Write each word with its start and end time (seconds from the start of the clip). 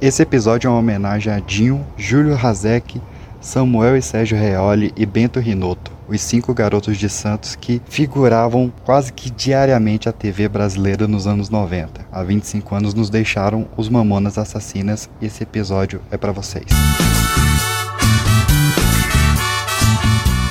Esse 0.00 0.22
episódio 0.22 0.66
é 0.66 0.70
uma 0.70 0.78
homenagem 0.78 1.30
a 1.30 1.38
Dinho, 1.38 1.86
Júlio 1.94 2.34
Hazek, 2.34 3.02
Samuel 3.38 3.98
e 3.98 4.02
Sérgio 4.02 4.38
Reoli 4.38 4.94
e 4.96 5.04
Bento 5.04 5.38
Rinotto, 5.38 5.92
os 6.08 6.22
cinco 6.22 6.54
garotos 6.54 6.96
de 6.96 7.06
Santos 7.06 7.54
que 7.54 7.82
figuravam 7.84 8.72
quase 8.86 9.12
que 9.12 9.28
diariamente 9.28 10.08
a 10.08 10.12
TV 10.12 10.48
brasileira 10.48 11.06
nos 11.06 11.26
anos 11.26 11.50
90. 11.50 12.06
Há 12.10 12.22
25 12.22 12.74
anos 12.74 12.94
nos 12.94 13.10
deixaram 13.10 13.68
os 13.76 13.90
Mamonas 13.90 14.38
Assassinas 14.38 15.10
e 15.20 15.26
esse 15.26 15.42
episódio 15.42 16.00
é 16.10 16.16
para 16.16 16.32
vocês. 16.32 16.64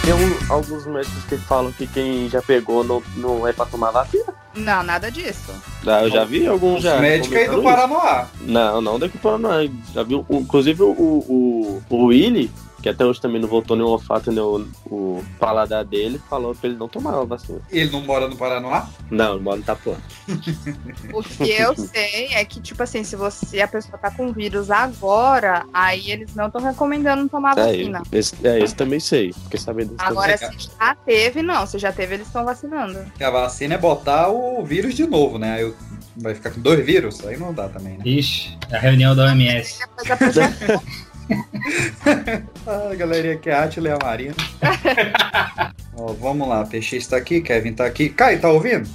Tem 0.03 0.13
alguns 0.47 0.85
médicos 0.85 1.23
que 1.23 1.37
falam 1.37 1.71
que 1.71 1.87
quem 1.87 2.29
já 2.29 2.41
pegou 2.43 2.83
não, 2.83 3.01
não 3.17 3.47
é 3.47 3.51
pra 3.51 3.65
tomar 3.65 3.89
vacina. 3.89 4.38
Não, 4.55 4.81
nada 4.83 5.11
disso. 5.11 5.53
Ah, 5.85 6.03
eu 6.03 6.09
já 6.09 6.25
vi 6.25 6.45
alguns 6.47 6.81
já. 6.83 6.99
Médico 6.99 7.35
aí 7.35 7.47
do 7.47 7.53
isso. 7.53 7.63
Paranoá. 7.63 8.27
Não, 8.41 8.81
não 8.81 8.99
daqui 8.99 9.17
para 9.17 9.37
não. 9.37 9.51
Já 9.93 10.03
viu, 10.03 10.25
o- 10.27 10.37
inclusive 10.37 10.81
o, 10.81 10.89
o, 10.91 11.83
o 11.89 12.05
Willy, 12.05 12.49
que 12.81 12.89
até 12.89 13.05
hoje 13.05 13.19
também 13.21 13.41
não 13.41 13.47
voltou 13.47 13.75
nem 13.75 13.85
o 13.85 13.89
olfato 13.89 14.31
nem 14.31 14.39
o, 14.41 14.67
o 14.85 15.23
paladar 15.39 15.83
dele, 15.85 16.19
falou 16.29 16.55
pra 16.55 16.69
ele 16.69 16.77
não 16.77 16.87
tomar 16.87 17.13
a 17.19 17.23
vacina. 17.25 17.59
Ele 17.69 17.89
não 17.91 18.01
mora 18.01 18.27
no 18.27 18.35
Paranoá? 18.35 18.87
Não, 19.11 19.33
ele 19.35 19.43
mora 19.43 19.57
no 19.57 19.63
Itapuã. 19.63 19.95
O 21.13 21.23
que 21.23 21.49
eu 21.49 21.75
sei 21.75 22.27
é 22.33 22.45
que, 22.45 22.61
tipo 22.61 22.81
assim, 22.83 23.03
se 23.03 23.15
você 23.15 23.61
a 23.61 23.67
pessoa 23.67 23.97
tá 23.97 24.11
com 24.11 24.31
vírus 24.31 24.69
agora, 24.69 25.65
aí 25.73 26.11
eles 26.11 26.35
não 26.35 26.47
estão 26.47 26.61
recomendando 26.61 27.27
tomar 27.29 27.57
É, 27.57 27.65
vacina. 27.65 28.03
esse, 28.11 28.35
é, 28.47 28.59
esse 28.59 28.75
também 28.75 28.99
sei. 28.99 29.33
Fiquei 29.33 29.59
sabendo 29.59 29.95
disso 29.95 30.03
Agora, 30.07 30.37
se 30.37 30.69
já 30.79 30.95
teve, 30.95 31.41
não. 31.41 31.65
Se 31.65 31.77
já 31.79 31.91
teve, 31.91 32.15
eles 32.15 32.27
estão 32.27 32.45
vacinando. 32.45 32.99
A 33.19 33.29
vacina 33.29 33.75
é 33.75 33.77
botar 33.77 34.29
o 34.29 34.63
vírus 34.63 34.93
de 34.95 35.05
novo, 35.07 35.37
né? 35.37 35.53
Aí 35.55 35.61
eu- 35.63 35.75
vai 36.17 36.35
ficar 36.35 36.51
com 36.51 36.61
dois 36.61 36.85
vírus? 36.85 37.25
Aí 37.25 37.37
não 37.37 37.53
dá 37.53 37.67
também, 37.69 37.97
né? 37.97 38.03
Ixi, 38.05 38.57
a 38.71 38.77
reunião 38.77 39.15
da 39.15 39.25
OMS. 39.25 39.79
Ah, 42.67 42.93
galerinha 42.95 43.37
que 43.37 43.49
é 43.49 43.53
a 43.53 43.63
Atila 43.63 43.89
e 43.89 43.91
a 43.91 43.97
Marina. 44.01 44.35
Ó, 45.97 46.13
vamos 46.13 46.47
lá, 46.47 46.65
PX 46.65 47.07
tá 47.07 47.17
aqui, 47.17 47.41
Kevin 47.41 47.73
tá 47.73 47.85
aqui. 47.85 48.09
Caio, 48.09 48.39
tá 48.39 48.49
ouvindo? 48.49 48.87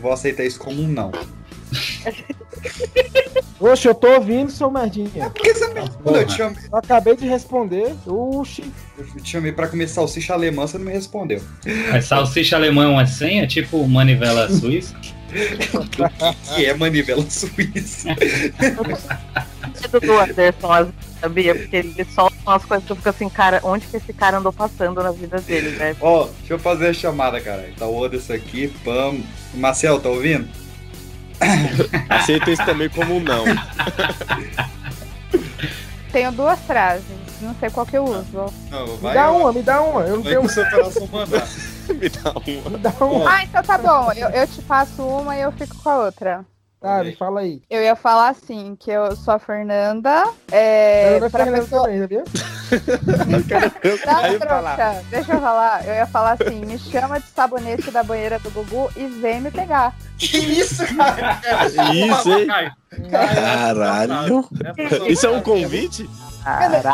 Vou 0.00 0.12
aceitar 0.12 0.44
isso 0.44 0.58
como 0.58 0.82
um 0.82 0.88
não. 0.88 1.12
Oxe, 3.60 3.86
eu 3.86 3.94
tô 3.94 4.08
ouvindo, 4.14 4.50
seu 4.50 4.68
merdinha. 4.70 5.30
Por 5.30 5.34
que 5.34 5.54
você 5.54 5.66
não 5.68 5.74
me 5.74 5.80
respondeu? 5.80 6.20
Eu 6.20 6.26
te 6.26 6.36
chamei, 6.36 6.62
Eu 6.70 6.78
acabei 6.78 7.16
de 7.16 7.28
responder. 7.28 7.94
Oxi. 8.06 8.64
eu 8.98 9.22
te 9.22 9.30
chamei 9.30 9.52
pra 9.52 9.68
comer 9.68 9.88
salsicha 9.88 10.34
alemã, 10.34 10.66
você 10.66 10.78
não 10.78 10.84
me 10.84 10.92
respondeu. 10.92 11.40
Mas 11.92 12.06
salsicha 12.06 12.56
alemã 12.56 12.84
é 12.84 12.88
uma 12.88 13.06
senha, 13.06 13.46
tipo 13.46 13.86
manivela 13.86 14.50
suíça. 14.50 14.96
Que 16.54 16.66
é 16.66 16.74
manivela 16.74 17.24
suíça. 17.28 18.08
do 19.90 20.18
Anderson, 20.18 20.68
vezes, 20.74 20.92
sabia? 21.20 21.54
Porque 21.54 21.76
ele 21.76 22.06
solta 22.14 22.36
umas 22.46 22.64
coisas 22.64 22.86
que 22.86 22.92
eu 22.92 22.96
fico 22.96 23.08
assim, 23.08 23.28
cara, 23.28 23.60
onde 23.62 23.86
que 23.86 23.96
esse 23.96 24.12
cara 24.12 24.38
andou 24.38 24.52
passando 24.52 25.02
na 25.02 25.10
vida 25.10 25.40
dele, 25.40 25.70
né? 25.76 25.96
Ó, 26.00 26.26
deixa 26.38 26.54
eu 26.54 26.58
fazer 26.58 26.88
a 26.88 26.92
chamada, 26.92 27.40
cara. 27.40 27.68
Tá 27.78 27.86
o 27.86 28.04
Anderson 28.04 28.34
aqui, 28.34 28.68
pam. 28.84 29.20
Marcel, 29.54 30.00
tá 30.00 30.08
ouvindo? 30.08 30.48
Aceita 32.08 32.50
isso 32.50 32.64
também 32.64 32.88
como 32.88 33.16
um 33.16 33.20
não. 33.20 33.44
Tenho 36.12 36.30
duas 36.32 36.58
frases. 36.60 37.04
Não 37.40 37.54
sei 37.58 37.70
qual 37.70 37.84
que 37.84 37.96
eu 37.98 38.04
uso. 38.04 38.52
Não, 38.70 38.86
Me 38.98 39.12
dá 39.14 39.30
uma, 39.32 39.52
me 39.52 39.62
dá 39.62 39.80
uma. 39.80 40.02
Eu 40.02 40.16
não 40.16 40.22
Vai 40.22 40.32
tenho. 40.32 40.44
pro 40.44 40.52
seu 40.52 40.64
coração 40.70 41.08
mandar. 41.10 41.48
Me 42.00 42.08
dá 42.08 42.30
uma. 42.30 42.70
Me 42.70 42.78
dá 42.78 42.90
uma. 43.00 43.30
Ah, 43.30 43.44
então 43.44 43.62
tá 43.62 43.78
bom. 43.78 44.12
Eu, 44.12 44.28
eu 44.30 44.46
te 44.46 44.62
passo 44.62 45.02
uma 45.02 45.36
e 45.36 45.40
eu 45.42 45.52
fico 45.52 45.76
com 45.82 45.88
a 45.88 45.98
outra. 45.98 46.44
Tá, 46.82 47.04
me 47.04 47.14
fala 47.14 47.40
aí. 47.40 47.62
Eu 47.70 47.80
ia 47.80 47.94
falar 47.94 48.30
assim, 48.30 48.74
que 48.74 48.90
eu 48.90 49.14
sou 49.14 49.34
a 49.34 49.38
Fernanda. 49.38 50.24
É, 50.50 51.16
eu 51.16 51.20
não 51.20 51.30
pra 51.30 51.44
Fernando 51.44 51.62
pessoa... 51.62 51.84
também, 51.84 52.00
sabia? 52.00 52.24
Não, 52.72 54.18
Aí 54.18 54.38
falar. 54.38 54.76
trouxa, 54.76 55.04
deixa 55.10 55.32
eu 55.34 55.40
falar. 55.40 55.86
Eu 55.86 55.94
ia 55.94 56.06
falar 56.06 56.38
assim, 56.40 56.64
me 56.64 56.78
chama 56.78 57.20
de 57.20 57.26
sabonete 57.28 57.90
da 57.90 58.02
banheira 58.02 58.38
do 58.38 58.50
Gugu 58.50 58.90
e 58.96 59.06
vem 59.06 59.42
me 59.42 59.50
pegar. 59.50 59.94
Que 60.16 60.38
isso, 60.38 60.82
cara? 60.96 61.38
Isso, 61.92 62.32
hein? 62.32 62.48
Caralho. 63.10 64.48
Isso 65.06 65.26
é 65.26 65.30
um 65.30 65.42
convite? 65.42 66.08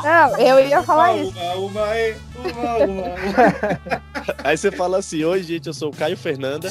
Não, 0.03 0.39
eu 0.39 0.61
ia 0.67 0.83
falar 0.83 1.17
isso. 1.17 1.33
Uma, 1.39 1.55
uma, 1.55 1.85
aí, 1.87 2.17
uma, 2.37 2.77
uma, 2.77 2.85
uma. 2.85 4.03
Aí 4.45 4.57
você 4.57 4.71
fala 4.71 4.99
assim: 4.99 5.25
Oi, 5.25 5.43
gente, 5.43 5.67
eu 5.67 5.75
sou 5.75 5.89
o 5.89 5.97
Caio 5.97 6.17
Fernanda. 6.17 6.69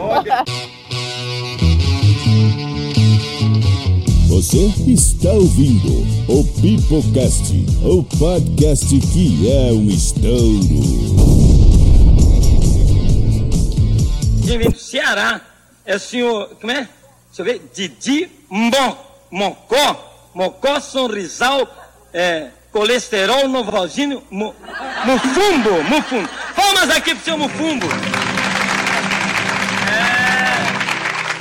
Olha, 0.00 0.44
Você 4.34 4.66
está 4.88 5.30
ouvindo 5.30 6.02
o 6.28 6.44
Pipocast, 6.60 7.54
o 7.84 8.02
podcast 8.18 8.86
que 9.12 9.48
é 9.48 9.72
um 9.72 9.88
estouro. 9.88 10.34
Quem 14.44 14.58
vem 14.58 14.70
do 14.70 14.78
Ceará 14.78 15.40
é 15.86 15.94
o 15.94 16.00
senhor, 16.00 16.48
como 16.60 16.72
é? 16.72 16.88
Deixa 17.28 17.42
eu 17.42 17.44
ver, 17.44 17.70
Didi 17.72 18.28
Mon, 18.50 18.96
Mocó, 19.30 20.30
Mocó 20.34 20.80
Sonrisal, 20.80 21.68
é, 22.14 22.46
colesterol 22.72 23.48
novalgíneo, 23.48 24.22
mu, 24.30 24.54
Mufumbo, 25.04 25.82
Mufumbo. 25.84 26.28
Palmas 26.54 26.90
aqui 26.90 27.14
pro 27.14 27.24
seu 27.24 27.36
Mufumbo. 27.36 27.86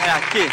É, 0.04 0.08
é 0.08 0.12
aqui. 0.12 0.52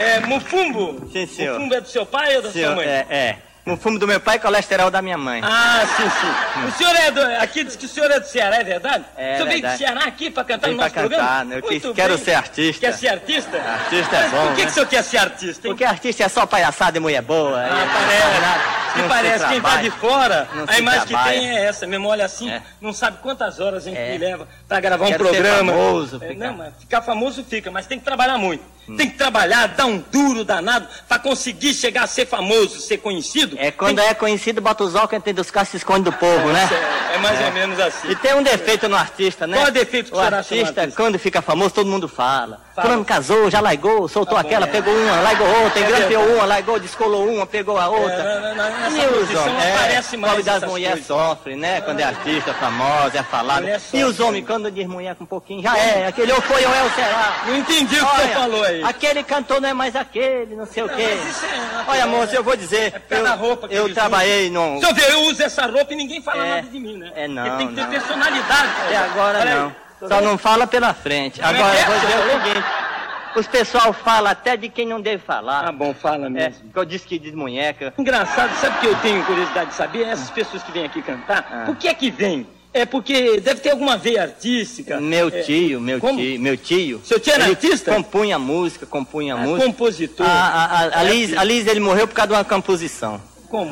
É, 0.00 0.20
Mufumbo. 0.20 1.10
Sim, 1.12 1.26
senhor. 1.26 1.54
Mufumbo 1.54 1.74
é 1.74 1.80
do 1.80 1.88
seu 1.88 2.06
pai 2.06 2.36
ou 2.36 2.42
da 2.42 2.50
sua 2.50 2.60
Senhor, 2.60 2.76
mãe? 2.76 2.86
é, 2.86 3.06
é. 3.10 3.36
No 3.68 3.76
fumo 3.76 3.98
do 3.98 4.06
meu 4.08 4.18
pai 4.18 4.36
e 4.36 4.38
colesterol 4.38 4.90
da 4.90 5.02
minha 5.02 5.18
mãe. 5.18 5.40
Ah, 5.44 5.82
sim, 5.96 6.08
sim. 6.08 6.66
O 6.68 6.72
senhor 6.72 6.96
é 6.96 7.10
do. 7.10 7.20
Aqui 7.42 7.64
diz 7.64 7.76
que 7.76 7.84
o 7.84 7.88
senhor 7.88 8.10
é 8.10 8.18
do 8.18 8.26
Ceará, 8.26 8.56
é 8.56 8.64
verdade? 8.64 9.04
É 9.16 9.34
o 9.34 9.36
senhor 9.36 9.48
veio 9.48 9.62
do. 9.62 9.76
Ceará 9.76 10.04
aqui 10.04 10.30
pra 10.30 10.42
cantar 10.44 10.68
Vim 10.68 10.74
no 10.74 10.80
nosso 10.80 10.94
cantar, 10.94 11.08
programa? 11.08 11.44
né? 11.44 11.56
Eu 11.58 11.62
Muito 11.70 11.94
quero 11.94 12.14
bem. 12.16 12.24
ser 12.24 12.34
artista. 12.34 12.80
Quer 12.86 12.92
ser 12.94 13.08
artista? 13.08 13.58
Artista 13.60 14.16
é 14.16 14.28
bom, 14.30 14.46
Por 14.46 14.54
que, 14.54 14.60
né? 14.60 14.64
que 14.64 14.70
o 14.70 14.74
senhor 14.74 14.86
quer 14.88 15.04
ser 15.04 15.18
artista, 15.18 15.66
hein? 15.68 15.72
Porque 15.74 15.84
artista 15.84 16.24
é 16.24 16.28
só 16.28 16.46
palhaçada 16.46 16.96
e 16.96 17.00
mulher 17.00 17.20
boa. 17.22 17.58
Ah, 17.60 17.84
e- 17.84 17.88
parece. 17.92 18.78
Não 18.96 19.02
Me 19.04 19.08
parece, 19.10 19.46
quem 19.48 19.60
tá 19.60 19.76
de 19.76 19.90
fora, 19.90 20.48
a 20.66 20.78
imagem 20.78 21.06
que 21.06 21.14
tem 21.30 21.56
é 21.56 21.64
essa 21.66 21.86
mesmo. 21.86 22.08
Olha 22.08 22.24
assim, 22.24 22.50
É. 22.50 22.62
não 22.80 22.92
sabe 22.92 23.18
quantas 23.22 23.60
horas 23.60 23.86
a 23.86 23.90
gente 23.90 23.98
É. 24.00 24.16
leva 24.18 24.48
pra 24.66 24.80
gravar 24.80 25.04
um 25.04 25.08
Quero 25.08 25.24
ser 25.26 25.30
programa. 25.30 25.72
famoso, 25.72 26.16
É, 26.24 26.28
ficar- 26.28 26.46
Não, 26.48 26.56
mas 26.56 26.74
ficar 26.80 27.02
famoso 27.02 27.44
fica, 27.44 27.70
mas 27.70 27.86
tem 27.86 27.98
que 27.98 28.04
trabalhar 28.04 28.38
muito. 28.38 28.64
Hum. 28.88 28.96
Tem 28.96 29.10
que 29.10 29.16
trabalhar, 29.16 29.66
dar 29.68 29.86
um 29.86 29.98
duro 30.10 30.44
danado 30.44 30.86
pra 31.08 31.18
conseguir 31.18 31.74
chegar 31.74 32.04
a 32.04 32.06
ser 32.06 32.26
famoso, 32.26 32.80
ser 32.80 32.98
conhecido. 32.98 33.56
É 33.58 33.70
quando 33.70 33.98
é 34.00 34.14
conhecido, 34.14 34.60
bota 34.60 34.84
os 34.84 34.94
óculos 34.94 35.22
dentro 35.24 35.42
dos 35.42 35.50
carros 35.50 35.68
e 35.68 35.70
se 35.72 35.76
esconde 35.78 36.04
do 36.04 36.12
povo, 36.12 36.48
né? 36.52 36.68
É, 37.08 37.14
é 37.14 37.18
mais 37.18 37.40
ou 37.42 37.52
menos 37.52 37.80
assim. 37.80 38.10
E 38.10 38.16
tem 38.16 38.34
um 38.34 38.42
defeito 38.42 38.86
no 38.86 38.94
artista, 38.94 39.46
né? 39.46 39.56
Qual 39.56 39.66
é 39.66 39.70
o 39.70 39.72
defeito 39.72 40.10
que 40.12 40.16
o 40.16 40.20
artista, 40.20 40.82
artista? 40.82 41.02
quando 41.02 41.18
fica 41.18 41.40
famoso, 41.40 41.70
todo 41.74 41.86
mundo 41.88 42.06
fala. 42.06 42.60
Fala. 42.74 42.86
Fulano 42.86 43.04
casou, 43.04 43.50
já 43.50 43.60
largou, 43.60 44.06
soltou 44.08 44.34
Tá 44.34 44.42
aquela, 44.42 44.66
é. 44.66 44.68
pegou 44.68 44.94
uma, 44.94 45.20
largou 45.22 45.46
outra, 45.64 45.80
É 45.80 45.84
engrampeou 45.84 46.20
verdade. 46.22 46.38
uma, 46.38 46.44
largou, 46.46 46.78
descolou 46.78 47.26
uma, 47.26 47.46
pegou 47.46 47.78
a 47.78 47.88
outra. 47.88 48.12
É, 48.12 48.54
na- 48.54 48.68
E 48.90 49.06
os 49.06 49.34
homens, 49.34 49.64
é, 49.64 49.72
aparece 49.74 50.16
mais 50.18 50.32
pobre 50.34 50.44
das 50.44 50.62
mulheres 50.64 51.06
sofrem, 51.06 51.56
né? 51.56 51.80
Quando 51.80 51.98
é 52.00 52.04
artista, 52.04 52.52
famosa, 52.54 53.18
é 53.18 53.22
falada. 53.22 53.66
E 53.68 53.80
sofre, 53.80 54.04
os 54.04 54.20
homens, 54.20 54.46
quando 54.46 54.70
diz 54.70 54.86
mulher 54.86 55.14
com 55.16 55.24
um 55.24 55.26
pouquinho, 55.26 55.62
já 55.62 55.76
é, 55.78 56.06
aquele 56.08 56.30
ou 56.32 56.42
foi 56.42 56.62
ou 56.64 56.74
é 56.74 56.82
o 56.84 56.90
será. 56.90 57.42
Não 57.46 57.56
entendi 57.56 57.98
o 58.00 58.06
que 58.06 58.16
você 58.16 58.28
falou 58.28 58.62
aí. 58.62 58.77
Aquele 58.84 59.22
cantor 59.22 59.60
não 59.60 59.68
é 59.68 59.72
mais 59.72 59.94
aquele, 59.96 60.54
não 60.54 60.66
sei 60.66 60.82
o 60.82 60.88
quê. 60.88 61.02
é 61.02 61.90
Olha, 61.90 62.06
moço, 62.06 62.34
eu 62.34 62.42
vou 62.44 62.56
dizer, 62.56 63.02
É 63.10 63.22
da 63.22 63.34
roupa 63.34 63.66
eu, 63.66 63.84
que 63.84 63.90
eu 63.90 63.94
trabalhei 63.94 64.50
num... 64.50 64.78
Deixa 64.78 64.90
eu 64.90 64.94
ver, 64.94 65.12
eu 65.12 65.20
uso 65.22 65.42
essa 65.42 65.66
roupa 65.66 65.92
e 65.92 65.96
ninguém 65.96 66.22
fala 66.22 66.44
É. 66.46 66.50
nada 66.56 66.68
de 66.68 66.78
mim, 66.78 66.96
né? 66.98 67.12
É, 67.14 67.28
não, 67.28 67.42
Porque 67.44 67.56
tem 67.58 67.68
que 67.68 67.74
ter 67.74 67.80
não. 67.82 67.90
personalidade. 67.90 68.68
Até 68.86 68.96
agora 68.96 69.38
Olha 69.40 69.52
aí. 69.52 69.58
não. 70.00 70.08
Só 70.08 70.20
não 70.20 70.38
fala 70.38 70.66
pela 70.66 70.94
frente. 70.94 71.40
Como 71.40 71.52
é 71.56 71.58
Agora 71.58 71.76
é? 71.76 71.82
eu 71.82 71.86
vou 71.86 71.98
dizer 71.98 72.16
o 72.16 72.44
seguinte. 72.44 72.66
Os 73.36 73.46
pessoal 73.46 73.92
falam 73.92 74.30
até 74.32 74.56
de 74.56 74.68
quem 74.68 74.86
não 74.86 75.00
deve 75.00 75.22
falar. 75.22 75.68
Ah, 75.68 75.72
bom, 75.72 75.92
fala 75.92 76.26
É, 76.26 76.30
mesmo. 76.30 76.70
que 76.72 76.78
eu 76.78 76.84
disse 76.84 77.06
que 77.06 77.18
desmunheca. 77.18 77.92
Engraçado, 77.98 78.54
sabe 78.56 78.76
o 78.76 78.80
que 78.80 78.86
eu 78.86 78.94
tenho 78.96 79.24
curiosidade 79.24 79.70
de 79.70 79.76
saber? 79.76 80.06
Essas 80.06 80.30
pessoas 80.30 80.62
que 80.62 80.72
vêm 80.72 80.86
aqui 80.86 81.02
cantar, 81.02 81.46
Ah. 81.50 81.62
por 81.66 81.76
que 81.76 81.88
é 81.88 81.94
que 81.94 82.10
vêm? 82.10 82.46
É 82.72 82.84
porque 82.84 83.40
deve 83.40 83.60
ter 83.60 83.70
alguma 83.70 83.96
veia 83.96 84.22
artística. 84.22 85.00
Meu 85.00 85.28
É, 85.28 85.42
tio, 85.42 85.80
meu 85.80 85.98
como? 85.98 86.18
tio, 86.18 86.38
meu 86.40 86.56
tio. 86.56 87.00
Seu 87.04 87.18
tio 87.18 87.32
era 87.32 87.46
artista? 87.46 87.92
Compunha 87.92 88.38
música, 88.38 88.84
compunha 88.86 89.34
Ah, 89.34 89.38
música. 89.38 89.66
compositor. 89.66 90.26
A, 90.26 90.30
a, 90.30 90.64
a, 90.64 90.98
a, 91.00 91.04
É 91.04 91.10
Liz, 91.10 91.36
a 91.36 91.42
Liz, 91.44 91.66
ele 91.66 91.80
morreu 91.80 92.06
por 92.06 92.14
causa 92.14 92.28
de 92.28 92.34
uma 92.34 92.44
composição. 92.44 93.20
Como? 93.48 93.70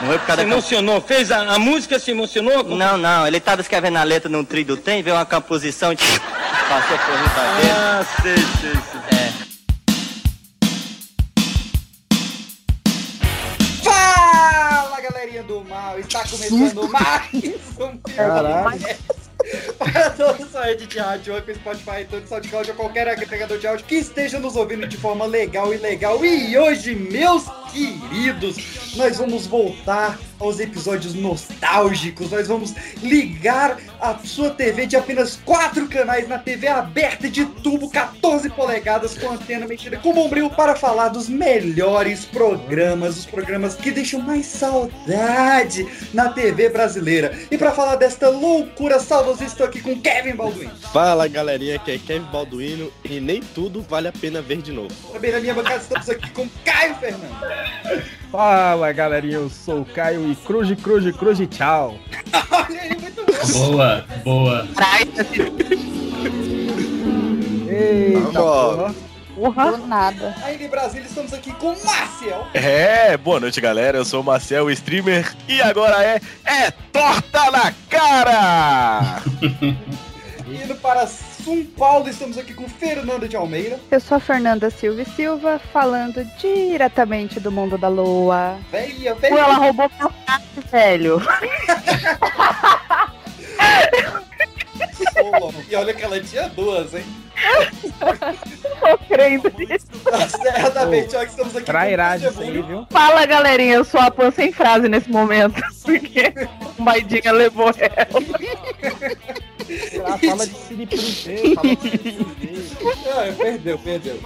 Morreu 0.00 0.18
por 0.18 0.26
causa 0.26 0.42
Se 0.42 0.48
da 0.48 0.52
emocionou? 0.52 1.00
Fez 1.00 1.30
a, 1.30 1.54
a 1.54 1.58
música, 1.58 1.98
se 2.00 2.10
emocionou? 2.10 2.64
Como- 2.64 2.76
Não, 2.76 2.98
não, 2.98 3.26
ele 3.26 3.36
estava 3.38 3.60
escrevendo 3.60 3.96
a 3.98 4.02
letra 4.02 4.28
num 4.28 4.44
trio 4.44 4.64
do 4.64 4.76
trem, 4.76 5.02
veio 5.02 5.14
uma 5.16 5.24
composição 5.24 5.92
e 5.92 5.96
passou 5.96 6.98
por 6.98 7.16
dentro. 7.16 7.70
Ah, 7.72 8.04
sei, 8.20 8.36
sei, 8.36 8.72
sei. 8.72 9.18
É. 9.18 9.53
do 15.46 15.64
mal, 15.64 15.98
está 15.98 16.20
começando 16.26 16.88
mais 16.88 17.32
um 17.78 17.98
Caralho. 18.16 18.80
Para 19.78 20.10
toda 20.10 20.46
sua 20.46 20.64
rede 20.64 20.86
de 20.86 20.98
rádio, 20.98 21.36
Anchor, 21.36 21.54
Spotify, 21.54 22.00
iTunes, 22.02 22.28
SoundCloud 22.28 22.70
ou 22.70 22.76
qualquer 22.76 23.08
agregador 23.08 23.58
de 23.58 23.66
áudio 23.66 23.84
que 23.84 23.96
esteja 23.96 24.38
nos 24.40 24.56
ouvindo 24.56 24.86
de 24.86 24.96
forma 24.96 25.26
legal 25.26 25.72
e 25.74 25.76
legal. 25.76 26.24
E 26.24 26.56
hoje, 26.56 26.94
meus 26.94 27.44
queridos, 27.70 28.96
nós 28.96 29.18
vamos 29.18 29.46
voltar 29.46 30.18
aos 30.38 30.60
episódios 30.60 31.14
nostálgicos. 31.14 32.30
Nós 32.30 32.48
vamos 32.48 32.74
ligar 33.02 33.78
a 34.00 34.18
sua 34.18 34.50
TV 34.50 34.86
de 34.86 34.96
apenas 34.96 35.36
quatro 35.44 35.88
canais 35.88 36.28
na 36.28 36.38
TV 36.38 36.68
aberta 36.68 37.28
de 37.28 37.44
tubo, 37.46 37.90
14 37.90 38.50
polegadas 38.50 39.16
com 39.16 39.30
antena 39.30 39.66
mexida 39.66 39.98
com 39.98 40.12
bombril 40.12 40.50
para 40.50 40.74
falar 40.74 41.08
dos 41.08 41.28
melhores 41.28 42.24
programas, 42.24 43.18
os 43.18 43.26
programas 43.26 43.74
que 43.74 43.90
deixam 43.90 44.20
mais 44.20 44.46
saudade 44.46 45.86
na 46.12 46.28
TV 46.28 46.68
brasileira. 46.68 47.36
E 47.50 47.56
para 47.56 47.72
falar 47.72 47.96
desta 47.96 48.28
loucura 48.28 48.98
saudosista, 48.98 49.44
estou 49.44 49.66
aqui 49.66 49.80
com 49.80 50.00
Kevin 50.00 50.36
Balduino. 50.36 50.74
Fala 50.92 51.26
galerinha, 51.28 51.76
aqui 51.76 51.92
é 51.92 51.98
Kevin 51.98 52.26
Balduino 52.30 52.92
e 53.04 53.20
nem 53.20 53.40
tudo 53.40 53.82
vale 53.82 54.08
a 54.08 54.12
pena 54.12 54.40
ver 54.40 54.62
de 54.62 54.72
novo. 54.72 54.94
Também 55.12 55.32
na 55.32 55.40
minha 55.40 55.54
bancada 55.54 55.76
estamos 55.76 56.08
aqui 56.08 56.30
com 56.30 56.48
Caio 56.64 56.94
Fernando. 56.96 58.23
Fala 58.34 58.90
galerinha, 58.90 59.36
eu 59.36 59.48
sou 59.48 59.82
o 59.82 59.84
Caio 59.84 60.28
e 60.28 60.34
cruze, 60.34 60.74
cruze, 60.74 61.12
cruze, 61.12 61.46
tchau. 61.46 61.96
Olha 62.50 62.80
aí, 62.80 62.98
muito 63.00 63.24
bom. 63.24 63.52
Boa, 63.52 64.04
boa. 64.24 64.68
Eita, 67.68 68.92
porra. 69.36 69.70
Do 69.70 69.86
nada. 69.86 70.34
Ainda 70.42 70.64
em 70.64 70.68
Brasília 70.68 71.06
estamos 71.06 71.32
aqui 71.32 71.52
com 71.52 71.76
Marcel. 71.84 72.44
É, 72.52 73.16
boa 73.16 73.38
noite, 73.38 73.60
galera. 73.60 73.98
Eu 73.98 74.04
sou 74.04 74.20
o 74.20 74.24
Marcel, 74.24 74.64
o 74.64 74.70
streamer, 74.72 75.32
e 75.46 75.62
agora 75.62 76.02
é 76.02 76.20
é 76.44 76.72
torta 76.72 77.52
na 77.52 77.72
cara. 77.88 79.22
Indo 80.44 80.74
para 80.82 81.06
São 81.44 81.62
Paulo, 81.62 82.08
estamos 82.08 82.38
aqui 82.38 82.54
com 82.54 82.66
Fernanda 82.66 83.28
de 83.28 83.36
Almeida. 83.36 83.78
Eu 83.90 84.00
sou 84.00 84.16
a 84.16 84.20
Fernanda 84.20 84.70
Silva 84.70 85.02
e 85.02 85.04
Silva, 85.04 85.60
falando 85.74 86.24
diretamente 86.38 87.38
do 87.38 87.52
mundo 87.52 87.76
da 87.76 87.88
lua. 87.88 88.56
Veia, 88.72 89.14
Pô, 89.14 89.26
ela 89.26 89.54
roubou 89.56 89.90
meu 90.00 90.10
gato, 90.26 90.70
velho. 90.72 91.20
E 95.68 95.76
olha 95.76 95.92
que 95.92 96.02
ela 96.02 96.18
tinha 96.18 96.48
duas, 96.48 96.94
hein? 96.94 97.04
Tô 98.80 98.98
crendo 99.06 99.52
nisso. 99.58 99.86
Certamente, 100.30 101.14
olha 101.14 101.26
que 101.26 101.30
estamos 101.30 101.56
aqui 101.56 101.66
Trairagem 101.66 102.30
isso 102.30 102.40
aí, 102.40 102.62
viu? 102.62 102.86
Fala, 102.88 103.26
galerinha, 103.26 103.74
eu 103.74 103.84
sou 103.84 104.00
a 104.00 104.10
Pan 104.10 104.30
sem 104.30 104.50
frase 104.50 104.88
nesse 104.88 105.10
momento. 105.10 105.60
Porque 105.84 106.32
o 106.78 106.82
Maidinha 106.82 107.32
levou 107.32 107.70
ela. 107.78 109.34
Ela 109.92 110.18
fala 110.18 110.46
de 110.46 110.86
Princesa, 110.86 111.54
fala 111.54 111.76
de. 111.76 112.34
Ah, 113.08 113.34
perdeu, 113.36 113.78
perdeu. 113.78 114.20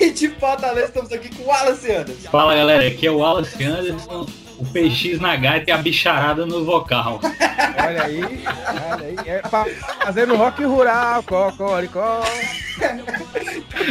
E 0.00 0.10
de 0.10 0.28
Fortaleza 0.30 0.86
estamos 0.86 1.12
aqui 1.12 1.34
com 1.34 1.42
o 1.42 1.46
Wallace 1.46 1.90
Anderson. 1.90 2.30
Fala 2.30 2.54
galera, 2.54 2.86
aqui 2.86 3.06
é 3.06 3.10
o 3.10 3.18
Wallace 3.18 3.64
Anderson, 3.64 4.26
o 4.58 4.64
PX 4.66 5.20
na 5.20 5.36
gaita 5.36 5.70
e 5.70 5.72
a 5.72 5.78
bicharada 5.78 6.46
no 6.46 6.64
vocal. 6.64 7.20
Olha 7.22 8.04
aí, 8.04 8.20
olha 8.22 9.06
aí. 9.06 9.16
É 9.26 9.38
pra 9.42 9.66
fazendo 10.04 10.36
rock 10.36 10.62
rural, 10.64 11.22
cocoricó. 11.22 12.22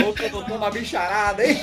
Voltou, 0.01 0.29
voltou 0.29 0.59
na 0.59 0.69
bicharada, 0.69 1.45
hein? 1.45 1.59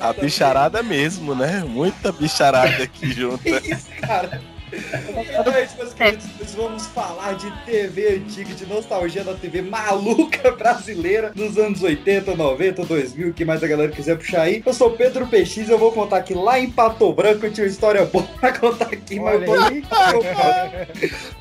A 0.00 0.12
bicharada 0.12 0.82
mesmo, 0.82 1.34
né? 1.34 1.64
Muita 1.66 2.12
bicharada 2.12 2.84
aqui 2.84 3.12
junto. 3.12 3.42
Que 3.42 3.72
isso, 3.72 3.86
cara? 4.00 4.40
É 4.72 5.64
isso, 5.64 5.76
meus 5.76 5.92
queridos. 5.94 6.26
Nós 6.40 6.54
vamos 6.54 6.86
falar 6.86 7.34
de 7.34 7.50
TV 7.64 8.16
antiga, 8.16 8.54
de 8.54 8.66
nostalgia 8.66 9.22
da 9.22 9.34
TV 9.34 9.62
maluca 9.62 10.50
brasileira 10.56 11.32
nos 11.34 11.56
anos 11.56 11.82
80, 11.82 12.34
90, 12.34 12.84
2000, 12.84 13.28
o 13.28 13.32
que 13.32 13.44
mais 13.44 13.62
a 13.62 13.68
galera 13.68 13.92
quiser 13.92 14.16
puxar 14.16 14.42
aí. 14.42 14.62
Eu 14.64 14.74
sou 14.74 14.90
Pedro 14.90 15.26
PX, 15.26 15.68
eu 15.68 15.78
vou 15.78 15.92
contar 15.92 16.22
que 16.22 16.34
lá 16.34 16.58
em 16.58 16.70
Pato 16.70 17.12
Branco 17.12 17.46
eu 17.46 17.52
tinha 17.52 17.64
uma 17.64 17.70
história 17.70 18.04
boa 18.04 18.24
pra 18.40 18.52
contar 18.58 18.86
aqui, 18.86 19.20
mas 19.20 19.40
eu 19.40 19.46
vou 19.46 19.56
Olha 19.56 19.70
nem 19.70 19.82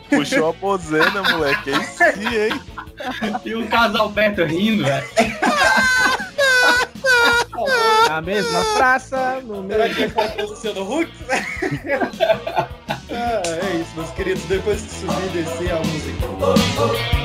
Puxou 0.09 0.49
a 0.49 0.53
bozena, 0.53 1.23
moleque. 1.23 1.71
É 1.71 1.77
isso 1.77 1.97
sim, 2.13 2.35
hein? 2.35 2.61
E 3.43 3.55
o 3.55 3.67
casal 3.67 4.11
perto 4.11 4.43
rindo, 4.43 4.85
velho. 4.85 5.05
Na 8.07 8.21
mesma 8.21 8.63
praça, 8.75 9.41
no 9.43 9.67
Será 9.67 9.87
mesmo. 9.87 9.95
que 9.95 10.09
faltou 10.09 10.45
o 10.45 10.49
Luciano 10.49 10.99
Huck? 10.99 11.11
ah, 13.09 13.41
é 13.45 13.75
isso, 13.77 13.91
meus 13.95 14.09
queridos. 14.11 14.43
Depois 14.43 14.81
que 14.81 14.89
subir 14.89 15.25
e 15.25 15.29
descer 15.29 15.71
a 15.71 15.79
música. 15.79 17.24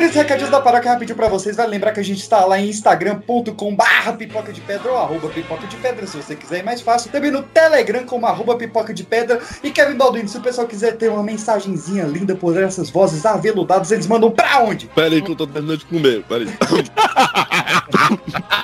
Queridos 0.00 0.16
recadinhos 0.16 0.50
da 0.50 0.62
paróquia 0.62 0.92
rapidinho 0.92 1.14
pra 1.14 1.28
vocês. 1.28 1.56
Vai 1.56 1.66
lembrar 1.66 1.92
que 1.92 2.00
a 2.00 2.02
gente 2.02 2.20
está 2.20 2.42
lá 2.46 2.58
em 2.58 2.70
instagram.com 2.70 3.76
barra 3.76 4.14
pipoca 4.14 4.50
de 4.50 4.62
pedra 4.62 4.90
ou 4.90 4.96
arroba 4.96 5.28
pipoca 5.28 5.66
de 5.66 5.76
pedra, 5.76 6.06
se 6.06 6.16
você 6.16 6.34
quiser 6.34 6.60
é 6.60 6.62
mais 6.62 6.80
fácil. 6.80 7.12
Também 7.12 7.30
no 7.30 7.42
Telegram 7.42 8.06
como 8.06 8.24
arroba 8.24 8.56
pipoca 8.56 8.94
de 8.94 9.04
pedra. 9.04 9.38
E 9.62 9.70
Kevin 9.70 9.98
Balduino, 9.98 10.26
se 10.26 10.38
o 10.38 10.40
pessoal 10.40 10.66
quiser 10.66 10.96
ter 10.96 11.10
uma 11.10 11.22
mensagenzinha 11.22 12.04
linda 12.04 12.34
por 12.34 12.56
essas 12.56 12.88
vozes 12.88 13.26
aveludadas, 13.26 13.92
eles 13.92 14.06
mandam 14.06 14.30
pra 14.30 14.62
onde? 14.62 14.86
Pera 14.86 15.14
aí 15.14 15.20
que 15.20 15.32
eu 15.32 15.36
tô 15.36 15.46
terminando 15.46 15.80
de 15.80 15.84
comer, 15.84 16.22
pera 16.22 16.44
aí. 16.44 16.50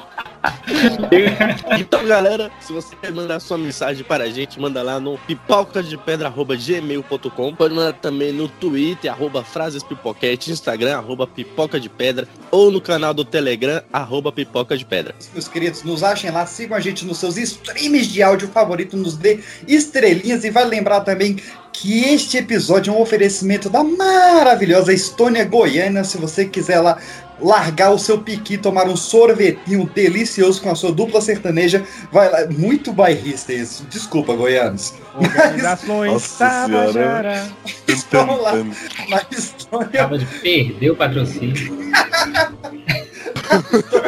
Então, 1.79 2.05
galera, 2.07 2.51
se 2.61 2.73
você 2.73 2.97
quer 2.97 3.13
mandar 3.13 3.39
sua 3.41 3.59
mensagem 3.59 4.03
para 4.05 4.25
a 4.25 4.29
gente, 4.29 4.59
manda 4.61 4.83
lá 4.83 4.99
no 4.99 5.19
pipocadepedra.gmail.com. 5.19 7.55
Pode 7.55 7.75
mandar 7.75 7.93
também 7.95 8.33
no 8.33 8.49
Twitter, 8.49 9.11
arroba 9.11 9.45
frases 9.45 9.83
pipoquete, 9.83 10.51
Instagram, 10.51 10.97
arroba 10.97 11.27
pipoca 11.27 11.81
de 11.81 11.89
pedra, 11.89 12.29
ou 12.51 12.71
no 12.71 12.81
canal 12.81 13.15
do 13.15 13.25
Telegram, 13.25 13.83
arroba 13.93 14.33
pipoca 14.33 14.77
de 14.77 14.85
pedra. 14.85 15.15
Meus 15.33 15.49
queridos, 15.49 15.83
nos 15.83 16.03
achem 16.03 16.31
lá, 16.31 16.45
sigam 16.47 16.77
a 16.77 16.81
gente 16.81 17.05
nos 17.05 17.19
seus 17.19 17.37
streams 17.37 18.09
de 18.09 18.23
áudio 18.23 18.49
favorito, 18.49 18.97
nos 18.97 19.17
dê 19.17 19.41
estrelinhas 19.67 20.45
e 20.45 20.51
vai 20.51 20.65
lembrar 20.65 21.01
também 21.01 21.37
que 21.81 22.05
este 22.05 22.39
episódio 22.39 22.91
é 22.91 22.97
um 22.97 23.03
oferecimento 23.03 23.69
da 23.69 23.85
maravilhosa 23.85 24.95
Estônia 24.95 25.45
Goiana. 25.45 26.05
Se 26.05 26.17
você 26.17 26.47
quiser 26.47 26.81
lá 26.81 26.99
largar 27.39 27.91
o 27.91 27.99
seu 27.99 28.19
piqui, 28.19 28.57
tomar 28.57 28.87
um 28.89 28.97
sorvetinho 28.97 29.85
delicioso 29.95 30.63
com 30.63 30.71
a 30.71 30.75
sua 30.75 30.91
dupla 30.91 31.21
sertaneja, 31.21 31.85
vai 32.11 32.31
lá. 32.31 32.47
Muito 32.51 32.95
bairrista 32.95 33.53
isso. 33.53 33.85
Desculpa, 33.91 34.35
goianos. 34.35 34.95
Organizações 35.15 36.13
Nossa 36.13 36.49
Tabajara. 36.49 37.47
Estão 37.87 38.41
lá 38.41 38.55
na 38.55 39.23
Estônia. 39.31 39.87
Acaba 39.87 40.19
de 40.19 40.25
perder 40.25 40.91
o 40.91 40.97
patrocínio. 40.97 41.77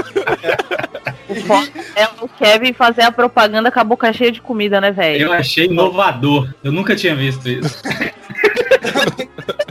É 1.96 2.08
o 2.20 2.28
Kevin 2.28 2.72
fazer 2.72 3.02
a 3.02 3.12
propaganda 3.12 3.70
com 3.70 3.80
a 3.80 3.84
boca 3.84 4.12
cheia 4.12 4.30
de 4.32 4.40
comida, 4.40 4.80
né, 4.80 4.90
velho? 4.90 5.26
Eu 5.26 5.32
achei 5.32 5.66
inovador. 5.66 6.52
Eu 6.62 6.72
nunca 6.72 6.94
tinha 6.96 7.14
visto 7.14 7.48
isso. 7.48 7.80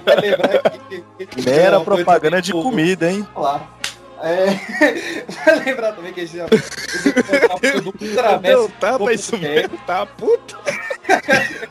Vai 0.06 0.16
lembrar 0.22 0.60
que- 0.90 1.04
que- 1.18 1.26
que- 1.26 1.42
Mera 1.50 1.80
propaganda 1.80 2.42
de 2.42 2.52
comida, 2.52 3.10
hein? 3.12 3.28
lá. 3.36 3.68
É, 4.24 4.48
vai 5.46 5.60
lembrar 5.64 5.92
também 5.92 6.12
que 6.12 6.22
a 6.22 6.26
gente 6.26 6.40
esse 6.52 7.88
Ultraverso. 7.88 8.72
Tá, 8.80 8.98
mas 8.98 9.20
isso 9.20 9.38
mesmo, 9.38 9.78
tá 9.86 10.06
puta. 10.08 10.58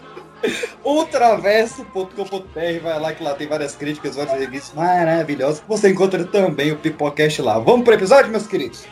Ultraverso.com.br, 0.84 2.80
vai 2.82 3.00
lá 3.00 3.12
que 3.12 3.24
lá 3.24 3.34
tem 3.34 3.48
várias 3.48 3.74
críticas, 3.74 4.14
várias 4.14 4.38
revistas 4.38 4.72
maravilhosas. 4.74 5.60
Você 5.66 5.88
encontra 5.88 6.24
também 6.24 6.70
o 6.70 6.76
Pipocast 6.76 7.42
lá. 7.42 7.58
Vamos 7.58 7.84
pro 7.84 7.94
episódio, 7.94 8.30
meus 8.30 8.46
queridos? 8.46 8.84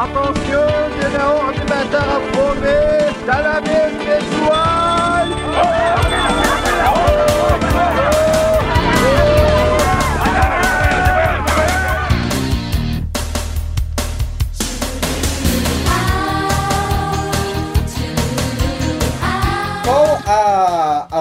Attention, 0.00 0.68
numéro 1.02 1.48
ordinateur 1.48 2.06
approuvé, 2.18 2.78
salamé 3.26 3.80
pessoal! 3.98 5.28
Qual 5.56 5.66
a, 5.66 5.74
a 5.74 6.08
lembrança 6.08 6.17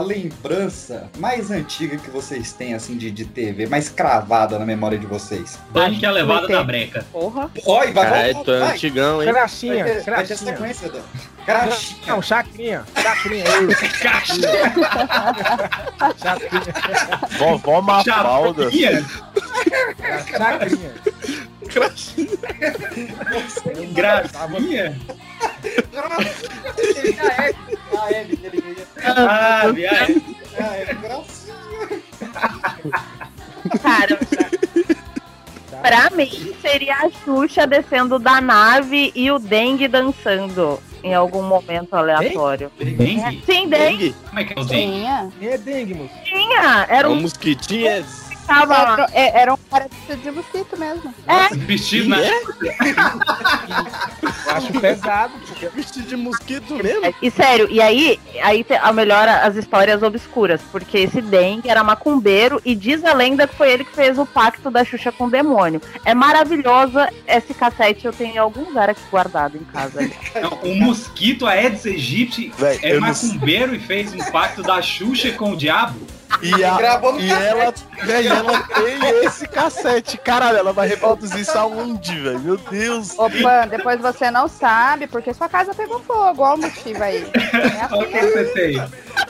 lembrança 0.08 1.10
mais 1.18 1.52
antiga 1.52 1.98
que 1.98 2.10
vocês 2.10 2.54
têm, 2.54 2.74
assim, 2.74 2.98
de, 2.98 3.12
de 3.12 3.26
TV, 3.26 3.68
mais 3.68 3.90
cravada 3.90 4.58
na 4.58 4.66
memória 4.66 4.98
de 4.98 5.06
vocês? 5.06 5.60
Dani 5.72 6.00
que 6.00 6.06
é 6.06 6.10
a 6.10 6.12
levada 6.12 6.48
da 6.48 6.64
breca. 6.64 7.06
Porra. 7.12 7.52
Oi, 7.66 7.92
vai, 7.92 8.34
tu 8.44 8.52
é 8.52 8.60
vai. 8.60 8.72
antigão, 8.74 9.22
hein? 9.22 9.30
Crachinha, 9.30 9.84
Vai 9.84 9.94
ter, 9.96 10.04
vai 10.04 10.04
ter 10.04 10.12
crachinha. 10.28 10.38
sequência, 10.54 10.90
Dan. 10.90 11.02
Crachinha. 11.46 12.02
Não, 12.08 12.22
chacrinha. 12.22 12.84
Chacrinha. 13.02 13.46
Chacrinha. 16.18 16.64
Vovó 17.38 17.82
Mafalda. 17.82 18.64
Chapinha. 18.64 19.06
Chacrinha. 20.30 20.94
Gracinha. 23.94 24.96
Ah, 28.08 28.14
é, 28.14 28.22
ele 28.22 28.62
ganha. 28.62 28.88
Ah, 29.18 29.68
viado. 29.74 30.22
Ah, 30.60 30.76
é, 30.78 30.94
gracinha. 30.94 31.56
Cara, 33.82 34.20
pra 35.82 36.10
mim 36.16 36.56
seria 36.62 36.96
a 36.96 37.10
Xuxa 37.10 37.68
descendo 37.68 38.18
da 38.18 38.40
nave 38.40 39.12
e 39.14 39.30
o 39.30 39.38
Dengue 39.40 39.88
dançando 39.88 40.82
em 41.04 41.14
algum 41.14 41.44
momento 41.44 41.94
aleatório. 41.94 42.72
Dengue? 42.80 43.44
Sim, 43.46 43.68
Dengue. 43.68 44.16
Como 44.28 44.40
é 44.40 44.44
que 44.44 44.58
é 44.58 44.62
o 44.62 44.66
dengue? 44.66 44.94
Tinha. 44.94 45.32
Quem 45.40 45.50
é 45.50 45.58
dengue, 45.58 45.94
moço? 45.94 46.14
Tinha. 46.24 46.86
Era 46.90 47.10
Um 47.10 47.14
um 47.14 47.22
mosquitinho 47.22 47.88
é... 47.88 48.02
que 48.02 48.27
tava 48.48 48.74
lá. 48.78 48.94
Era, 48.94 49.10
é- 49.14 49.42
era 49.42 49.54
um 49.54 49.58
cara 49.70 49.88
de 50.24 50.32
mosquito 50.32 50.78
mesmo. 50.80 51.14
É, 51.28 51.56
Vestido 51.56 52.10
na. 52.10 52.18
Eu 54.48 54.56
acho 54.56 54.72
pesado. 54.80 55.34
porque- 55.46 55.68
Vestido 55.70 56.08
de 56.08 56.16
mosquito 56.16 56.76
mesmo? 56.76 57.14
E 57.22 57.30
sério, 57.30 57.68
e 57.70 57.82
aí, 57.82 58.20
aí 58.42 58.66
a 58.82 58.92
melhor 58.94 59.28
as 59.28 59.56
histórias 59.56 60.02
obscuras, 60.02 60.62
porque 60.72 61.00
esse 61.00 61.22
Dengue 61.22 61.70
era 61.70 61.84
macumbeiro 61.84 62.62
e 62.64 62.74
diz 62.76 63.04
a 63.04 63.14
lenda 63.14 63.48
que 63.48 63.56
foi 63.56 63.72
ele 63.72 63.84
que 63.84 63.94
fez 63.94 64.18
o 64.18 64.26
pacto 64.26 64.72
da 64.72 64.84
Xuxa 64.86 65.12
com 65.12 65.26
o 65.26 65.30
demônio. 65.30 65.82
É 66.06 66.14
maravilhosa 66.14 67.10
esse 67.28 67.54
cassete, 67.54 68.06
eu 68.06 68.14
tenho 68.14 68.36
em 68.36 68.38
algum 68.38 68.64
lugar 68.64 68.90
aqui 68.90 69.02
guardado 69.12 69.58
em 69.58 69.64
casa. 69.66 70.00
Não, 70.42 70.54
O 70.64 70.76
mosquito 70.76 71.46
Aedes 71.46 71.86
aegypti 71.86 72.52
Véi, 72.58 72.80
é 72.84 73.00
macumbeiro 73.00 73.76
e 73.76 73.80
fez 73.80 74.14
um 74.14 74.24
pacto 74.32 74.62
da 74.64 74.82
Xuxa 74.82 75.32
com 75.34 75.52
o 75.52 75.58
diabo. 75.58 76.00
E, 76.42 76.54
a- 76.64 76.78
e 77.20 77.32
ela, 77.32 77.74
véi, 78.04 78.28
ela 78.28 78.60
tem 78.64 79.26
esse 79.26 79.48
cassete. 79.48 80.18
Caralho, 80.18 80.58
ela 80.58 80.72
vai 80.74 80.88
reproduzir 80.88 81.40
isso 81.40 81.58
aonde, 81.58 82.20
velho? 82.20 82.40
Meu 82.40 82.58
Deus. 82.58 83.18
Opa, 83.18 83.66
depois 83.68 84.00
você 84.00 84.30
não 84.30 84.48
sabe, 84.48 85.08
porque 85.08 85.34
sua 85.34 85.50
casa 85.50 85.74
pegou 85.74 86.00
fogo. 86.02 86.44
Olha 86.44 86.56
o 86.56 86.62
motivo 86.62 87.04
aí. 87.04 87.26
É 87.34 87.82
assim 87.82 87.96
Olha 87.96 88.08
o 88.08 88.12
que 88.12 88.22
você 88.22 88.44
tem. 88.46 88.78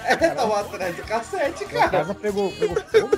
É, 0.04 0.16
tava 0.16 0.60
atrás 0.60 0.96
do 0.96 1.04
cassete, 1.04 1.64
A 1.64 1.68
cara. 1.68 1.90
casa 1.90 2.14
pegou, 2.16 2.52
pegou 2.52 2.76
fogo. 2.76 3.10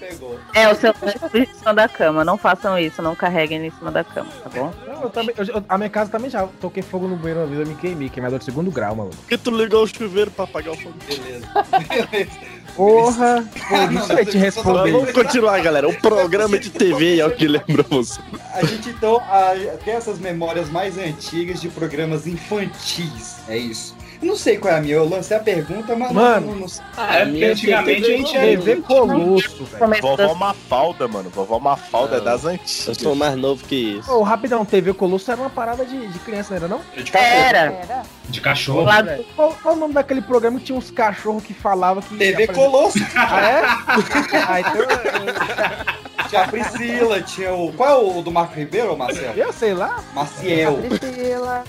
Pegou. 0.00 0.40
É, 0.54 0.68
o 0.68 0.74
seu 0.74 0.92
em 1.34 1.46
cima 1.54 1.74
da 1.74 1.88
cama. 1.88 2.24
Não 2.24 2.36
façam 2.36 2.76
isso, 2.78 3.00
não 3.02 3.14
carreguem 3.14 3.64
em 3.66 3.70
cima 3.70 3.90
da 3.92 4.02
cama, 4.02 4.28
tá 4.42 4.50
bom? 4.50 4.72
Não, 4.86 5.02
eu 5.04 5.10
também, 5.10 5.34
eu- 5.36 5.64
a 5.68 5.78
minha 5.78 5.90
casa 5.90 6.10
também 6.10 6.28
já 6.30 6.46
toquei 6.60 6.82
fogo 6.82 7.06
no 7.06 7.16
banheiro 7.16 7.40
uma 7.40 7.46
vez, 7.46 7.60
eu 7.60 7.66
me 7.66 7.74
queimei, 7.76 8.08
queimador 8.08 8.38
de 8.40 8.44
segundo 8.44 8.70
grau, 8.70 8.96
maluco. 8.96 9.16
Por 9.16 9.28
que 9.28 9.38
tu 9.38 9.50
ligou 9.50 9.84
o 9.84 9.86
chuveiro 9.86 10.30
pra 10.30 10.44
apagar 10.44 10.74
o 10.74 10.76
fogo? 10.76 10.94
Beleza. 11.06 11.46
Beleza. 12.10 12.30
Porra, 12.76 13.44
pô, 13.68 13.76
não 13.76 13.92
não, 13.92 14.06
sei 14.06 14.24
te 14.24 14.38
responder. 14.38 14.92
Vamos 14.92 15.12
continuar, 15.12 15.60
galera. 15.60 15.88
O 15.88 15.94
programa 16.00 16.58
de 16.58 16.70
TV 16.70 17.18
é 17.18 17.26
o 17.26 17.30
que 17.34 17.46
lembra 17.46 17.82
você. 17.88 18.20
A 18.54 18.64
gente 18.64 18.88
então 18.88 19.16
a- 19.18 19.52
tem 19.84 19.94
essas 19.94 20.18
memórias 20.18 20.70
mais 20.70 20.96
antigas 20.96 21.60
de 21.60 21.68
programas 21.68 22.26
infantis. 22.26 23.36
É 23.48 23.56
isso. 23.56 23.94
Eu 24.22 24.28
não 24.28 24.36
sei 24.36 24.56
qual 24.56 24.72
é 24.72 24.76
a 24.78 24.80
minha, 24.80 24.94
eu 24.94 25.08
lancei 25.08 25.36
a 25.36 25.40
pergunta, 25.40 25.96
mas 25.96 26.12
Mano. 26.12 26.46
não, 26.46 26.52
não, 26.54 26.60
não 26.60 26.68
sei. 26.68 26.84
É 26.96 27.24
porque 27.26 27.44
antigamente 27.44 28.04
a 28.04 28.16
gente 28.16 28.36
era. 28.36 28.46
TV 28.46 28.76
Colosso, 28.76 29.64
velho. 29.64 30.00
Vovó 30.00 30.16
das- 30.16 30.36
Mafalda, 30.38 31.08
mano. 31.08 31.28
Vovó 31.30 31.58
Mafalda 31.58 32.14
é 32.14 32.18
Não. 32.18 32.24
das 32.24 32.44
Eu 32.44 32.50
antigas. 32.50 32.96
sou 32.98 33.14
mais 33.16 33.36
novo 33.36 33.64
que 33.64 33.98
isso. 33.98 34.10
Ô, 34.12 34.22
rapidão, 34.22 34.64
TV 34.64 34.94
Colosso 34.94 35.30
era 35.30 35.40
uma 35.40 35.50
parada 35.50 35.84
de, 35.84 36.06
de 36.06 36.18
criança, 36.20 36.50
não 36.50 36.56
era 36.56 36.68
não? 36.68 36.80
Era. 37.12 37.58
Era. 37.72 38.02
De 38.28 38.40
cachorro. 38.40 38.82
Lá 38.82 39.02
Qual, 39.34 39.52
qual 39.60 39.74
o 39.74 39.78
nome 39.78 39.92
daquele 39.94 40.22
programa 40.22 40.58
que 40.60 40.66
tinha 40.66 40.78
uns 40.78 40.90
cachorros 40.92 41.42
que 41.42 41.52
falavam 41.52 42.00
que... 42.02 42.16
TV 42.16 42.46
Colosso. 42.46 42.98
Ah, 43.16 43.40
é? 43.42 43.62
Ah, 44.48 44.60
então 44.60 44.74
eu- 44.76 46.11
Tinha 46.32 46.44
a 46.44 46.48
Priscila, 46.48 47.20
tinha 47.20 47.52
o. 47.52 47.70
Qual 47.74 47.88
é 47.90 48.18
o 48.18 48.22
do 48.22 48.30
Marco 48.32 48.54
Ribeiro, 48.54 48.96
Marcelo? 48.96 49.34
eu, 49.36 49.46
eu 49.48 49.52
sei 49.52 49.74
lá. 49.74 50.02
Maciel. 50.14 50.78
Priscila. 50.78 51.64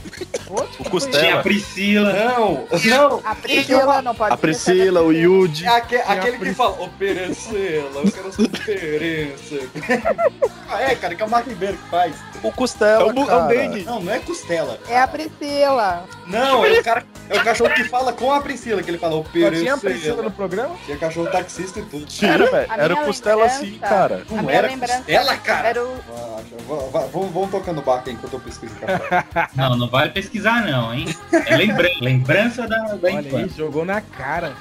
Outro, 0.49 0.65
O 0.69 0.83
Tinha 0.83 0.87
a 0.87 0.89
Costela. 0.89 1.43
Priscila. 1.43 2.13
Não, 2.13 2.67
não. 2.85 3.21
A 3.25 3.35
Priscila 3.35 4.01
não 4.01 4.15
pode 4.15 4.33
A 4.33 4.37
Priscila, 4.37 5.01
o 5.01 5.11
Yudi. 5.11 5.65
É 5.65 5.67
aque- 5.67 5.95
aquele 5.97 6.37
que 6.37 6.53
fala, 6.53 6.81
ô 6.81 6.87
Perencela, 6.87 8.01
eu 8.05 8.11
quero 8.11 8.31
sua 8.31 8.47
diferença. 8.47 9.55
ah, 10.69 10.81
é, 10.81 10.95
cara, 10.95 11.13
que 11.15 11.21
é 11.21 11.25
o 11.25 11.29
Marco 11.29 11.49
Ribeiro 11.49 11.77
que 11.77 11.89
faz. 11.89 12.15
O 12.41 12.51
Costela, 12.51 13.03
É 13.03 13.05
o 13.05 13.09
é 13.09 13.23
o 13.23 13.25
cara. 13.25 13.67
Não, 13.85 13.99
não 14.01 14.13
é 14.13 14.19
costela. 14.19 14.79
É 14.87 14.99
a 14.99 15.07
Priscila. 15.07 16.05
Não, 16.27 16.65
é 16.65 16.79
o 16.79 16.83
cara. 16.83 17.03
É 17.29 17.37
o 17.37 17.43
cachorro 17.43 17.73
que 17.73 17.83
fala 17.85 18.11
com 18.13 18.31
a 18.33 18.41
Priscila, 18.41 18.83
que 18.83 18.91
ele 18.91 18.97
fala, 18.97 19.15
ô 19.15 19.23
Perencela. 19.23 19.61
tinha 19.61 19.73
a 19.73 19.77
Priscila 19.77 20.23
no 20.23 20.31
programa? 20.31 20.75
Tinha 20.85 20.97
cachorro 20.97 21.27
taxista 21.27 21.79
e 21.79 21.83
tudo. 21.83 22.05
Era, 22.21 22.49
velho. 22.51 22.71
A 22.71 22.77
Era 22.77 22.93
o 22.93 23.05
Costela 23.05 23.49
sim, 23.49 23.77
cara. 23.79 24.23
A 24.29 24.41
Não 24.41 24.49
minha 24.53 24.59
era 24.59 24.67
lembrança 24.67 24.97
costela, 24.97 25.37
cara? 25.37 25.67
Era 25.69 25.83
o... 25.83 25.95
Ah, 26.15 26.39
va- 26.67 26.75
va- 26.99 27.07
Vamos, 27.07 27.31
vamos 27.33 27.51
tocando 27.51 27.79
o 27.79 27.81
barco 27.81 28.09
aí 28.09 28.15
enquanto 28.15 28.33
eu 28.33 28.39
pesquiso 28.39 28.73
o 28.75 28.79
café. 28.79 29.25
Não, 29.55 29.75
não 29.77 29.87
vale 29.89 30.11
pesquisar, 30.11 30.65
não, 30.65 30.93
hein? 30.93 31.05
É 31.45 31.55
lembrança, 31.55 31.97
lembrança 32.01 32.67
da, 32.67 32.77
da 32.77 32.93
Olha 33.07 33.19
aí, 33.19 33.27
infância. 33.27 33.55
jogou 33.57 33.85
na 33.85 34.01
cara. 34.01 34.53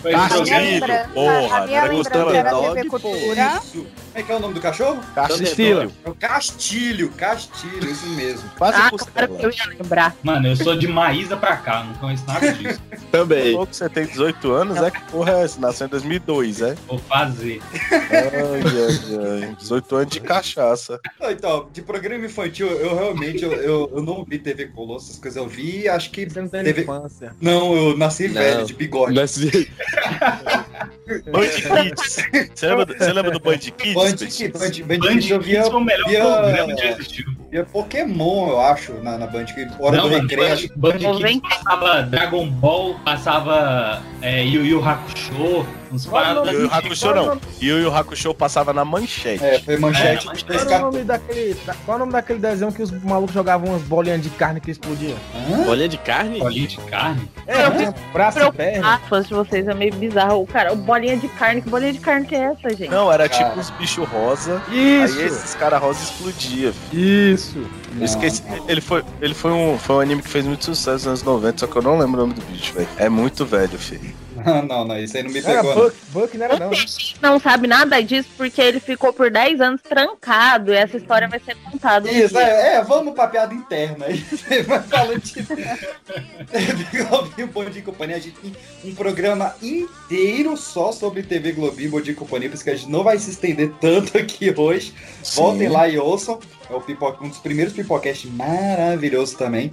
Foi 0.00 0.12
Castilho, 0.12 0.44
lembrança, 0.44 1.08
porra, 1.12 1.56
a 1.58 1.66
minha 1.66 1.78
era 1.80 1.94
era 2.36 2.50
Dog, 2.50 2.74
TV. 2.74 2.88
Cultura. 2.88 3.60
Isso. 3.62 3.86
Como 4.16 4.24
é 4.24 4.26
que 4.28 4.32
é 4.32 4.36
o 4.36 4.40
nome 4.40 4.54
do 4.54 4.60
cachorro? 4.62 4.98
Priscila. 5.36 5.92
É 6.02 6.08
o 6.08 6.14
Castilho, 6.14 7.10
Castilho, 7.10 7.90
isso 7.90 8.08
mesmo. 8.08 8.48
Quase 8.56 8.78
Ah, 8.78 8.88
claro 8.90 9.36
que 9.36 9.44
eu 9.44 9.50
ia 9.50 9.66
lembrar. 9.78 10.16
Mano, 10.22 10.48
eu 10.48 10.56
sou 10.56 10.74
de 10.74 10.88
Maísa 10.88 11.36
pra 11.36 11.58
cá, 11.58 11.84
não 11.84 11.92
conheço 11.96 12.24
nada 12.26 12.50
disso. 12.50 12.80
Também. 13.12 13.52
Falou 13.52 13.66
que 13.66 13.76
você 13.76 13.90
tem 13.90 14.06
18 14.06 14.52
anos, 14.52 14.78
é 14.78 14.90
que 14.90 15.02
porra 15.10 15.32
é 15.32 15.44
essa? 15.44 15.60
Nasceu 15.60 15.86
em 15.86 15.90
2002, 15.90 16.62
é? 16.62 16.74
Vou 16.88 16.98
fazer. 16.98 17.60
Ai, 17.92 18.00
ai, 18.10 19.42
ai. 19.48 19.56
18 19.58 19.96
anos 19.96 20.10
de 20.10 20.20
cachaça. 20.20 20.98
Então, 21.20 21.68
de 21.70 21.82
programa 21.82 22.24
infantil, 22.24 22.68
eu 22.68 22.94
realmente 22.94 23.44
eu, 23.44 23.52
eu, 23.52 23.92
eu 23.96 24.02
não 24.02 24.24
vi 24.24 24.38
TV 24.38 24.68
Colosso, 24.68 25.10
essas 25.10 25.20
coisas 25.20 25.36
eu 25.36 25.46
vi, 25.46 25.90
acho 25.90 26.10
que. 26.10 26.24
Você 26.26 26.40
não 26.40 26.48
tem 26.48 26.64
TV... 26.64 26.82
infância. 26.82 27.36
Não, 27.38 27.76
eu 27.76 27.98
nasci 27.98 28.28
Não. 28.28 28.34
velho, 28.40 28.64
de 28.64 28.72
bigode. 28.72 29.14
Nesse- 29.14 29.70
Band 31.06 31.48
Kids. 31.48 32.16
Você 32.54 32.66
lembra, 32.66 32.86
do- 32.86 32.98
você 32.98 33.12
lembra 33.12 33.30
do 33.30 33.40
Band 33.40 33.58
Kids? 33.58 33.94
Band? 33.94 34.16
Kids, 34.16 34.40
Band, 34.50 34.86
Band 34.86 34.98
Band 34.98 35.08
Kids 35.12 35.30
eu 35.30 35.40
via, 35.40 35.62
foi 35.64 35.74
o 35.74 35.80
melhor 35.80 36.08
via- 36.08 36.20
programa 36.24 36.74
que 36.74 36.86
existiu. 36.86 37.24
via 37.50 37.64
Pokémon, 37.64 38.48
eu 38.50 38.60
acho, 38.60 38.92
na, 39.02 39.16
na 39.18 39.26
Band 39.26 39.44
Kids. 39.44 39.74
Hora 39.78 39.96
Não, 39.96 40.08
do 40.08 40.18
recreio. 40.18 40.70
Band, 40.76 40.90
Band 40.98 41.18
Kids 41.18 41.40
passava 41.48 42.02
Dragon 42.02 42.46
Ball, 42.48 42.98
passava 43.04 44.02
é, 44.20 44.44
Yu 44.44 44.64
Yu 44.66 44.84
Hakusho, 44.84 45.66
uns 45.96 46.06
Qual 46.06 46.22
o 46.44 46.72
Hakusho 46.74 47.14
não. 47.14 47.40
Yu 47.60 47.78
Yu 47.80 47.94
Hakusho 47.94 48.34
passava 48.34 48.72
na 48.72 48.84
manchete. 48.84 49.44
É, 49.44 49.58
foi 49.58 49.76
manchete 49.78 50.28
É, 50.28 50.32
desse 50.52 50.66
Qual 50.66 50.78
o 50.78 50.82
nome 50.92 51.04
daquele, 51.04 51.54
da- 51.66 51.74
qual 51.84 51.94
é 51.94 51.96
o 51.96 51.98
nome 52.00 52.12
daquele 52.12 52.38
desenho 52.38 52.72
que 52.72 52.82
os 52.82 52.90
malucos 53.02 53.34
jogavam 53.34 53.68
umas 53.70 53.82
bolinhas 53.82 54.22
de 54.22 54.30
carne 54.30 54.60
que 54.60 54.70
explodiam? 54.70 55.16
Hã? 55.50 55.64
Bolinha 55.64 55.88
de 55.88 55.98
carne? 55.98 56.38
bolinha 56.38 56.66
de 56.68 56.76
carne. 56.78 57.28
É, 57.46 57.70
tinha 57.70 57.94
braço 58.12 58.38
e 58.38 58.52
perna. 58.52 58.94
Ah, 58.94 59.00
fãs 59.08 59.26
de 59.26 59.34
vocês 59.34 59.66
é 59.66 59.74
meio 59.74 59.94
bizarro. 59.94 60.42
O 60.42 60.46
cara, 60.46 60.72
o 60.72 60.76
bolinha 60.76 61.16
de 61.16 61.28
carne, 61.28 61.62
que 61.62 61.68
bolinha 61.68 61.92
de 61.92 62.00
carne 62.00 62.26
que 62.26 62.34
é 62.34 62.52
essa, 62.52 62.70
gente? 62.70 62.88
Não, 62.90 63.10
era 63.12 63.28
Cara. 63.28 63.44
tipo 63.48 63.60
uns 63.60 63.70
bichos 63.70 64.08
rosa. 64.08 64.60
Isso, 64.70 65.18
Aí 65.18 65.24
esses 65.26 65.54
caras 65.54 65.80
rosa 65.80 66.02
explodiam. 66.02 66.72
isso. 66.92 67.56
Eu 67.98 68.04
Esqueci. 68.04 68.42
Ele 68.68 68.80
foi, 68.80 69.02
ele 69.22 69.32
foi 69.34 69.52
um, 69.52 69.78
foi 69.78 69.96
um 69.96 70.00
anime 70.00 70.20
que 70.22 70.28
fez 70.28 70.44
muito 70.44 70.64
sucesso 70.64 70.96
nos 70.96 71.06
anos 71.06 71.22
90, 71.22 71.58
só 71.58 71.66
que 71.66 71.76
eu 71.76 71.82
não 71.82 71.98
lembro 71.98 72.22
o 72.22 72.26
nome 72.26 72.34
do 72.34 72.42
bicho, 72.46 72.74
velho. 72.74 72.88
É 72.98 73.08
muito 73.08 73.46
velho, 73.46 73.78
filho. 73.78 74.14
Não, 74.46 74.62
não, 74.64 74.84
não, 74.84 74.98
isso 74.98 75.16
aí 75.16 75.22
não 75.24 75.30
me 75.30 75.40
Era 75.40 75.48
pegou, 75.48 75.74
não. 75.74 75.82
Buck, 75.82 75.96
Buck 76.10 76.38
não 76.38 76.44
era 76.44 76.58
não. 76.58 76.70
né? 76.70 76.76
Não 77.20 77.40
sabe 77.40 77.66
nada 77.66 78.00
disso 78.00 78.28
porque 78.36 78.62
ele 78.62 78.78
ficou 78.78 79.12
por 79.12 79.30
10 79.30 79.60
anos 79.60 79.82
trancado 79.82 80.72
e 80.72 80.76
essa 80.76 80.96
história 80.96 81.28
vai 81.28 81.40
ser 81.40 81.56
contada. 81.56 82.10
Isso, 82.10 82.38
é, 82.38 82.76
é, 82.76 82.82
vamos 82.84 83.14
pra 83.14 83.26
piada 83.26 83.52
interna 83.52 84.06
aí. 84.06 84.18
Você 84.30 84.62
vai 84.62 84.82
falando. 84.82 85.20
TV 85.26 87.04
Globinho, 87.04 87.48
Bom 87.48 87.64
Dia 87.64 87.80
e 87.80 87.84
Companhia. 87.84 88.16
A 88.16 88.20
gente 88.20 88.36
tem 88.40 88.54
um 88.84 88.94
programa 88.94 89.54
inteiro 89.60 90.56
só 90.56 90.92
sobre 90.92 91.22
TV 91.22 91.52
Globinho, 91.52 91.90
Bom 91.90 92.00
Dia 92.00 92.12
e 92.12 92.16
Companhia, 92.16 92.48
por 92.48 92.54
isso 92.54 92.64
que 92.64 92.70
a 92.70 92.76
gente 92.76 92.90
não 92.90 93.02
vai 93.02 93.18
se 93.18 93.30
estender 93.30 93.72
tanto 93.80 94.16
aqui 94.16 94.54
hoje. 94.56 94.94
Voltem 95.34 95.68
lá 95.68 95.88
e 95.88 95.98
ouçam. 95.98 96.38
É 96.68 96.74
o 96.74 96.80
pipo- 96.80 97.16
um 97.20 97.28
dos 97.28 97.38
primeiros 97.38 97.72
pipocasts 97.72 98.30
maravilhosos 98.30 99.34
também. 99.34 99.70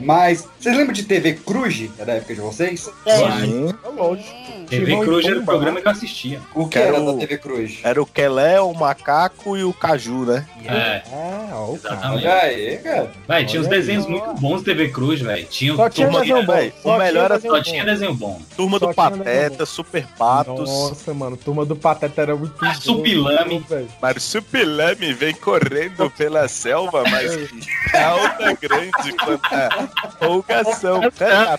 Mas, 0.00 0.48
vocês 0.58 0.74
lembram 0.76 0.92
de 0.94 1.02
TV 1.04 1.34
Cruz? 1.34 1.88
É 1.98 2.04
da 2.04 2.14
época 2.14 2.34
de 2.34 2.40
vocês? 2.40 2.88
É. 3.06 3.16
Sim. 3.40 3.74
Áudio. 3.98 4.24
TV 4.68 4.96
Cruz 5.00 5.26
era 5.26 5.38
o 5.38 5.44
programa 5.44 5.80
que 5.82 5.86
eu 5.86 5.92
assistia. 5.92 6.40
O 6.54 6.66
que 6.66 6.78
Quero- 6.78 6.96
era 6.96 7.04
da 7.04 7.18
TV 7.18 7.36
Cruz? 7.38 7.78
Era 7.84 8.00
o 8.02 8.06
Kelé, 8.06 8.58
o 8.60 8.72
Macaco 8.72 9.54
e 9.56 9.64
o 9.64 9.72
Caju, 9.72 10.24
né? 10.24 10.46
É, 10.64 11.02
Ah, 11.12 11.50
ó, 11.52 11.72
o 11.72 11.78
cara. 11.78 11.94
exatamente. 11.94 12.26
Olha 12.26 12.34
aí, 12.40 12.78
cara. 12.78 13.10
Véi, 13.28 13.44
tinha 13.44 13.60
uns 13.60 13.68
desenhos 13.68 14.06
aí. 14.06 14.10
muito 14.10 14.32
bons 14.40 14.58
de 14.60 14.64
TV 14.64 14.88
Cruz, 14.88 15.20
velho. 15.20 15.46
Tinha 15.46 15.76
Só 15.76 15.90
tinha 15.90 16.06
Turma 16.06 16.20
desenho 16.20 16.40
de- 16.40 16.46
bom. 16.46 16.54
o 16.84 16.98
melhor 16.98 17.10
tinha 17.10 17.24
era- 17.24 17.34
desenho 17.34 17.52
Só 17.52 17.58
bom. 17.58 17.62
tinha 17.62 17.84
desenho 17.84 18.14
bom. 18.14 18.40
Turma 18.56 18.78
Só 18.78 18.86
do 18.86 18.94
Pateta, 18.94 19.66
Super 19.66 20.06
Patos. 20.18 20.70
Nossa, 20.70 21.12
mano, 21.14 21.36
turma 21.36 21.66
do 21.66 21.76
Pateta 21.76 22.22
era 22.22 22.34
muito 22.34 22.54
bom, 22.58 22.74
Supilame. 22.74 23.58
velho. 23.68 23.88
Marsupilame 24.00 25.12
vem 25.12 25.34
correndo 25.34 26.10
pela 26.16 26.31
selva, 26.48 27.02
mas 27.08 27.30
que 27.50 27.96
alta 27.96 28.52
grande 28.60 29.12
quanto 29.16 29.54
a 29.54 30.08
folgação. 30.18 31.00
Cara. 31.10 31.58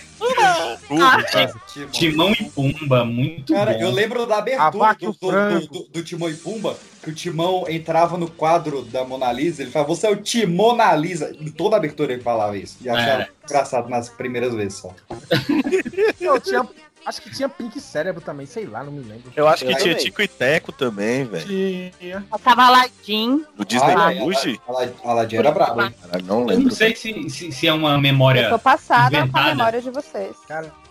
Timão 1.92 2.32
e 2.32 2.44
Pumba, 2.50 3.06
muito 3.06 3.54
Cara, 3.54 3.74
bom. 3.74 3.80
eu 3.80 3.92
lembro 3.92 4.26
da 4.26 4.38
abertura 4.38 4.96
do, 4.96 5.12
do, 5.14 5.68
do- 5.68 5.88
do 5.90 6.04
Timão 6.04 6.30
e 6.30 6.34
Pumba, 6.36 6.76
que 7.02 7.10
o 7.10 7.14
Timão 7.14 7.66
entrava 7.68 8.18
no 8.18 8.30
quadro 8.30 8.84
da 8.84 9.04
Mona 9.04 9.32
Lisa, 9.32 9.62
ele 9.62 9.72
falava, 9.72 9.94
você 9.94 10.08
é 10.08 10.10
o 10.10 10.16
Timona 10.16 10.94
Lisa. 10.96 11.36
Em 11.40 11.50
toda 11.50 11.76
a 11.76 11.80
abertura 11.80 12.14
ele 12.14 12.22
falava 12.22 12.58
isso. 12.58 12.78
E 12.82 12.90
achava 12.90 13.24
É. 13.24 13.28
engraçado 13.44 13.90
nas 13.90 14.10
primeiras 14.10 14.54
vezes 14.54 14.78
só. 14.80 14.94
Eu 16.20 16.40
tinha, 16.40 16.68
acho 17.06 17.22
que 17.22 17.30
tinha 17.32 17.48
Pink 17.50 17.80
Cérebro 17.80 18.22
também, 18.22 18.46
sei 18.46 18.66
lá, 18.66 18.84
não 18.84 18.92
me 18.92 19.02
lembro. 19.04 19.32
Eu 19.36 19.48
acho 19.48 19.66
que 19.66 19.72
Eu 19.72 19.78
tinha. 19.78 19.96
Tico 19.96 20.22
e 20.22 20.28
Teco 20.28 20.72
também, 20.72 21.26
velho. 21.26 21.92
Tinha. 22.00 22.22
Passava 22.30 22.64
Aladdin. 22.64 23.46
Do 23.56 23.66
Disney 23.66 24.20
Fuji? 24.20 24.60
Alad- 24.68 24.94
Aladdin 25.04 25.36
era 25.38 25.52
brabo, 25.52 25.82
hein? 25.84 25.96
Cara, 26.02 26.24
não 26.24 26.42
Eu 26.42 26.46
lembro. 26.48 26.64
não 26.66 26.72
sei 26.72 26.96
se, 26.96 27.30
se, 27.30 27.52
se 27.52 27.68
é 27.68 27.74
uma 27.74 27.94
Eu 27.94 28.00
memória 28.02 28.50
tô 28.50 28.60
passada 28.60 29.10
com 29.12 29.16
a 29.18 29.20
Inventada. 29.24 29.50
memória 29.50 29.82
de 29.82 29.90
vocês. 29.90 30.36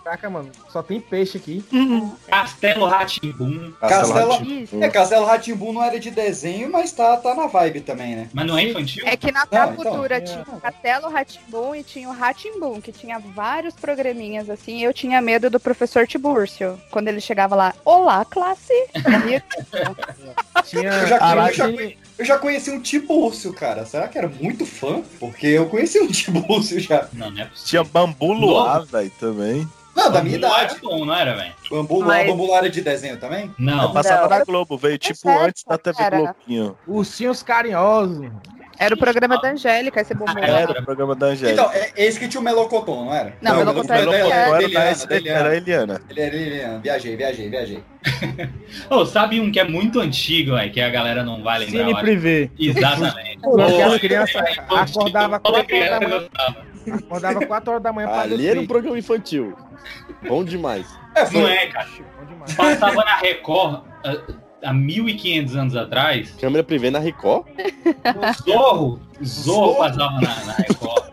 Caraca, 0.04 0.28
mano, 0.28 0.50
só 0.68 0.82
tem 0.82 1.00
peixe 1.00 1.38
aqui. 1.38 1.64
Castelo 2.26 2.86
Ratimbum, 2.86 3.72
Castelo- 3.80 4.42
Isso. 4.42 4.82
É, 4.82 4.88
Castelo 4.88 5.24
Ratimbu 5.24 5.72
não 5.72 5.82
era 5.82 5.98
de 6.00 6.10
desenho, 6.10 6.70
mas 6.72 6.90
tá, 6.92 7.16
tá 7.16 7.34
na 7.36 7.46
vibe 7.46 7.82
também, 7.82 8.16
né? 8.16 8.28
mas 8.32 8.46
não 8.46 8.58
é 8.58 8.64
infantil? 8.64 9.04
É 9.06 9.16
que 9.16 9.30
na 9.30 9.46
Não, 9.50 9.74
cultura 9.76 10.18
então, 10.18 10.42
tinha 10.44 10.56
o 10.56 10.60
Castelo 10.60 11.08
Ratimbum 11.08 11.74
e 11.76 11.82
tinha 11.84 12.08
o 12.08 12.12
Ratimbum, 12.12 12.80
que 12.80 12.90
tinha 12.90 13.18
vários 13.20 13.74
programinhas 13.74 14.50
assim. 14.50 14.78
e 14.78 14.82
Eu 14.82 14.92
tinha 14.92 15.20
medo 15.20 15.48
do 15.48 15.60
professor 15.60 16.04
Tibúrcio. 16.06 16.80
Quando 16.90 17.06
ele 17.08 17.20
chegava 17.20 17.54
lá, 17.54 17.72
olá, 17.84 18.24
classe! 18.24 18.72
Tinha. 20.64 20.90
Eu 20.92 21.06
já, 21.06 21.16
eu, 21.46 21.52
já, 21.54 21.66
eu 22.22 22.26
já 22.26 22.38
conheci 22.38 22.70
um 22.70 22.80
Tibúrcio, 22.80 23.52
cara. 23.52 23.84
Será 23.84 24.06
que 24.08 24.16
era 24.16 24.28
muito 24.28 24.64
fã? 24.64 25.02
Porque 25.18 25.46
eu 25.48 25.66
conheci 25.68 25.98
um 26.00 26.06
Tibúrcio 26.10 26.78
já. 26.80 27.08
Não, 27.12 27.30
não 27.30 27.42
é 27.42 27.46
possível. 27.46 27.66
Tinha 27.66 27.84
Bambu 27.84 28.32
Luar, 28.32 28.84
velho, 28.84 29.10
também. 29.18 29.68
Não, 29.94 30.10
da 30.10 30.22
minha 30.22 30.38
Não 30.38 30.48
idade. 30.48 30.72
Era 30.74 30.80
bom, 30.82 31.04
não 31.04 31.14
era, 31.14 31.34
velho? 31.36 31.52
Bambu 31.70 31.96
Luar, 31.96 32.06
Mas- 32.08 32.26
Bambu 32.30 32.46
Luar 32.46 32.58
era 32.58 32.70
de 32.70 32.80
desenho 32.80 33.18
também? 33.18 33.52
Não. 33.58 33.92
Passava 33.92 34.22
Não. 34.22 34.38
na 34.38 34.44
Globo, 34.44 34.78
veio 34.78 34.96
tipo 34.98 35.18
sério, 35.18 35.42
antes 35.46 35.64
da 35.64 35.76
TV 35.76 36.02
era. 36.02 36.18
Globinho. 36.18 36.78
Ursinhos 36.86 37.42
carinhosos. 37.42 38.30
Era 38.82 38.94
o 38.96 38.98
programa 38.98 39.40
da 39.40 39.50
Angélica, 39.50 40.00
esse 40.00 40.12
bombom. 40.12 40.38
É, 40.38 40.62
Era 40.62 40.72
o 40.72 40.84
programa 40.84 41.14
da 41.14 41.26
Angélica. 41.26 41.62
Então, 41.62 41.72
é 41.72 41.92
esse 41.96 42.18
que 42.18 42.26
tinha 42.26 42.40
o 42.40 42.44
Melocoton, 42.44 43.04
não 43.04 43.14
era? 43.14 43.32
Não, 43.40 43.52
o 43.52 43.56
Melocotão 43.58 43.96
era 43.96 44.10
Melocotão 44.10 44.28
da 44.28 44.36
Melocotão 44.36 44.80
era 44.80 44.88
era 44.88 45.06
da 45.06 45.16
Eliana, 45.16 45.16
Eliana. 45.16 45.38
era 45.38 45.48
a 45.48 45.56
Eliana. 45.56 46.00
Ele 46.10 46.20
era 46.20 46.36
Eliana. 46.36 46.78
Viajei, 46.80 47.16
viajei, 47.16 47.48
viajei. 47.48 47.84
Ô, 48.90 49.06
sabe 49.06 49.40
um 49.40 49.52
que 49.52 49.60
é 49.60 49.64
muito 49.64 50.00
antigo, 50.00 50.56
velho, 50.56 50.72
que 50.72 50.80
a 50.80 50.90
galera 50.90 51.22
não 51.22 51.44
vai 51.44 51.60
lembrar? 51.60 51.86
Cine? 51.86 52.00
Privé. 52.00 52.50
Exatamente. 52.58 53.38
Porque 53.40 53.82
as 53.82 53.92
Ô, 53.94 53.98
crianças 54.00 54.34
é 54.42 54.52
infantil, 54.52 55.00
acordavam 55.00 55.38
toda 55.38 55.64
4 55.64 55.76
horas 55.76 56.00
da 56.00 56.06
criança. 56.06 56.56
Acordava 57.04 57.46
4 57.46 57.70
horas 57.70 57.82
da 57.84 57.92
manhã 57.92 58.08
pra 58.08 58.20
Ali 58.22 58.48
era 58.48 58.60
um 58.60 58.66
programa 58.66 58.98
infantil. 58.98 59.56
Bom 60.28 60.42
demais. 60.42 60.86
É, 61.14 61.24
foi. 61.24 61.40
Não 61.40 61.48
é, 61.48 61.66
cara. 61.66 61.88
Bom 62.18 62.26
demais. 62.26 62.54
Passava 62.54 63.04
na 63.04 63.16
Record 63.18 63.84
ah, 64.04 64.16
há 64.62 64.72
1500 64.72 65.56
anos 65.56 65.76
atrás. 65.76 66.30
Câmera 66.40 66.62
privê 66.64 66.90
na 66.90 66.98
Record. 66.98 67.46
Zorro. 68.44 69.00
Zorro 69.22 69.74
Zorro? 69.74 69.74
passava 69.76 70.20
na, 70.20 70.44
na 70.44 70.52
Record. 70.54 71.12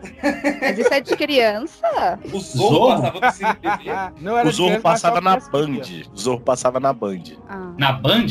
Mas 0.60 0.78
isso 0.78 0.92
é 0.94 1.00
de 1.00 1.16
criança? 1.16 2.18
O 2.32 2.40
Zorro 2.40 2.68
Zorro? 2.74 3.02
passava 3.02 3.20
no 3.26 3.32
Cine 3.32 3.54
TV. 3.54 3.90
Não 4.20 4.36
era 4.36 4.48
O 4.48 4.52
Zorro 4.52 4.68
criança, 4.68 4.82
passava 4.82 5.20
na 5.20 5.36
Band. 5.38 5.80
O 6.12 6.18
Zorro 6.18 6.40
passava 6.40 6.80
na 6.80 6.92
Band. 6.92 7.22
Ah. 7.48 7.72
Na 7.78 7.92
Band. 7.92 8.26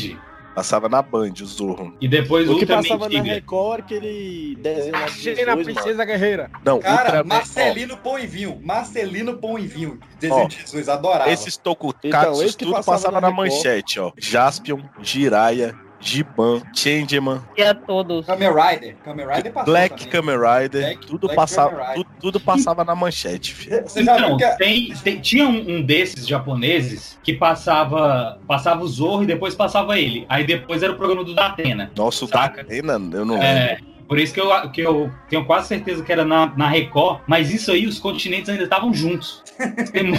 Passava 0.54 0.88
na 0.88 1.00
Band, 1.00 1.32
o 1.40 1.46
Zorro. 1.46 1.94
E 2.00 2.08
depois 2.08 2.48
O 2.48 2.54
que 2.54 2.60
Ultra 2.62 2.76
passava 2.76 3.08
na. 3.08 3.22
Record 3.22 3.78
era 3.78 3.84
aquele 3.84 4.56
desenho 4.60 4.96
Achei 4.96 5.44
na 5.44 5.54
dois, 5.54 5.66
mano. 5.66 5.80
Princesa 5.80 6.04
Guerreira. 6.04 6.50
Não, 6.64 6.80
Cara, 6.80 7.02
Ultraman, 7.04 7.24
Marcelino 7.28 7.96
Pão 7.96 8.18
e 8.18 8.26
Vinho. 8.26 8.60
Marcelino 8.62 9.38
Pão 9.38 9.58
e 9.58 9.66
Vinho. 9.66 9.98
Desenho 10.18 10.40
Ó, 10.42 10.48
de 10.48 10.56
Jesus, 10.60 10.88
adorava. 10.88 11.30
esses 11.30 11.56
tokutatsu 11.56 12.08
Então, 12.08 12.42
esse 12.42 12.56
tudo 12.56 12.72
passava 12.72 12.96
passava 12.98 13.20
na 13.20 13.28
na 13.30 13.34
manchete, 13.34 14.00
ó. 14.00 14.12
Jaspion, 14.18 14.80
Jiraya, 15.00 15.74
Giban, 16.00 16.62
Changeman, 16.74 17.42
Tinha 17.54 17.74
todos. 17.74 18.24
Kamen 18.26 18.50
Rider. 18.52 18.96
Kamen 19.04 19.26
Rider 19.26 19.52
passou 19.52 19.72
Black. 19.72 20.08
Kamen 20.08 20.36
Rider, 20.38 20.82
Black- 20.82 21.06
tudo, 21.06 21.20
Black 21.26 21.36
passava, 21.36 21.70
Kamen 21.70 21.86
Rider. 21.88 22.04
tudo, 22.04 22.16
tudo 22.20 22.40
passava 22.40 22.84
na 22.84 22.94
manchete, 22.94 23.54
filho. 23.54 23.82
Você 23.86 24.00
Então, 24.02 24.36
que 24.36 24.44
a- 24.44 24.56
tem, 24.56 24.94
tem- 25.04 25.20
tinha 25.20 25.46
um, 25.46 25.76
um 25.76 25.82
desses 25.82 26.26
japoneses 26.26 27.18
que 27.22 27.34
passava 27.34 28.38
passava 28.46 28.82
o 28.82 28.88
Zorro 28.88 29.22
e 29.24 29.26
depois 29.26 29.54
passava 29.54 29.98
ele. 29.98 30.24
Aí 30.28 30.44
depois 30.46 30.82
era 30.82 30.92
o 30.92 30.96
programa 30.96 31.22
do 31.24 31.34
Datena. 31.34 31.90
Nossa, 31.96 32.24
o? 32.24 32.28
Datena, 32.28 32.92
eu 32.94 33.24
não 33.24 33.38
lembro. 33.38 33.90
É, 34.10 34.12
por 34.12 34.18
isso 34.18 34.34
que 34.34 34.40
eu, 34.40 34.70
que 34.72 34.80
eu 34.80 35.10
tenho 35.28 35.44
quase 35.44 35.68
certeza 35.68 36.02
que 36.02 36.10
era 36.10 36.24
na, 36.24 36.46
na 36.56 36.68
Record, 36.68 37.20
mas 37.28 37.52
isso 37.52 37.70
aí, 37.70 37.86
os 37.86 38.00
continentes 38.00 38.48
ainda 38.48 38.64
estavam 38.64 38.92
juntos. 38.92 39.42
Tem, 39.92 40.10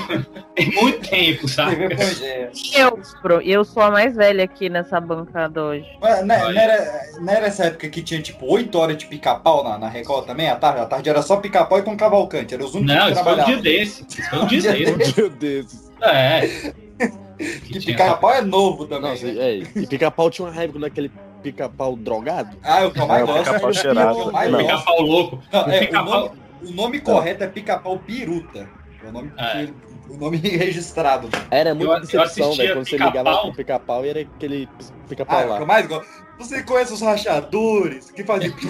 tem 0.55 0.71
muito 0.75 1.09
tempo, 1.09 1.47
sabe? 1.47 1.89
Pangeia. 1.95 2.51
Eu, 2.75 2.99
bro, 3.23 3.41
eu 3.41 3.63
sou 3.65 3.81
a 3.81 3.89
mais 3.89 4.15
velha 4.15 4.43
aqui 4.43 4.69
nessa 4.69 5.01
bancada 5.01 5.63
hoje. 5.63 5.85
Mas 5.99 6.23
Não, 6.23 6.35
Olha. 6.35 6.53
não 6.53 6.61
era, 6.61 7.01
não 7.19 7.33
era 7.33 7.47
essa 7.47 7.65
época 7.65 7.89
que 7.89 8.03
tinha 8.03 8.21
tipo 8.21 8.45
8 8.45 8.77
horas 8.77 8.97
de 8.97 9.07
pica-pau 9.07 9.63
na, 9.63 9.79
na 9.79 9.89
Record 9.89 10.27
também? 10.27 10.47
À 10.47 10.55
tarde, 10.55 10.81
à 10.81 10.85
tarde 10.85 11.09
era 11.09 11.23
só 11.23 11.37
pica-pau 11.37 11.79
e 11.79 11.81
com 11.81 11.97
cavalcante. 11.97 12.53
Era 12.53 12.63
os 12.63 12.75
únicos 12.75 12.95
Não, 12.95 13.05
que 13.07 13.11
isso 13.13 13.23
foi 13.23 13.31
um 13.31 13.35
trabalhavam. 13.35 13.61
dia 13.63 13.79
desse. 13.79 14.05
Isso 14.07 14.29
foi 14.29 14.39
um 14.39 14.45
dia 14.45 14.61
Dia 14.61 14.71
desse. 14.73 14.91
Um 14.93 15.13
dia 15.13 15.29
desses. 15.29 15.91
É. 16.03 16.73
Que 17.41 17.79
tinha- 17.79 17.97
pica-pau 17.97 18.31
é 18.31 18.41
novo 18.43 18.85
também. 18.85 19.09
Nossa, 19.09 19.25
né? 19.25 19.33
é, 19.41 19.55
e 19.75 19.87
pica-pau 19.87 20.29
tinha 20.29 20.47
uma 20.47 20.53
raiva 20.53 20.77
daquele 20.77 21.09
pica-pau 21.41 21.95
drogado. 21.95 22.57
Ah, 22.63 22.85
o 22.85 22.91
que 22.91 22.99
eu 22.99 23.07
mais 23.07 23.21
É, 23.21 23.23
o 23.23 23.27
gosto. 23.27 23.43
pica-pau 23.45 23.69
o 23.69 23.73
cheirado. 23.73 24.15
que 24.15 24.21
eu 24.21 24.31
mais 24.31 24.51
Não. 24.51 24.59
gosto. 24.61 24.77
Pica-pau 24.77 25.01
louco. 25.01 25.39
Não, 25.51 25.59
O 25.65 25.69
é, 25.71 25.75
o, 25.75 25.79
pica-pau- 25.79 26.05
nome, 26.21 26.31
o 26.63 26.71
nome 26.73 26.99
correto 27.01 27.43
é 27.43 27.47
pica-pau 27.47 27.99
piruta. 27.99 28.69
É 29.03 29.07
o 29.07 29.11
nome, 29.11 29.31
É. 29.37 29.67
o 30.09 30.17
nome 30.17 30.37
registrado. 30.37 31.29
Era 31.49 31.73
muita 31.73 31.91
Eu- 31.91 31.95
eu 31.95 32.01
decepção, 32.01 32.53
velho. 32.53 32.73
Quando 32.75 32.87
você 32.89 32.97
ligava 32.97 33.37
pro 33.41 33.53
pica-pau 33.53 34.05
e 34.05 34.09
era 34.09 34.19
aquele 34.21 34.69
Ah, 34.79 34.83
pica-pau 35.09 35.39
é 35.39 35.43
o 35.43 35.47
que 35.47 35.53
eu 35.55 35.59
lá. 35.59 35.65
mais 35.65 35.87
gosto. 35.87 36.21
Você 36.39 36.63
conhece 36.63 36.91
os 36.93 37.01
rachadores 37.01 38.09
que 38.11 38.23
fazem. 38.23 38.51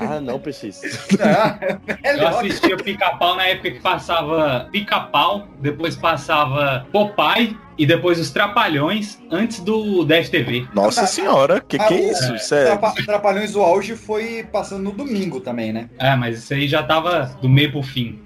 Ah, 0.00 0.20
não, 0.20 0.38
PX. 0.38 0.80
Ah, 1.20 1.58
é 2.02 2.14
Eu 2.14 2.28
assistia 2.28 2.76
pica-pau 2.76 3.36
na 3.36 3.44
época 3.46 3.70
que 3.72 3.80
passava 3.80 4.68
pica-pau, 4.70 5.46
depois 5.60 5.96
passava 5.96 6.86
Popeye 6.92 7.56
e 7.76 7.84
depois 7.86 8.18
os 8.18 8.30
Trapalhões 8.30 9.18
antes 9.30 9.60
do 9.60 10.04
DFTV. 10.04 10.66
Nossa 10.74 11.06
senhora, 11.06 11.60
que 11.60 11.78
que 11.78 11.82
Ah, 11.84 11.88
é 11.88 11.94
o- 11.94 12.12
isso? 12.12 12.34
Isso 12.34 12.54
é... 12.54 12.64
Trapa- 12.66 12.94
Trapalhões 13.04 13.52
do 13.52 13.62
auge 13.62 13.94
foi 13.96 14.44
passando 14.52 14.82
no 14.84 14.92
domingo 14.92 15.40
também, 15.40 15.72
né? 15.72 15.88
É, 15.98 16.14
mas 16.16 16.38
isso 16.38 16.54
aí 16.54 16.68
já 16.68 16.82
tava 16.82 17.36
do 17.40 17.48
meio 17.48 17.70
pro 17.72 17.82
fim. 17.82 18.20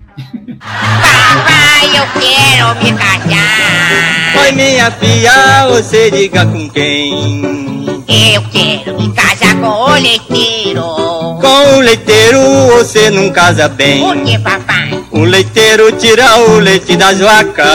Papai, 0.61 1.87
eu 1.89 2.21
quero 2.21 2.85
me 2.85 2.99
casar. 2.99 4.43
Oi, 4.43 4.53
minha 4.53 4.91
filha, 4.93 5.67
você 5.69 6.11
diga 6.11 6.45
com 6.47 6.69
quem? 6.71 7.92
Eu 8.13 8.43
quero 8.53 9.01
me 9.01 9.11
casar 9.15 9.55
com 9.57 9.67
o 9.67 9.95
leiteiro. 9.95 10.83
Com 10.83 11.77
o 11.77 11.81
leiteiro 11.81 12.39
você 12.69 13.09
não 13.11 13.31
casa 13.31 13.71
bem. 13.71 14.03
Por 14.03 14.23
que, 14.23 14.39
papai? 14.39 15.03
O 15.11 15.21
leiteiro 15.21 15.91
tira 15.93 16.37
o 16.37 16.59
leite 16.59 16.95
das 16.95 17.19
vacas. 17.19 17.67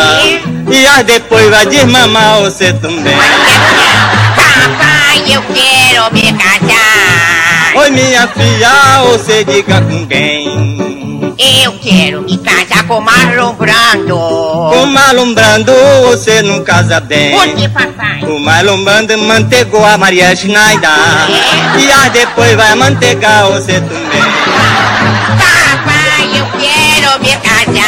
E 0.72 0.86
aí 0.86 1.04
depois 1.04 1.50
vai 1.50 1.66
desmamar 1.66 2.42
você 2.42 2.72
também. 2.74 3.18
Papai, 4.36 5.24
eu 5.26 5.42
quero 5.42 6.14
me 6.14 6.32
casar. 6.34 7.74
Oi, 7.76 7.90
minha 7.90 8.28
filha, 8.28 9.02
você 9.08 9.44
diga 9.44 9.82
com 9.82 10.06
quem? 10.06 10.77
Eu 11.40 11.74
quero 11.80 12.24
me 12.24 12.36
casar 12.40 12.88
com 12.88 13.00
Marlon 13.00 13.54
Brando. 13.54 14.18
Com 14.18 14.86
Marlon 14.88 15.34
Brando 15.36 15.72
você 16.08 16.42
não 16.42 16.64
casa 16.64 17.00
bem. 17.00 17.32
Por 17.32 17.56
que, 17.56 17.70
papai? 17.70 18.24
O 18.24 18.40
Marlon 18.40 18.84
Brando 18.84 19.18
mantegou 19.20 19.86
a 19.86 19.98
Maria 19.98 20.36
Schneider. 20.36 20.90
E 21.78 21.92
aí 21.92 22.10
depois 22.10 22.56
vai 22.56 22.74
mantegar 22.74 23.46
você 23.52 23.74
também. 23.74 24.22
Papai, 25.38 26.40
eu 26.40 26.48
quero 26.60 27.22
me 27.22 27.38
casar. 27.38 27.88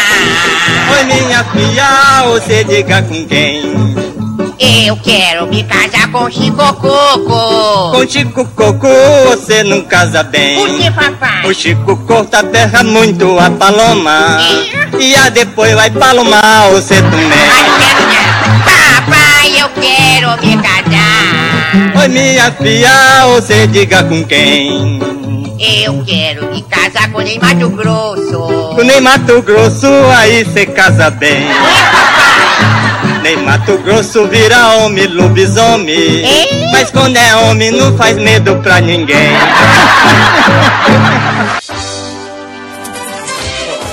Oi, 0.98 1.04
minha 1.06 1.44
filha, 1.46 2.24
você 2.28 2.64
diga 2.64 3.02
com 3.02 3.26
quem? 3.26 3.99
Eu 4.62 4.98
quero 4.98 5.48
me 5.48 5.63
casar 5.63 6.12
com 6.12 6.30
Chico 6.30 6.74
Coco. 6.74 7.91
Com 7.91 8.06
Chico 8.06 8.43
Coco 8.43 8.88
você 9.28 9.63
não 9.63 9.84
casa 9.84 10.22
bem. 10.22 10.58
Por 10.58 10.78
que, 10.78 10.91
papai? 10.91 11.45
O 11.45 11.54
Chico 11.54 11.95
corta 12.06 12.43
terra 12.43 12.84
muito 12.84 13.39
a 13.39 13.50
paloma. 13.52 14.38
E 15.00 15.15
aí 15.15 15.32
depois 15.32 15.74
vai 15.74 15.89
palomar 15.89 16.69
você 16.72 16.95
também. 16.95 17.30
Ai, 19.32 19.50
não 19.62 19.69
quero 19.69 20.28
não. 20.28 20.30
eu 20.30 20.38
quero 20.38 20.45
me 20.45 20.62
casar. 20.62 22.02
Oi, 22.02 22.08
minha 22.10 22.52
filha, 22.52 23.26
você 23.28 23.65
diga 23.65 24.04
com 24.04 24.26
quem? 24.26 25.00
Eu 25.58 26.04
quero 26.06 26.52
me 26.52 26.62
casar 26.63 27.10
com 27.12 27.19
Ney 27.22 27.39
Mato 27.39 27.69
Grosso. 27.69 28.76
Com 28.76 28.84
nem 28.84 29.00
Mato 29.00 29.41
Grosso, 29.41 29.88
aí 30.17 30.45
cê 30.54 30.65
casa 30.65 31.10
bem. 31.10 31.48
Nem 33.22 33.38
Mato 33.38 33.78
Grosso 33.80 34.28
vira 34.28 34.76
homem, 34.78 35.08
lobisomem. 35.08 36.24
Mas 36.72 36.90
quando 36.92 37.18
é 37.18 37.36
homem, 37.36 37.72
não 37.72 37.96
faz 37.98 38.18
medo 38.18 38.58
pra 38.62 38.80
ninguém. 38.80 39.30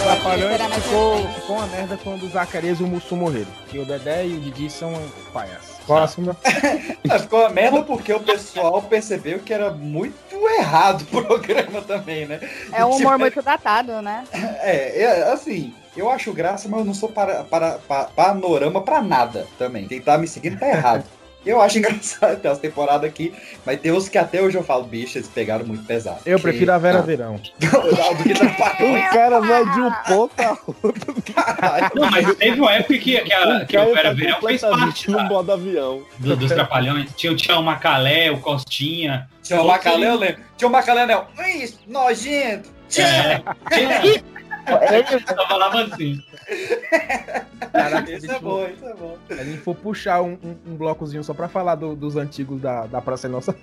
Trapalhões 0.03 0.61
ficou, 0.87 1.29
ficou 1.35 1.57
uma 1.57 1.67
merda 1.67 1.99
quando 2.03 2.23
o 2.25 2.29
Zacarias 2.29 2.81
e 2.81 2.83
o 2.83 2.87
Mussum 2.87 3.17
morreram. 3.17 3.49
Que 3.69 3.79
o 3.79 3.85
Dedé 3.85 4.27
e 4.27 4.35
o 4.35 4.41
Didi 4.41 4.71
são 4.71 4.93
palhaços. 5.33 5.77
Próximo. 5.87 6.37
Ficou 7.21 7.41
uma 7.41 7.51
merda 7.51 7.83
porque 7.83 8.13
o 8.13 8.19
pessoal 8.19 8.83
percebeu 8.83 9.39
que 9.39 9.55
era 9.55 9.71
muito 9.71 10.17
errado 10.59 11.03
o 11.03 11.23
programa 11.23 11.81
também, 11.83 12.27
né? 12.27 12.41
É 12.73 12.85
um 12.85 12.91
Tipo, 12.97 13.03
humor 13.03 13.19
muito 13.19 13.41
datado, 13.41 14.03
né? 14.03 14.25
É, 14.33 15.03
é, 15.03 15.33
assim, 15.33 15.73
eu 15.97 16.11
acho 16.11 16.33
graça, 16.33 16.69
mas 16.69 16.81
eu 16.81 16.85
não 16.87 16.95
sou 16.95 17.09
para, 17.09 17.45
para, 17.45 17.73
pa- 17.89 18.05
panorama 18.15 18.81
pra 18.83 19.01
nada 19.03 19.47
também. 19.59 19.87
Quem 19.89 20.01
tá 20.01 20.17
me 20.19 20.27
seguindo 20.29 20.59
tá 20.59 20.69
errado. 20.69 21.05
Eu 21.47 21.63
acho 21.63 21.79
engraçado 21.79 22.41
ter 22.41 22.49
essa 22.49 22.61
temporada 22.61 23.07
aqui, 23.07 23.33
mas 23.65 23.79
tem 23.79 23.93
uns 23.93 24.09
que 24.09 24.19
até 24.19 24.43
hoje 24.43 24.59
eu 24.59 24.65
falo, 24.65 24.83
bicho, 24.83 25.17
eles 25.17 25.29
pegaram 25.29 25.65
muito 25.65 25.85
pesado. 25.85 26.19
Eu 26.27 26.41
prefiro 26.41 26.73
a 26.73 26.77
Vera 26.79 26.99
Ah, 26.99 27.03
Verão. 27.03 27.37
do 28.17 28.23
que 28.25 28.35
Trapalhões. 28.35 29.07
O 29.07 29.11
cara 29.13 29.41
vai 29.41 29.65
de 29.73 29.81
um 29.81 29.93
ponto 30.09 30.41
a 30.41 30.59
outro. 30.67 31.15
Não, 31.95 32.11
mas 32.11 32.35
teve 32.35 32.61
uma 32.61 32.73
época 32.75 32.99
que, 32.99 33.21
que, 33.21 33.33
a, 33.33 33.65
que 33.65 33.79
o 33.79 33.95
Vera 33.95 34.13
Verão 34.13 34.41
fez 34.41 34.61
parte 34.61 35.09
no 35.09 35.19
da- 35.19 35.25
modo 35.25 35.53
avião. 35.53 36.03
do- 36.19 36.37
dos 36.37 36.51
Trapalhões. 36.51 37.11
Tinha, 37.15 37.33
o- 37.33 37.37
tinha 37.37 37.57
o 37.57 37.63
Macalé, 37.63 38.29
o 38.33 38.41
Costinha. 38.41 39.29
Tinha 39.41 39.63
o 39.63 39.69
Macalé, 39.69 40.09
eu 40.09 40.17
lembro. 40.17 40.43
Tinha 40.57 40.67
o 40.69 40.73
Macalé, 40.73 41.07
não. 41.07 41.27
Isso, 41.47 41.79
nojento. 41.87 42.71
É, 42.99 43.41
tinha- 43.71 44.23
Ele 44.91 45.25
só 45.27 45.47
falava 45.49 45.83
assim. 45.85 46.23
Caraca, 47.73 48.11
Isso 48.13 48.31
é 48.31 48.39
bom, 48.39 48.67
isso 48.67 48.85
é 48.87 48.95
bom. 48.95 49.17
Se 49.29 49.33
a 49.35 49.45
gente 49.45 49.59
for 49.59 49.75
puxar 49.75 50.23
um, 50.23 50.39
um- 50.43 50.57
um 50.73 50.77
blocozinho 50.77 51.23
só 51.23 51.35
pra 51.35 51.49
falar 51.49 51.75
do- 51.75 51.95
dos 51.95 52.17
antigos 52.17 52.61
da, 52.61 52.87
da 52.87 53.01
Praça 53.01 53.27
é 53.27 53.31
Nossa. 53.31 53.55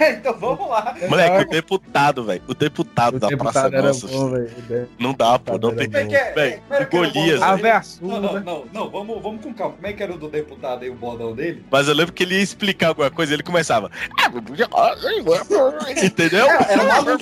então 0.00 0.34
vamos 0.38 0.68
lá. 0.68 0.94
Moleque, 1.08 1.44
o 1.46 1.50
deputado, 1.50 2.24
velho. 2.24 2.42
O 2.48 2.54
deputado 2.54 3.18
da 3.18 3.28
Praça 3.28 3.68
Deputado 3.68 3.74
era 3.74 3.86
Nossa. 3.88 4.06
bom. 4.06 4.30
Não 4.98 5.14
dá, 5.14 5.38
pô. 5.38 5.58
Não 5.58 5.74
tem. 5.74 5.86
Como 5.86 5.98
é 5.98 6.04
que 6.06 6.14
é? 6.16 6.32
Velho, 6.32 6.62
o 6.70 6.82
o 6.82 6.86
Golias. 6.90 7.40
Não, 8.00 8.20
não, 8.20 8.32
né? 8.34 8.42
não, 8.44 8.64
não, 8.72 8.90
vamos, 8.90 9.22
vamos 9.22 9.42
com 9.42 9.52
calma. 9.54 9.74
Como 9.74 9.86
é 9.86 9.92
que 9.92 10.02
era 10.02 10.12
o 10.12 10.18
do 10.18 10.28
deputado 10.28 10.82
aí, 10.82 10.90
o 10.90 10.94
bordão 10.94 11.34
dele? 11.34 11.64
Mas 11.70 11.88
eu 11.88 11.94
lembro 11.94 12.12
que 12.12 12.22
ele 12.22 12.36
ia 12.36 12.42
explicar 12.42 12.88
alguma 12.88 13.10
coisa 13.10 13.32
e 13.32 13.36
ele 13.36 13.42
começava. 13.42 13.90
Entendeu? 16.02 16.46
Era 16.48 16.84
maluco. 16.84 17.18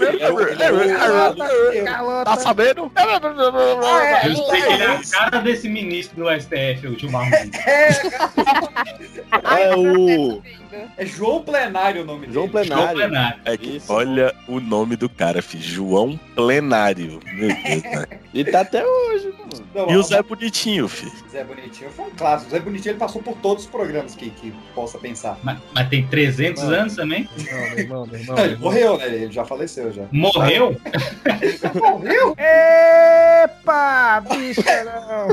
Tá 2.25 2.37
sabendo? 2.37 2.91
Eu 4.25 4.37
sei 4.47 4.63
que 4.63 4.73
ele 4.73 4.83
é 4.83 4.87
a 4.87 5.01
cara 5.11 5.39
desse 5.41 5.69
ministro 5.69 6.25
do 6.25 6.41
STF, 6.41 6.87
o 6.87 6.99
Gilmar 6.99 7.29
Mendes. 7.31 7.61
É. 7.65 7.91
O 9.77 10.43
É 10.97 11.07
João 11.07 11.43
Plenário 11.43 12.03
o 12.03 12.05
nome 12.05 12.21
dele. 12.21 12.33
João 12.33 12.49
João 12.49 12.65
Plenário. 12.65 12.97
Plenário. 12.97 13.41
É 13.45 13.57
que, 13.57 13.77
Isso. 13.77 13.93
olha 13.93 14.35
o 14.47 14.61
nome 14.61 14.97
do 14.97 15.09
cara, 15.09 15.41
filho. 15.43 15.63
João 15.63 16.21
Plenário. 16.35 17.21
Meu 17.25 17.49
Deus, 17.49 17.83
né? 17.83 18.07
Ele 18.35 18.51
tá 18.53 18.61
até 18.61 18.85
hoje, 18.87 19.33
mano. 19.39 19.69
Não, 19.75 19.91
E 19.91 19.97
o 19.97 20.03
Zé 20.03 20.23
Bonitinho, 20.23 20.89
filho. 20.89 21.13
Zé 21.31 21.45
Bonitinho 21.45 21.91
foi 21.91 22.07
um 22.07 22.11
clássico. 22.11 22.49
O 22.49 22.51
Zé 22.51 22.61
Bonitinho 22.61 22.93
ele 22.93 22.99
passou 22.99 23.23
por 23.23 23.37
todos 23.37 23.65
os 23.65 23.71
programas 23.71 24.15
que, 24.15 24.31
que 24.31 24.53
possa 24.75 24.99
pensar. 24.99 25.39
Mas, 25.43 25.59
mas 25.75 25.89
tem 25.89 26.07
300 26.07 26.63
Mano. 26.63 26.77
anos 26.77 26.97
também? 26.97 27.29
Não, 27.37 27.61
meu 27.61 27.79
irmão, 27.79 28.07
meu 28.07 28.21
irmão. 28.21 28.37
Não, 28.37 28.45
ele 28.45 28.53
irmão. 28.55 28.71
morreu, 28.71 28.99
né? 28.99 29.07
Ele 29.07 29.33
já 29.33 29.45
faleceu 29.45 29.93
já. 29.93 30.05
Morreu? 30.11 30.77
Morreu? 31.75 32.37
Epa, 33.45 34.21
bicha, 34.21 34.85
não. 34.85 35.29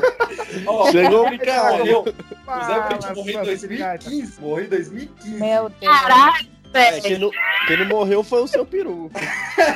Ó, 0.74 0.92
Chegou 0.92 1.26
o 1.28 1.32
morreu. 1.32 2.06
O 2.48 2.66
Zé 2.66 2.80
Bonitinho 2.80 3.16
morreu 3.16 3.44
em 3.54 3.58
sua 3.58 3.68
filhata. 3.68 4.04
2015. 4.10 4.42
Morreu 4.42 4.66
em 4.66 4.70
2015. 4.70 5.40
Meu 5.40 5.70
Deus. 5.70 6.00
Caralho, 6.02 6.48
É, 6.78 6.92
velho. 6.92 7.02
quem, 7.04 7.18
não, 7.20 7.32
quem 7.68 7.78
não 7.78 7.86
morreu 7.88 8.24
foi 8.24 8.42
o 8.44 8.48
seu 8.48 8.66
peru. 8.66 9.10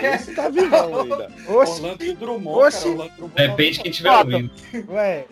Esse 0.04 0.34
tá 0.34 0.50
vivão 0.50 1.02
ainda. 1.02 1.30
Oxi, 1.48 1.82
Orlando 1.82 2.14
Drummond, 2.16 2.60
Oxi. 2.60 2.78
cara. 2.80 2.90
Orlando 2.92 3.12
Drummond 3.16 3.34
Depende 3.36 3.72
de 3.72 3.78
tá- 3.78 3.82
quem 3.84 3.92
estiver 3.92 4.18
ouvindo. 4.18 4.52
ué. 4.90 5.26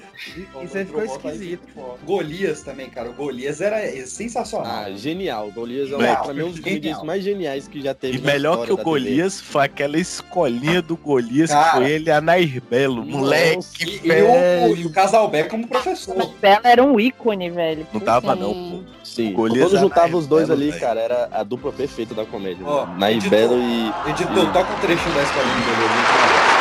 Isso 0.63 0.77
aí 0.77 0.86
ficou 0.86 1.01
Drummond 1.01 1.19
tá 1.23 1.30
esquisito. 1.34 1.62
muito 1.75 2.06
Golias 2.06 2.62
também, 2.62 2.89
cara. 2.89 3.10
O 3.10 3.13
Golias 3.13 3.62
era 3.62 3.80
sensacional. 4.08 4.86
Ah, 4.86 4.91
genial. 4.91 5.47
O 5.47 5.51
Golias 5.51 5.91
é 5.91 5.95
um, 5.95 5.99
pra 6.23 6.34
mim 6.34 6.43
um 6.43 6.51
dos 6.51 6.60
comediantes 6.60 7.03
mais 7.03 7.23
geniais 7.23 7.67
que 7.67 7.82
já 7.82 7.93
teve 7.93 8.17
E 8.17 8.21
melhor 8.21 8.65
que 8.65 8.73
o 8.73 8.77
da 8.77 8.84
TV. 8.84 8.84
Golias 8.84 9.39
foi 9.41 9.65
aquela 9.65 9.97
escolinha 9.99 10.82
do 10.82 10.95
Golias 10.97 11.49
Cara. 11.51 11.65
que 11.65 11.77
foi 11.77 11.91
ele 11.91 12.10
a 12.12 12.19
Nair 12.21 12.62
Belo. 12.69 13.06
Moleque, 13.06 14.01
E, 14.03 14.08
e 14.08 14.21
o, 14.21 14.71
o, 14.71 14.77
e 14.77 14.86
o 14.86 14.91
Casalbeck 14.91 15.49
como 15.49 15.67
professor. 15.67 16.15
Bela 16.41 16.62
era 16.63 16.84
um 16.84 16.99
ícone, 16.99 17.49
velho. 17.49 17.86
não 17.93 17.99
tava 18.01 18.34
Sim. 18.34 18.39
não, 18.39 18.53
pô. 18.53 18.97
Sim, 19.03 19.34
Golias 19.34 19.65
quando 19.69 19.77
é 19.77 19.80
juntava 19.80 20.17
os 20.17 20.27
dois 20.27 20.47
Belo, 20.47 20.60
ali, 20.62 20.69
velho. 20.69 20.82
cara, 20.82 20.99
era 20.99 21.30
a 21.32 21.41
dupla 21.43 21.57
perfeita 21.74 22.13
da 22.13 22.26
comédia. 22.26 22.65
Ó, 22.65 22.86
né? 22.86 22.96
Nair 22.98 23.17
editor. 23.17 23.39
Belo 23.39 23.60
e... 23.60 24.10
Editor, 24.10 24.54
toca 24.54 24.74
um 24.74 24.80
trechinho 24.80 25.15
da 25.15 25.24
escolinha 25.24 25.56
do 25.56 26.57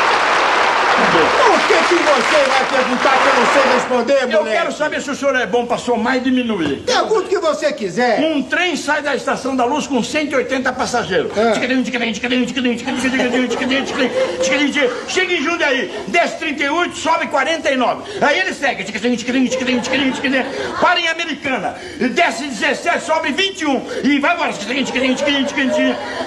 por 0.96 1.60
que, 1.66 1.74
que 1.88 1.94
você 1.94 2.44
vai 2.48 2.64
perguntar 2.66 3.12
que 3.18 3.28
eu 3.28 3.34
não 3.34 3.46
sei 3.52 3.72
responder, 3.74 4.14
moleque? 4.14 4.34
Eu 4.34 4.44
quero 4.44 4.72
saber 4.72 5.00
se 5.02 5.10
o 5.10 5.14
senhor 5.14 5.34
é 5.36 5.46
bom 5.46 5.66
pra 5.66 5.78
somar 5.78 6.16
e 6.16 6.20
diminuir. 6.20 6.82
Pergunta 6.86 7.20
o 7.26 7.28
que 7.28 7.38
você 7.38 7.72
quiser. 7.72 8.20
Um 8.20 8.42
trem 8.42 8.76
sai 8.76 9.02
da 9.02 9.14
Estação 9.14 9.54
da 9.56 9.64
Luz 9.64 9.86
com 9.86 10.02
180 10.02 10.72
passageiros. 10.72 11.32
Ah. 11.36 11.52
Chega 15.08 15.32
em 15.34 15.42
Jundiaí, 15.42 15.92
desce 16.08 16.36
38, 16.38 16.96
sobe 16.96 17.26
49. 17.28 18.02
Aí 18.20 18.40
ele 18.40 18.54
segue. 18.54 18.84
Para 20.80 21.00
em 21.00 21.08
Americana, 21.08 21.74
desce 22.14 22.44
17, 22.46 23.04
sobe 23.04 23.32
21. 23.32 23.82
E 24.04 24.18
vai 24.18 24.34
embora. 24.34 24.52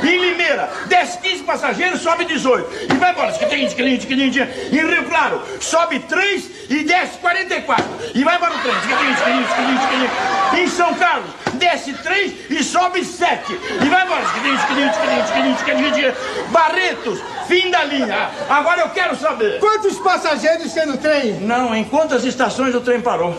Em 0.03 0.17
Limeira, 0.17 0.69
desce 0.87 1.17
15 1.19 1.43
passageiros, 1.43 2.01
sobe 2.01 2.25
18. 2.25 2.69
E 2.93 2.97
vai 2.97 3.11
embora. 3.11 3.29
Em 4.71 4.87
Rio 4.87 5.05
Claro, 5.09 5.41
sobe 5.59 5.99
3 5.99 6.69
e 6.69 6.83
desce 6.83 7.17
44. 7.17 7.85
E 8.13 8.23
vai 8.23 8.35
embora 8.35 8.53
o 8.53 8.59
trem, 8.59 8.75
ticadinho, 8.81 9.15
ticadinho, 9.15 9.47
ticadinho, 9.47 9.79
ticadinho. 9.79 10.09
Em 10.63 10.67
São 10.67 10.93
Carlos, 10.93 11.29
desce 11.53 11.93
3 11.93 12.51
e 12.51 12.63
sobe 12.63 13.03
7. 13.03 13.51
E 13.53 13.89
vai 13.89 14.05
embora. 14.05 14.19
Barretos, 16.49 17.19
fim 17.47 17.69
da 17.69 17.83
linha. 17.83 18.29
Agora 18.49 18.81
eu 18.81 18.89
quero 18.89 19.15
saber. 19.15 19.59
Quantos 19.59 19.97
passageiros 19.99 20.71
tem 20.71 20.85
no 20.85 20.97
trem? 20.97 21.33
Não, 21.41 21.75
em 21.75 21.83
quantas 21.83 22.23
estações 22.23 22.73
o 22.75 22.81
trem 22.81 23.01
parou? 23.01 23.37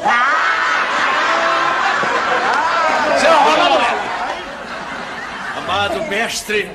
Amado 5.57 6.05
mestre, 6.09 6.69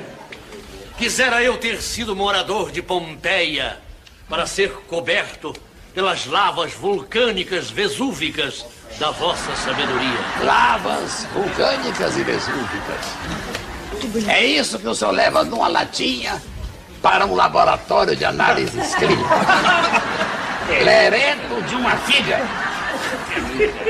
quisera 0.96 1.42
eu 1.42 1.58
ter 1.58 1.82
sido 1.82 2.16
morador 2.16 2.70
de 2.70 2.82
Pompeia 2.82 3.85
para 4.28 4.46
ser 4.46 4.70
coberto 4.88 5.54
pelas 5.94 6.26
lavas 6.26 6.72
vulcânicas 6.74 7.70
vesúvicas 7.70 8.66
da 8.98 9.10
vossa 9.10 9.54
sabedoria. 9.56 10.18
Lavas 10.42 11.26
vulcânicas 11.32 12.16
e 12.16 12.22
vesúvicas. 12.22 13.06
É 14.28 14.44
isso 14.44 14.78
que 14.78 14.88
o 14.88 14.94
senhor 14.94 15.12
leva 15.12 15.44
numa 15.44 15.68
latinha 15.68 16.40
para 17.00 17.24
um 17.24 17.34
laboratório 17.34 18.14
de 18.16 18.24
análises 18.24 18.94
clínicas. 18.94 19.38
Lerento 20.82 21.62
de 21.68 21.74
uma 21.76 21.96
figa. 21.98 22.40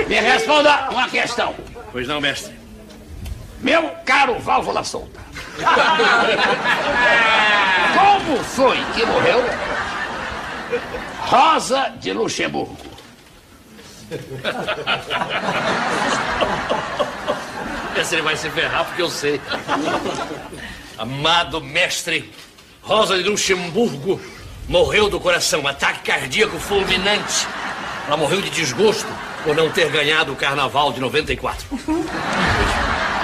Me 0.07 0.21
responda 0.21 0.89
uma 0.91 1.09
questão. 1.09 1.55
Pois 1.91 2.07
não, 2.07 2.21
mestre? 2.21 2.55
Meu 3.61 3.91
caro 4.05 4.39
válvula 4.39 4.85
solta. 4.85 5.21
Como 7.95 8.45
foi 8.45 8.77
que 8.95 9.07
morreu 9.07 9.43
Rosa 11.27 11.93
de 12.01 12.13
Luxemburgo? 12.13 12.77
Esse 18.01 18.15
ele 18.15 18.23
vai 18.23 18.37
se 18.37 18.49
ferrar 18.49 18.85
porque 18.85 19.03
eu 19.03 19.11
sei. 19.11 19.41
Amado 20.97 21.61
mestre, 21.61 22.33
Rosa 22.81 23.21
de 23.21 23.29
Luxemburgo 23.29 24.21
morreu 24.69 25.11
do 25.11 25.19
coração, 25.19 25.67
ataque 25.67 26.13
cardíaco 26.13 26.61
fulminante. 26.61 27.49
Ela 28.07 28.17
morreu 28.17 28.41
de 28.41 28.51
desgosto 28.51 29.09
por 29.43 29.57
não 29.57 29.69
ter 29.69 29.91
ganhado 29.91 30.33
o 30.33 30.37
carnaval 30.37 30.93
de 30.93 31.01
94. 31.01 31.67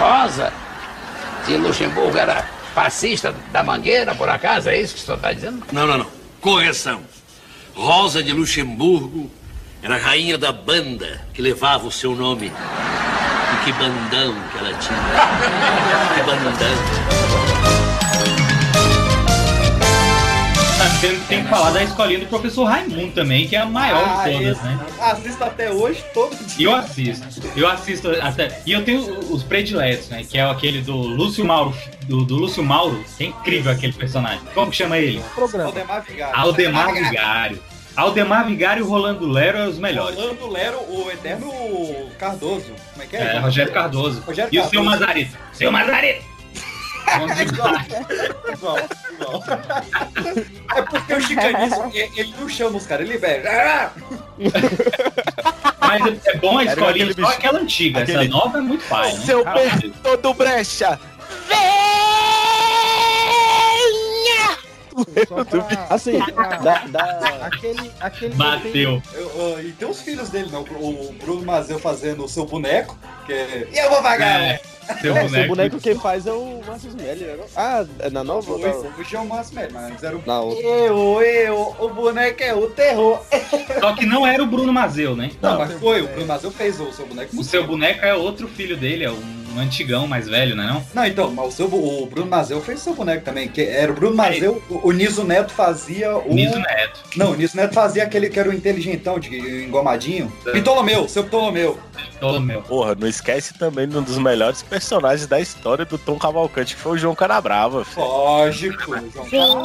Rosa 0.00 0.52
de 1.46 1.56
Luxemburgo 1.56 2.18
era 2.18 2.42
fascista 2.74 3.32
da 3.52 3.62
Mangueira, 3.62 4.12
por 4.12 4.28
acaso? 4.28 4.70
É 4.70 4.80
isso 4.80 4.94
que 4.94 5.00
o 5.02 5.04
senhor 5.04 5.16
está 5.18 5.32
dizendo? 5.32 5.64
Não, 5.70 5.86
não, 5.86 5.98
não. 5.98 6.06
Correção. 6.40 7.12
Rosa 7.74 8.22
de 8.22 8.32
Luxemburgo 8.32 9.30
era 9.82 9.96
a 9.96 9.98
rainha 9.98 10.38
da 10.38 10.52
banda 10.52 11.26
que 11.35 11.42
levava 11.42 11.87
o 11.87 11.90
seu 11.90 12.14
nome. 12.14 12.52
que 13.64 13.72
bandão 13.72 14.35
que 14.50 14.58
ela 14.58 14.74
tinha. 14.74 14.98
Que 16.14 16.22
bandão. 16.22 17.91
Tem, 21.02 21.18
tem 21.24 21.42
que 21.42 21.48
falar 21.50 21.72
da 21.72 21.82
escolinha 21.82 22.20
do 22.20 22.26
professor 22.26 22.62
Raimundo 22.64 23.12
também, 23.12 23.48
que 23.48 23.56
é 23.56 23.58
a 23.58 23.66
maior 23.66 24.04
Ah, 24.06 24.24
de 24.24 24.32
todas, 24.32 24.62
né? 24.62 24.78
Assisto 25.00 25.42
até 25.42 25.68
hoje, 25.72 26.02
todo 26.14 26.32
dia. 26.46 26.66
eu 26.68 26.74
assisto. 26.76 27.26
Eu 27.56 27.68
assisto 27.68 28.08
até. 28.22 28.60
E 28.64 28.70
eu 28.70 28.84
tenho 28.84 29.00
os 29.32 29.42
prediletos, 29.42 30.08
né? 30.08 30.22
Que 30.22 30.38
é 30.38 30.42
aquele 30.48 30.80
do 30.80 30.94
Lúcio 30.96 31.44
Mauro. 31.44 31.76
Do, 32.06 32.24
do 32.24 32.36
Lúcio 32.36 32.62
Mauro, 32.62 33.04
que 33.18 33.24
é 33.24 33.26
incrível 33.26 33.72
aquele 33.72 33.92
personagem. 33.92 34.40
Como 34.54 34.70
que 34.70 34.76
chama 34.76 34.96
ele? 34.96 35.20
Programa. 35.34 35.70
Aldemar 35.70 36.02
Vigário. 36.02 36.36
Aldemar 36.40 36.92
Vigário. 36.94 37.62
Aldemar 37.96 38.46
Vigário 38.46 38.84
e 38.84 38.88
Rolando 38.88 39.26
Lero 39.28 39.58
é 39.58 39.66
os 39.66 39.78
melhores. 39.78 40.16
Rolando 40.16 40.46
Lero, 40.50 40.78
o 40.88 41.10
eterno 41.10 41.52
Cardoso. 42.16 42.72
Como 42.92 43.02
é 43.02 43.06
que 43.06 43.16
é? 43.16 43.20
É, 43.34 43.38
Rogério 43.40 43.72
Cardoso. 43.72 44.20
Rogério 44.20 44.50
e 44.54 44.58
o 44.60 44.62
seu 44.62 44.82
Cardoso. 44.84 45.00
Mazarito. 45.00 45.36
Seu 45.52 45.72
Mazarito! 45.72 46.24
Bom 47.18 47.26
demais. 47.26 47.88
É 50.74 50.82
porque 50.82 51.14
o 51.14 51.20
chicanismo, 51.20 51.90
ele 51.94 52.11
ele 52.16 52.35
não 52.38 52.48
chama 52.48 52.76
os 52.78 52.87
caras, 52.87 53.08
ele. 53.08 53.20
Ah! 53.48 53.90
Mas 55.80 56.26
é 56.26 56.37
bom 56.38 56.58
a 56.58 56.64
escolinha, 56.64 57.06
só 57.08 57.14
bicho- 57.14 57.28
aquela 57.28 57.58
antiga. 57.61 58.00
Essa 58.00 58.12
aquele- 58.12 58.28
nova 58.28 58.58
é 58.58 58.61
muito 58.61 58.85
pai, 58.88 59.12
né? 59.12 59.20
Seu 59.20 59.44
Berto 59.44 60.16
do 60.22 60.35
Brecha! 60.35 60.98
Só 65.28 65.44
pra- 65.44 65.87
Assim, 65.90 66.18
pra- 66.20 66.57
da, 66.59 66.78
da- 66.87 67.38
Aquele, 67.46 67.90
aquele 68.00 68.35
Bateu. 68.35 69.02
Eu- 69.14 69.31
eu- 69.37 69.61
e 69.68 69.72
tem 69.72 69.88
os 69.88 70.00
filhos 70.00 70.28
dele, 70.28 70.48
não. 70.52 70.62
O 70.62 71.12
Bruno 71.22 71.44
Mazeu 71.44 71.78
fazendo 71.78 72.24
o 72.24 72.28
seu 72.28 72.44
boneco, 72.46 72.96
que 73.26 73.33
é. 73.33 73.68
E 73.72 73.78
eu 73.78 73.90
vou 73.90 74.02
pagar, 74.02 74.40
É, 74.40 74.46
né? 74.52 74.61
seu 75.00 75.11
É, 75.16 75.22
boneco. 75.22 75.31
seu 75.35 75.48
boneco 75.48 75.81
quem 75.81 75.94
faz 75.98 76.26
é 76.26 76.33
o 76.33 76.61
Márcio 76.66 76.88
Smelly, 76.90 77.24
né? 77.24 77.37
não? 77.38 77.44
Ah, 77.57 77.85
é 78.00 78.11
na 78.11 78.22
nova? 78.24 78.52
ou 78.52 78.59
na- 78.59 78.68
Hoje 78.98 79.16
é 79.16 79.18
o 79.18 79.26
Márcio 79.26 79.55
Melo, 79.55 79.72
mas 79.72 80.02
era 80.02 80.16
o. 80.16 80.22
Na 80.26 80.40
outra. 80.40 80.62
Eu, 80.62 81.22
eu, 81.22 81.76
o 81.81 81.88
boneco 81.88 82.42
é 82.42 82.55
o 82.55 82.68
terror. 82.70 83.20
Só 83.81 83.94
que 83.94 84.05
não 84.07 84.26
era 84.26 84.42
o 84.42 84.46
Bruno 84.46 84.72
Mazeu, 84.72 85.16
né? 85.16 85.31
Não, 85.40 85.59
mas 85.59 85.72
foi, 85.74 86.02
o 86.02 86.09
Bruno 86.09 86.26
Mazeu 86.26 86.50
fez 86.50 86.78
o 86.81 86.92
seu 86.92 87.07
boneco. 87.07 87.37
O 87.38 87.44
seu 87.44 87.66
boneco 87.66 88.05
é 88.05 88.14
outro 88.14 88.46
filho 88.48 88.76
dele, 88.76 89.05
é 89.05 89.11
um 89.11 89.41
antigão 89.60 90.06
mais 90.06 90.28
velho, 90.28 90.54
né? 90.56 90.66
Não? 90.66 90.84
Não, 90.94 91.06
então, 91.06 91.30
mas 91.30 91.48
o, 91.48 91.50
seu, 91.50 91.66
o 91.66 92.06
Bruno 92.06 92.30
Mazeu 92.30 92.60
fez 92.60 92.80
seu 92.80 92.94
boneco 92.94 93.24
também, 93.24 93.48
que 93.48 93.62
era 93.62 93.92
o 93.92 93.94
Bruno 93.94 94.16
Mazeu, 94.16 94.62
o, 94.68 94.88
o 94.88 94.92
Niso 94.92 95.24
Neto 95.24 95.52
fazia 95.52 96.16
o... 96.16 96.32
Niso 96.32 96.58
Neto. 96.58 97.00
Não, 97.16 97.32
o 97.32 97.36
Niso 97.36 97.56
Neto 97.56 97.74
fazia 97.74 98.04
aquele 98.04 98.28
que 98.28 98.38
era 98.38 98.48
o 98.48 98.52
inteligentão, 98.52 99.18
de 99.18 99.64
engomadinho. 99.64 100.32
É. 100.46 100.52
Ptolomeu, 100.52 101.08
seu 101.08 101.24
Ptolomeu. 101.24 101.78
Todo 102.20 102.40
meu. 102.40 102.62
Porra, 102.62 102.94
não 102.94 103.08
esquece 103.08 103.54
também 103.54 103.88
de 103.88 103.96
um 103.96 104.02
dos 104.02 104.18
melhores 104.18 104.62
personagens 104.62 105.26
da 105.26 105.40
história 105.40 105.84
do 105.84 105.98
Tom 105.98 106.18
Cavalcante, 106.18 106.76
que 106.76 106.80
foi 106.80 106.92
o 106.92 106.96
João 106.96 107.14
Canabrava. 107.14 107.84
filho. 107.84 108.06
Lógico, 108.06 108.94
João 109.28 109.64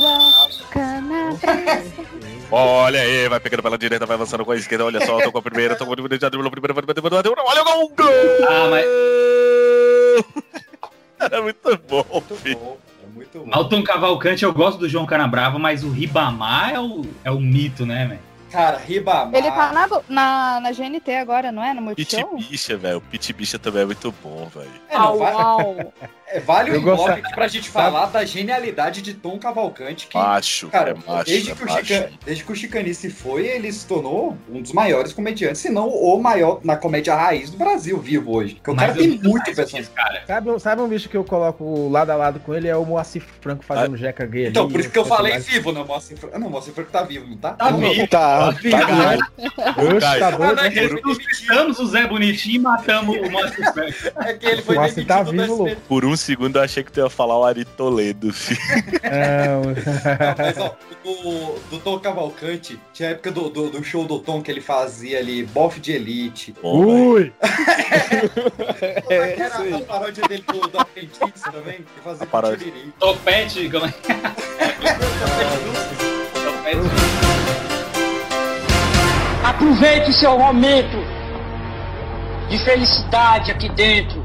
Olha 2.49 3.01
aí, 3.01 3.27
vai 3.27 3.39
pegando 3.39 3.61
pela 3.61 3.77
direita, 3.77 4.05
vai 4.05 4.15
avançando 4.15 4.45
com 4.45 4.51
a 4.51 4.55
esquerda. 4.55 4.85
Olha 4.85 5.05
só, 5.05 5.21
tô 5.21 5.31
com 5.31 5.37
a 5.37 5.41
primeira, 5.41 5.75
tô 5.75 5.85
com 5.85 5.91
a 5.91 5.95
primeira, 5.95 6.17
já 6.19 6.29
driblou 6.29 6.47
a 6.47 6.51
primeira, 6.51 6.73
olha 6.73 7.61
o 7.61 7.65
gol! 7.65 7.93
gol! 7.95 8.07
Ah, 8.47 8.67
mas 8.71 8.85
Era 11.19 11.41
muito 11.41 11.79
bom, 11.87 12.21
filho. 12.41 12.57
Bom, 12.57 12.77
é 13.03 13.15
muito 13.15 13.39
bom. 13.39 13.49
Alton 13.51 13.83
Cavalcante 13.83 14.43
eu 14.43 14.53
gosto 14.53 14.77
do 14.77 14.89
João 14.89 15.05
Canabrava, 15.05 15.57
mas 15.57 15.83
o 15.83 15.89
Ribamar 15.89 16.73
é 16.73 16.79
o, 16.79 17.05
é 17.23 17.31
o 17.31 17.39
mito, 17.39 17.85
né, 17.85 18.05
velho? 18.05 18.26
Cara, 18.51 18.77
Ribamar. 18.77 19.33
Ele 19.35 19.49
tá 19.51 19.71
na, 19.73 19.87
na, 20.09 20.59
na 20.61 20.71
GNT 20.71 21.15
agora, 21.15 21.51
não 21.51 21.63
é? 21.63 21.73
No 21.73 21.93
Pit 21.95 22.15
Multishow? 22.17 22.37
Bicha, 22.49 22.77
velho. 22.77 22.97
O 22.97 23.01
Pit 23.01 23.33
Bicha 23.33 23.59
também 23.59 23.81
é 23.83 23.85
muito 23.85 24.13
bom, 24.23 24.47
velho. 24.53 24.69
É, 24.89 24.97
não, 24.97 25.23
au. 25.23 25.75
é, 26.27 26.39
vale 26.39 26.77
um 26.77 26.81
gosto- 26.81 27.03
bloco 27.05 27.19
aqui 27.19 27.33
pra 27.35 27.47
gente 27.47 27.69
falar 27.69 28.05
da 28.07 28.23
genialidade 28.25 29.01
de 29.01 29.13
Tom 29.13 29.37
Cavalcante, 29.37 30.07
que 30.07 30.17
Macho, 30.17 30.69
Cara, 30.69 30.91
é 30.91 30.93
macho, 30.93 31.25
desde, 31.25 31.51
é 31.51 31.55
que 31.55 31.63
o 31.63 31.67
macho. 31.67 31.85
Chica, 31.85 32.09
desde 32.25 32.43
que 32.43 32.51
o 32.51 32.55
Chicanice 32.55 33.09
foi, 33.09 33.45
ele 33.47 33.71
se 33.71 33.85
tornou 33.85 34.37
um 34.49 34.61
dos 34.61 34.71
maiores 34.71 35.11
comediantes, 35.13 35.61
se 35.61 35.69
não 35.69 35.87
o 35.89 36.17
maior 36.21 36.59
na 36.63 36.75
comédia 36.77 37.15
raiz 37.15 37.49
do 37.49 37.57
Brasil 37.57 37.97
vivo 37.99 38.35
hoje. 38.35 38.55
Porque 38.55 38.71
o 38.71 38.75
cara 38.75 38.91
eu 38.93 38.97
tem 38.97 39.19
muito 39.21 39.43
personagem. 39.45 39.79
esse 39.81 39.89
cara. 39.91 40.23
Sabe, 40.25 40.49
um- 40.51 40.59
sabe 40.59 40.81
um 40.81 40.87
bicho 40.87 41.09
que 41.09 41.17
eu 41.17 41.23
coloco 41.23 41.89
lado 41.89 42.09
a 42.11 42.15
lado 42.15 42.39
com 42.39 42.53
ele? 42.53 42.67
É 42.67 42.75
o 42.75 42.85
Moacir 42.85 43.21
Franco 43.41 43.63
fazendo 43.63 43.97
jeca 43.97 44.25
gay 44.25 44.43
ali. 44.43 44.49
Então, 44.51 44.69
por 44.69 44.79
isso 44.79 44.89
que 44.89 44.97
eu 44.99 45.05
falei 45.05 45.37
vivo, 45.39 45.71
né? 45.71 45.83
Moacir 45.83 46.17
Franco. 46.17 46.35
Ah, 46.35 46.39
não, 46.39 46.49
Moacir 46.49 46.73
Franco 46.73 46.91
tá 46.91 47.03
vivo, 47.03 47.27
não 47.27 47.37
tá? 47.37 47.51
Tá 47.53 47.71
não, 47.71 47.79
vivo. 47.79 48.07
Tá, 48.07 48.36
Tá 48.37 48.53
tá. 48.53 49.81
Oxe, 49.83 50.19
tá 50.19 50.27
Ah, 50.27 50.31
doido, 50.31 50.55
né? 50.55 50.67
é 50.67 50.71
que 50.71 50.79
ele 50.79 50.89
foi 50.89 51.01
demitido. 51.01 51.17
Ressuscitamos 51.27 51.79
o 51.79 51.85
Zé 51.87 52.07
Bonitinho 52.07 52.55
e 52.55 52.59
matamos 52.59 53.17
o 53.17 53.31
Márcio 53.31 53.63
Franco. 53.73 53.93
É 54.21 54.33
que 54.33 54.45
ele 54.45 54.61
foi 54.61 54.75
Moacir 54.75 55.05
demitido 55.05 55.15
tá 55.15 55.23
do 55.23 55.31
vivo. 55.31 55.75
Por 55.87 56.05
um 56.05 56.15
segundo 56.15 56.57
eu 56.57 56.63
achei 56.63 56.83
que 56.83 56.91
tu 56.91 56.99
ia 56.99 57.09
falar 57.09 57.37
o 57.39 57.43
Ari 57.45 57.65
Toledo, 57.65 58.33
filho. 58.33 58.59
Não, 59.03 59.61
Não, 59.63 59.75
mas 60.37 60.57
ó, 60.57 60.75
do, 61.03 61.55
do 61.69 61.79
Tom 61.79 61.99
Cavalcante, 61.99 62.79
tinha 62.93 63.09
a 63.09 63.11
época 63.13 63.31
do, 63.31 63.49
do, 63.49 63.69
do 63.69 63.83
show 63.83 64.05
do 64.05 64.19
Tom 64.19 64.41
que 64.41 64.51
ele 64.51 64.61
fazia 64.61 65.19
ali, 65.19 65.43
bofe 65.43 65.79
de 65.79 65.91
elite. 65.93 66.53
Bom. 66.61 66.85
Ui! 66.85 67.33
Como 67.39 69.21
é 69.21 69.31
que 69.33 69.41
era 69.41 69.77
a 69.77 69.81
paródia 69.81 70.27
dele 70.27 70.43
do, 70.47 70.59
do 70.67 70.79
Aprendiz 70.79 71.17
também? 71.51 71.77
Que 71.77 72.01
fazia. 72.03 72.27
Topete, 72.99 73.69
como 73.69 73.85
é? 73.85 73.93
Topete. 76.33 77.06
Aproveite 79.57 80.13
seu 80.13 80.37
momento 80.37 81.03
de 82.47 82.59
felicidade 82.59 83.49
aqui 83.49 83.67
dentro. 83.69 84.23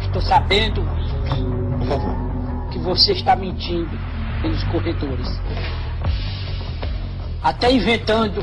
Estou 0.00 0.22
sabendo 0.22 0.82
que 2.72 2.78
você 2.78 3.12
está 3.12 3.36
mentindo 3.36 3.90
pelos 4.40 4.64
corredores. 4.64 5.38
Até 7.42 7.70
inventando. 7.70 8.42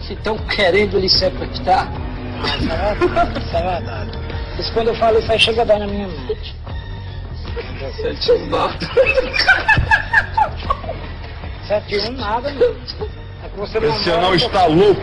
Se 0.00 0.14
estão 0.14 0.36
querendo 0.38 0.98
lhe 0.98 1.08
sequestrar. 1.08 1.86
Isso 3.40 3.56
é 3.56 3.62
verdade. 3.62 4.10
Isso 4.58 4.72
quando 4.72 4.88
eu 4.88 4.96
falo 4.96 5.20
isso 5.20 5.30
aí 5.30 5.38
chega 5.38 5.62
a 5.62 5.66
dar 5.66 5.78
na 5.78 5.86
minha 5.86 6.08
mente. 6.08 6.56
Você 7.78 8.12
te 8.14 8.38
mata. 8.50 8.90
Sete 11.72 11.96
um 12.00 12.12
nada, 12.18 12.50
meu. 12.52 12.76
É 13.42 13.48
que 13.48 13.56
você 13.58 13.78
Esse 13.78 14.10
mora, 14.10 14.18
anão 14.18 14.34
está 14.34 14.66
louco. 14.66 15.00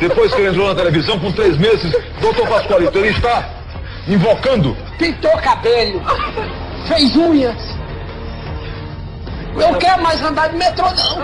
Depois 0.00 0.32
que 0.32 0.40
ele 0.40 0.48
entrou 0.48 0.66
na 0.68 0.74
televisão 0.74 1.20
por 1.20 1.30
três 1.34 1.58
meses, 1.58 1.94
doutor 2.22 2.48
Pascoalito, 2.48 2.96
ele 2.96 3.08
está 3.08 3.46
invocando. 4.08 4.74
Pintou 4.96 5.30
cabelo, 5.32 6.02
fez 6.88 7.14
unhas. 7.14 7.76
Eu 9.58 9.74
quero 9.76 10.02
mais 10.02 10.22
andar 10.22 10.48
de 10.48 10.56
metrô, 10.56 10.86
não. 10.86 11.22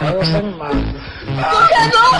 Aí 0.00 0.12
você 0.16 0.40
me 0.40 0.54
mata. 0.54 0.74
Por 1.50 1.68
que 1.68 1.80
não? 1.96 2.12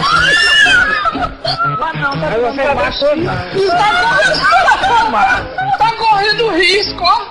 Mas 1.79 1.95
não, 2.01 2.11
tá 2.21 2.29
Aí 2.29 2.40
você 2.40 2.64
matou, 2.75 3.16
não. 3.16 3.33
Tá, 3.71 5.43
tá 5.79 5.93
correndo 5.93 6.51
risco, 6.51 7.03
ó. 7.03 7.31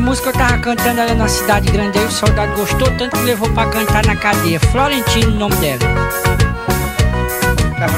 Música 0.00 0.30
eu 0.30 0.32
tava 0.32 0.58
cantando 0.58 1.00
ali 1.00 1.14
na 1.14 1.28
cidade 1.28 1.70
grande, 1.70 1.98
aí 1.98 2.04
o 2.04 2.10
soldado 2.10 2.52
gostou 2.56 2.88
tanto 2.96 3.16
que 3.16 3.22
levou 3.24 3.48
pra 3.52 3.68
cantar 3.70 4.04
na 4.06 4.16
cadeia. 4.16 4.58
Florentino, 4.60 5.32
o 5.32 5.38
nome 5.38 5.54
dela. 5.56 5.78
Tá 7.78 7.88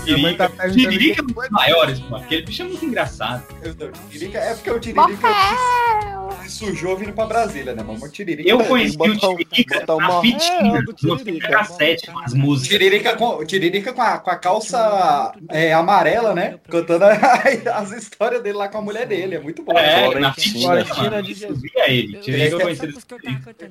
Tiririca. 0.00 0.50
Tiririca 0.72 1.20
é 1.20 1.22
um 1.22 1.26
dos 1.26 1.50
maiores, 1.50 2.00
pô. 2.00 2.16
Aquele 2.16 2.42
bicho 2.42 2.62
é 2.62 2.64
muito 2.64 2.84
engraçado. 2.84 3.44
Eu- 3.62 3.74
Tiririca- 4.10 4.38
É 4.38 4.54
porque 4.54 4.70
o 4.70 4.80
Tiririca 4.80 5.28
se, 5.28 6.08
se 6.08 6.13
sujou 6.50 6.96
vindo 6.96 7.12
pra 7.12 7.26
Brasília, 7.26 7.74
né, 7.74 7.82
mano? 7.82 7.98
O 8.04 8.08
Tiririca. 8.08 8.48
Eu 8.48 8.58
conheci 8.64 8.94
o 8.94 8.98
botar 8.98 9.28
um- 9.28 9.36
Tiririca 9.36 9.80
botar 9.80 9.96
na 9.96 10.08
uma- 10.10 10.20
fitinha, 10.20 10.78
É, 10.78 10.82
do 10.82 10.94
no 11.02 11.38
cassete 11.40 12.10
com 12.10 12.18
as 12.20 12.34
músicas. 12.34 12.68
Tiririca 12.68 13.16
com, 13.16 13.44
Tiririca 13.44 13.92
com, 13.92 14.02
a, 14.02 14.18
com 14.18 14.30
a 14.30 14.36
calça 14.36 15.32
é, 15.50 15.72
amarela, 15.72 16.34
né? 16.34 16.58
Cantando 16.68 17.04
as 17.74 17.90
histórias 17.92 18.42
dele 18.42 18.58
lá 18.58 18.68
com 18.68 18.78
a 18.78 18.82
mulher 18.82 19.06
dele. 19.06 19.36
É 19.36 19.40
muito 19.40 19.62
bom. 19.62 19.72
É, 19.78 20.04
Florentina. 20.04 20.20
na 20.20 20.32
fitinha, 20.34 20.68
mano. 21.10 21.22
de 21.22 21.34
Jesus. 21.34 21.60
Via 21.62 21.90
ele. 21.90 22.18
Tiririca 22.18 22.56
eu 22.56 22.60
conheci 22.60 22.84
ele. 22.84 22.94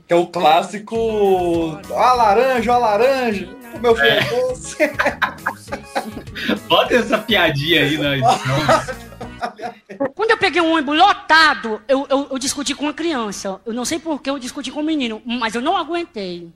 Que 0.08 0.14
é 0.14 0.16
o 0.16 0.28
clássico. 0.28 1.80
A 1.96 2.14
laranja, 2.14 2.74
a 2.74 2.78
laranja. 2.78 3.50
O 3.76 3.80
meu 3.80 3.96
filho 3.96 4.08
é 4.10 4.24
doce. 4.24 4.78
Bota 6.68 6.96
essa 6.96 7.18
piadinha 7.18 7.82
aí 7.84 7.98
na 7.98 8.18
edição. 8.18 8.96
Quando 10.16 10.32
eu 10.32 10.38
peguei 10.38 10.62
um 10.62 10.72
ônibus 10.74 10.98
lotado, 10.98 11.82
eu, 11.88 12.06
eu, 12.10 12.28
eu 12.32 12.38
discuti 12.40 12.74
com 12.76 12.86
uma 12.86 12.94
criança. 12.94 13.60
Eu 13.66 13.74
não 13.74 13.86
sei 13.86 14.00
por 14.00 14.22
que 14.22 14.30
eu 14.30 14.40
discuti 14.40 14.72
com 14.72 14.80
um 14.82 14.84
menino, 14.84 15.22
mas 15.26 15.56
eu 15.56 15.62
não 15.62 15.76
aguentei. 15.78 16.52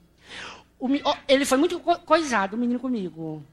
O 0.80 0.88
ele 1.28 1.46
foi 1.46 1.58
muito 1.58 1.80
co- 1.80 2.00
coisado, 2.00 2.56
o 2.56 2.60
menino 2.60 2.80
comigo. 2.80 3.44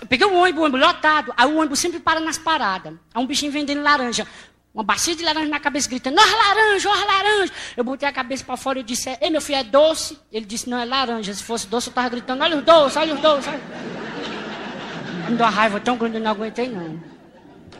Eu 0.00 0.06
peguei 0.06 0.26
um 0.26 0.38
ônibus, 0.38 0.60
o 0.60 0.64
ônibus 0.64 0.80
lotado, 0.80 1.32
aí 1.36 1.46
o 1.46 1.56
ônibus 1.56 1.78
sempre 1.78 1.98
para 2.00 2.20
nas 2.20 2.38
paradas. 2.38 2.94
Aí 3.14 3.22
um 3.22 3.26
bichinho 3.26 3.50
vendendo 3.52 3.82
laranja. 3.82 4.26
Uma 4.72 4.84
bacia 4.84 5.16
de 5.16 5.24
laranja 5.24 5.48
na 5.48 5.58
cabeça, 5.58 5.88
gritando, 5.88 6.16
ó 6.20 6.24
laranja, 6.24 6.88
ó 6.88 6.94
laranja. 6.94 7.52
Eu 7.76 7.82
botei 7.82 8.08
a 8.08 8.12
cabeça 8.12 8.44
para 8.44 8.56
fora 8.56 8.78
e 8.78 8.82
disse, 8.84 9.10
ei 9.20 9.28
meu 9.28 9.40
filho, 9.40 9.58
é 9.58 9.64
doce? 9.64 10.16
Ele 10.30 10.46
disse, 10.46 10.70
não, 10.70 10.78
é 10.78 10.84
laranja. 10.84 11.34
Se 11.34 11.42
fosse 11.42 11.66
doce, 11.66 11.88
eu 11.88 11.92
tava 11.92 12.08
gritando, 12.08 12.44
olha 12.44 12.56
os 12.56 12.62
doces, 12.64 12.96
olha 12.96 13.14
os 13.14 13.20
doces. 13.20 13.52
Me 15.28 15.36
deu 15.36 15.44
uma 15.44 15.50
raiva 15.50 15.80
tão 15.80 15.96
grande, 15.96 16.16
eu 16.16 16.22
não 16.22 16.30
aguentei 16.30 16.68
não. 16.68 17.00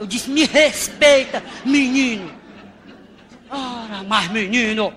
Eu 0.00 0.06
disse, 0.06 0.30
me 0.30 0.46
respeita, 0.46 1.42
menino. 1.62 2.32
Ora, 3.50 4.02
mas 4.08 4.30
menino. 4.30 4.94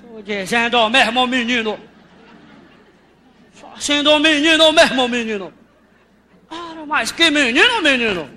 Tô 0.00 0.22
dizendo 0.22 0.88
mesmo, 0.88 1.26
menino. 1.26 1.76
Sendo 3.80 4.20
menino 4.20 4.72
mesmo, 4.72 5.08
menino. 5.08 5.52
Ora, 6.48 6.86
mas 6.86 7.10
que 7.10 7.28
menino, 7.28 7.82
menino. 7.82 8.30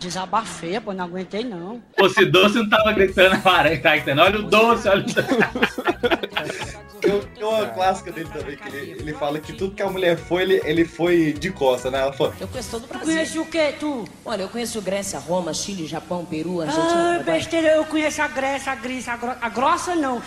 Desabafei, 0.00 0.80
pô, 0.80 0.94
não 0.94 1.04
aguentei 1.04 1.44
não. 1.44 1.80
Pô, 1.94 2.08
se 2.08 2.24
doce 2.24 2.56
não 2.56 2.68
tava 2.70 2.90
gritando 2.92 3.36
tá 3.42 3.96
gritando, 3.96 4.22
olha 4.22 4.38
o 4.38 4.42
doce, 4.42 4.88
olha 4.88 5.02
o 5.02 5.06
doce. 5.06 6.80
Tem 7.00 7.18
tem 7.18 7.44
uma 7.44 7.66
clássica 7.66 8.12
dele 8.12 8.28
também, 8.30 8.56
que 8.56 8.68
ele, 8.68 8.90
ele 9.00 9.14
fala 9.14 9.38
que 9.38 9.54
tudo 9.54 9.74
que 9.74 9.82
a 9.82 9.88
mulher 9.88 10.18
foi, 10.18 10.42
ele, 10.42 10.60
ele 10.64 10.84
foi 10.84 11.32
de 11.32 11.50
costa, 11.50 11.90
né? 11.90 11.98
Ela 11.98 12.12
falou, 12.12 12.34
Eu 12.38 12.46
conheço 12.46 12.70
todo 12.70 12.84
o 12.84 12.86
Tu 12.86 12.88
Brasil. 12.90 13.06
conhece 13.14 13.38
o 13.38 13.46
quê, 13.46 13.74
tu? 13.80 14.04
Olha, 14.24 14.42
eu 14.42 14.48
conheço 14.50 14.82
Grécia, 14.82 15.18
Roma, 15.18 15.54
Chile, 15.54 15.86
Japão, 15.86 16.26
Peru, 16.26 16.60
Argentina. 16.60 17.16
Ah, 17.18 17.22
besteira, 17.22 17.68
eu 17.68 17.86
conheço 17.86 18.20
a 18.20 18.28
Grécia, 18.28 18.72
a 18.72 18.74
Grécia, 18.74 19.14
a, 19.14 19.16
gro... 19.16 19.32
a 19.40 19.48
grossa 19.48 19.94
não. 19.94 20.20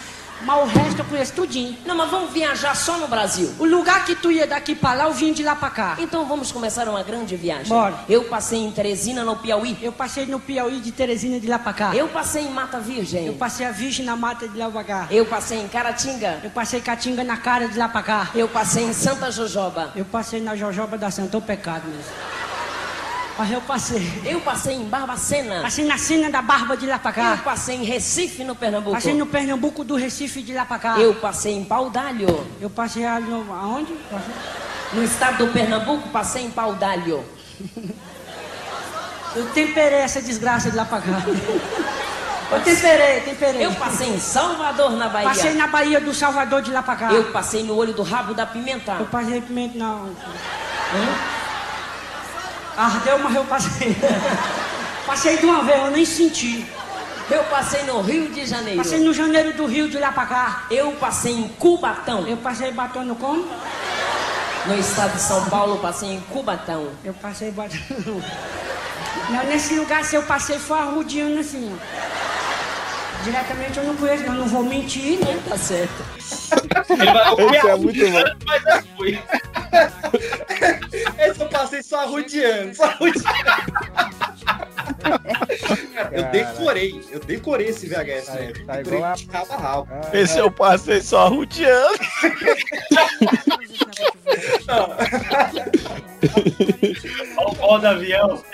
Mas 0.45 0.61
o 0.61 0.65
resto 0.65 0.99
eu 0.99 1.05
conheço 1.05 1.33
tudinho. 1.33 1.77
Não, 1.85 1.95
mas 1.95 2.09
vamos 2.09 2.31
viajar 2.31 2.75
só 2.75 2.97
no 2.97 3.07
Brasil. 3.07 3.53
O 3.59 3.65
lugar 3.65 4.05
que 4.05 4.15
tu 4.15 4.31
ia 4.31 4.45
daqui 4.45 4.75
pra 4.75 4.93
lá, 4.93 5.05
eu 5.05 5.13
vim 5.13 5.33
de 5.33 5.43
lá 5.43 5.55
pra 5.55 5.69
cá. 5.69 5.95
Então 5.99 6.25
vamos 6.25 6.51
começar 6.51 6.87
uma 6.87 7.03
grande 7.03 7.35
viagem. 7.35 7.67
Bora. 7.67 7.95
Eu 8.09 8.25
passei 8.25 8.59
em 8.59 8.71
Teresina, 8.71 9.23
no 9.23 9.35
Piauí. 9.35 9.77
Eu 9.81 9.91
passei 9.91 10.25
no 10.25 10.39
Piauí 10.39 10.79
de 10.79 10.91
Teresina 10.91 11.39
de 11.39 11.47
lá 11.47 11.59
pra 11.59 11.73
cá. 11.73 11.95
Eu 11.95 12.07
passei 12.07 12.43
em 12.43 12.49
Mata 12.49 12.79
Virgem. 12.79 13.25
Eu 13.25 13.33
passei 13.33 13.65
a 13.65 13.71
Virgem 13.71 14.05
na 14.05 14.15
mata 14.15 14.47
de 14.47 14.57
lá 14.57 14.69
pra 14.69 14.83
cá. 14.83 15.07
Eu 15.09 15.25
passei 15.25 15.59
em 15.59 15.67
Caratinga. 15.67 16.41
Eu 16.43 16.49
passei 16.49 16.81
Catinga 16.81 17.23
na 17.23 17.37
cara 17.37 17.67
de 17.67 17.77
lá 17.77 17.87
pra 17.87 18.03
cá. 18.03 18.29
Eu 18.35 18.47
passei 18.47 18.83
em 18.83 18.93
Santa 18.93 19.31
Jojoba. 19.31 19.91
Eu 19.95 20.05
passei 20.05 20.41
na 20.41 20.55
Jojoba 20.55 20.97
da 20.97 21.09
Santa, 21.09 21.37
o 21.37 21.41
pecado 21.41 21.87
mesmo. 21.87 22.11
Mas 23.37 23.51
eu 23.51 23.61
passei. 23.61 24.21
Eu 24.25 24.39
passei 24.41 24.75
em 24.75 24.83
Barbacena. 24.85 25.61
Passei 25.63 25.85
na 25.85 25.97
cena 25.97 26.29
da 26.29 26.41
barba 26.41 26.77
de 26.77 26.85
lá 26.85 26.99
pra 26.99 27.09
Eu 27.11 27.15
cá. 27.15 27.39
passei 27.43 27.75
em 27.77 27.83
Recife, 27.83 28.43
no 28.43 28.55
Pernambuco. 28.55 28.91
Passei 28.95 29.13
no 29.15 29.25
Pernambuco 29.25 29.83
do 29.83 29.95
Recife 29.95 30.41
de 30.43 30.53
lá 30.53 30.65
pra 30.65 30.77
cá. 30.77 30.99
Eu 30.99 31.15
passei 31.15 31.53
em 31.53 31.63
Paudalho. 31.63 32.45
Eu 32.61 32.69
passei 32.69 33.05
aonde? 33.05 33.93
Passei- 34.11 34.33
No 34.93 35.03
estado 35.03 35.37
do 35.45 35.51
Pernambuco, 35.51 36.09
passei 36.09 36.43
em 36.43 36.51
Paudalho. 36.51 37.23
Eu 39.35 39.45
temperei 39.49 39.97
essa 39.99 40.21
desgraça 40.21 40.69
de 40.69 40.77
lá 40.77 40.85
pra 40.85 41.01
cá. 41.01 41.23
Eu 42.51 42.61
temperei, 42.61 43.21
temperei. 43.21 43.65
Eu 43.65 43.73
passei 43.73 44.09
em 44.09 44.19
Salvador, 44.19 44.91
na 44.91 45.09
Bahia. 45.09 45.27
Passei 45.29 45.53
na 45.55 45.65
Bahia 45.65 45.99
do 45.99 46.13
Salvador 46.13 46.61
de 46.61 46.69
lá 46.71 46.83
pra 46.83 46.95
cá. 46.95 47.11
Eu 47.11 47.31
passei 47.31 47.63
no 47.63 47.75
olho 47.75 47.93
do 47.93 48.03
rabo 48.03 48.35
da 48.35 48.45
pimenta. 48.45 48.91
Eu 48.99 49.07
passei 49.07 49.41
pimenta 49.41 49.75
não. 49.75 50.11
Ardeu, 52.77 53.19
mas 53.19 53.35
eu 53.35 53.45
passei. 53.45 53.95
passei 55.05 55.37
de 55.37 55.45
uma 55.45 55.63
vez, 55.63 55.79
eu 55.79 55.91
nem 55.91 56.05
senti. 56.05 56.65
Eu 57.29 57.43
passei 57.45 57.83
no 57.83 58.01
Rio 58.01 58.29
de 58.29 58.45
Janeiro. 58.45 58.77
Passei 58.77 58.99
no 58.99 59.13
janeiro 59.13 59.53
do 59.53 59.65
Rio 59.65 59.89
de 59.89 59.97
lá 59.97 60.11
pra 60.11 60.25
cá. 60.25 60.65
Eu 60.69 60.91
passei 60.93 61.33
em 61.33 61.47
Cubatão. 61.47 62.27
Eu 62.27 62.37
passei 62.37 62.71
batendo 62.71 63.15
como? 63.15 63.47
No 64.65 64.77
estado 64.77 65.13
de 65.13 65.21
São 65.21 65.43
Paulo, 65.49 65.77
passei 65.79 66.09
em 66.09 66.21
Cubatão. 66.21 66.89
Eu 67.03 67.13
passei 67.13 67.51
batendo. 67.51 68.23
Não, 69.29 69.43
nesse 69.45 69.75
lugar, 69.75 70.03
se 70.03 70.15
eu 70.15 70.23
passei, 70.23 70.59
foi 70.59 70.77
arrudeando 70.77 71.39
assim, 71.39 71.71
ó. 71.73 73.23
Diretamente 73.23 73.77
eu 73.77 73.85
não 73.85 73.95
conheço, 73.95 74.23
não, 74.23 74.33
não 74.33 74.47
vou 74.47 74.63
mentir, 74.63 75.17
né? 75.19 75.39
Tá 75.47 75.57
certo. 75.57 76.03
Ele 76.89 77.05
vai, 77.05 77.31
eu 77.31 77.49
Esse 77.53 77.67
é 77.67 77.75
muito 77.77 78.11
bom. 78.11 78.23
mas 78.45 78.63
eu 78.65 78.83
fui. 78.97 79.19
esse 81.19 81.41
eu 81.41 81.49
passei 81.49 81.83
só 81.83 82.01
arrudeando, 82.01 82.75
só 82.75 82.93
eu 86.11 86.23
decorei, 86.31 87.01
eu 87.11 87.19
decorei 87.19 87.67
esse 87.67 87.87
VHS, 87.87 88.27
né? 88.29 88.53
tá 88.65 88.75
Decorei 88.77 88.99
igual 88.99 89.11
a- 89.11 89.15
de 89.15 89.25
cabo 89.25 89.53
a 89.53 89.57
rabo. 89.57 89.87
Esse 90.13 90.39
eu 90.39 90.51
passei 90.51 91.01
só 91.01 91.27
rodeando. 91.29 91.97
Olha 97.37 97.47
o 97.47 97.55
pó 97.55 97.77
do 97.77 97.87
avião. 97.87 98.43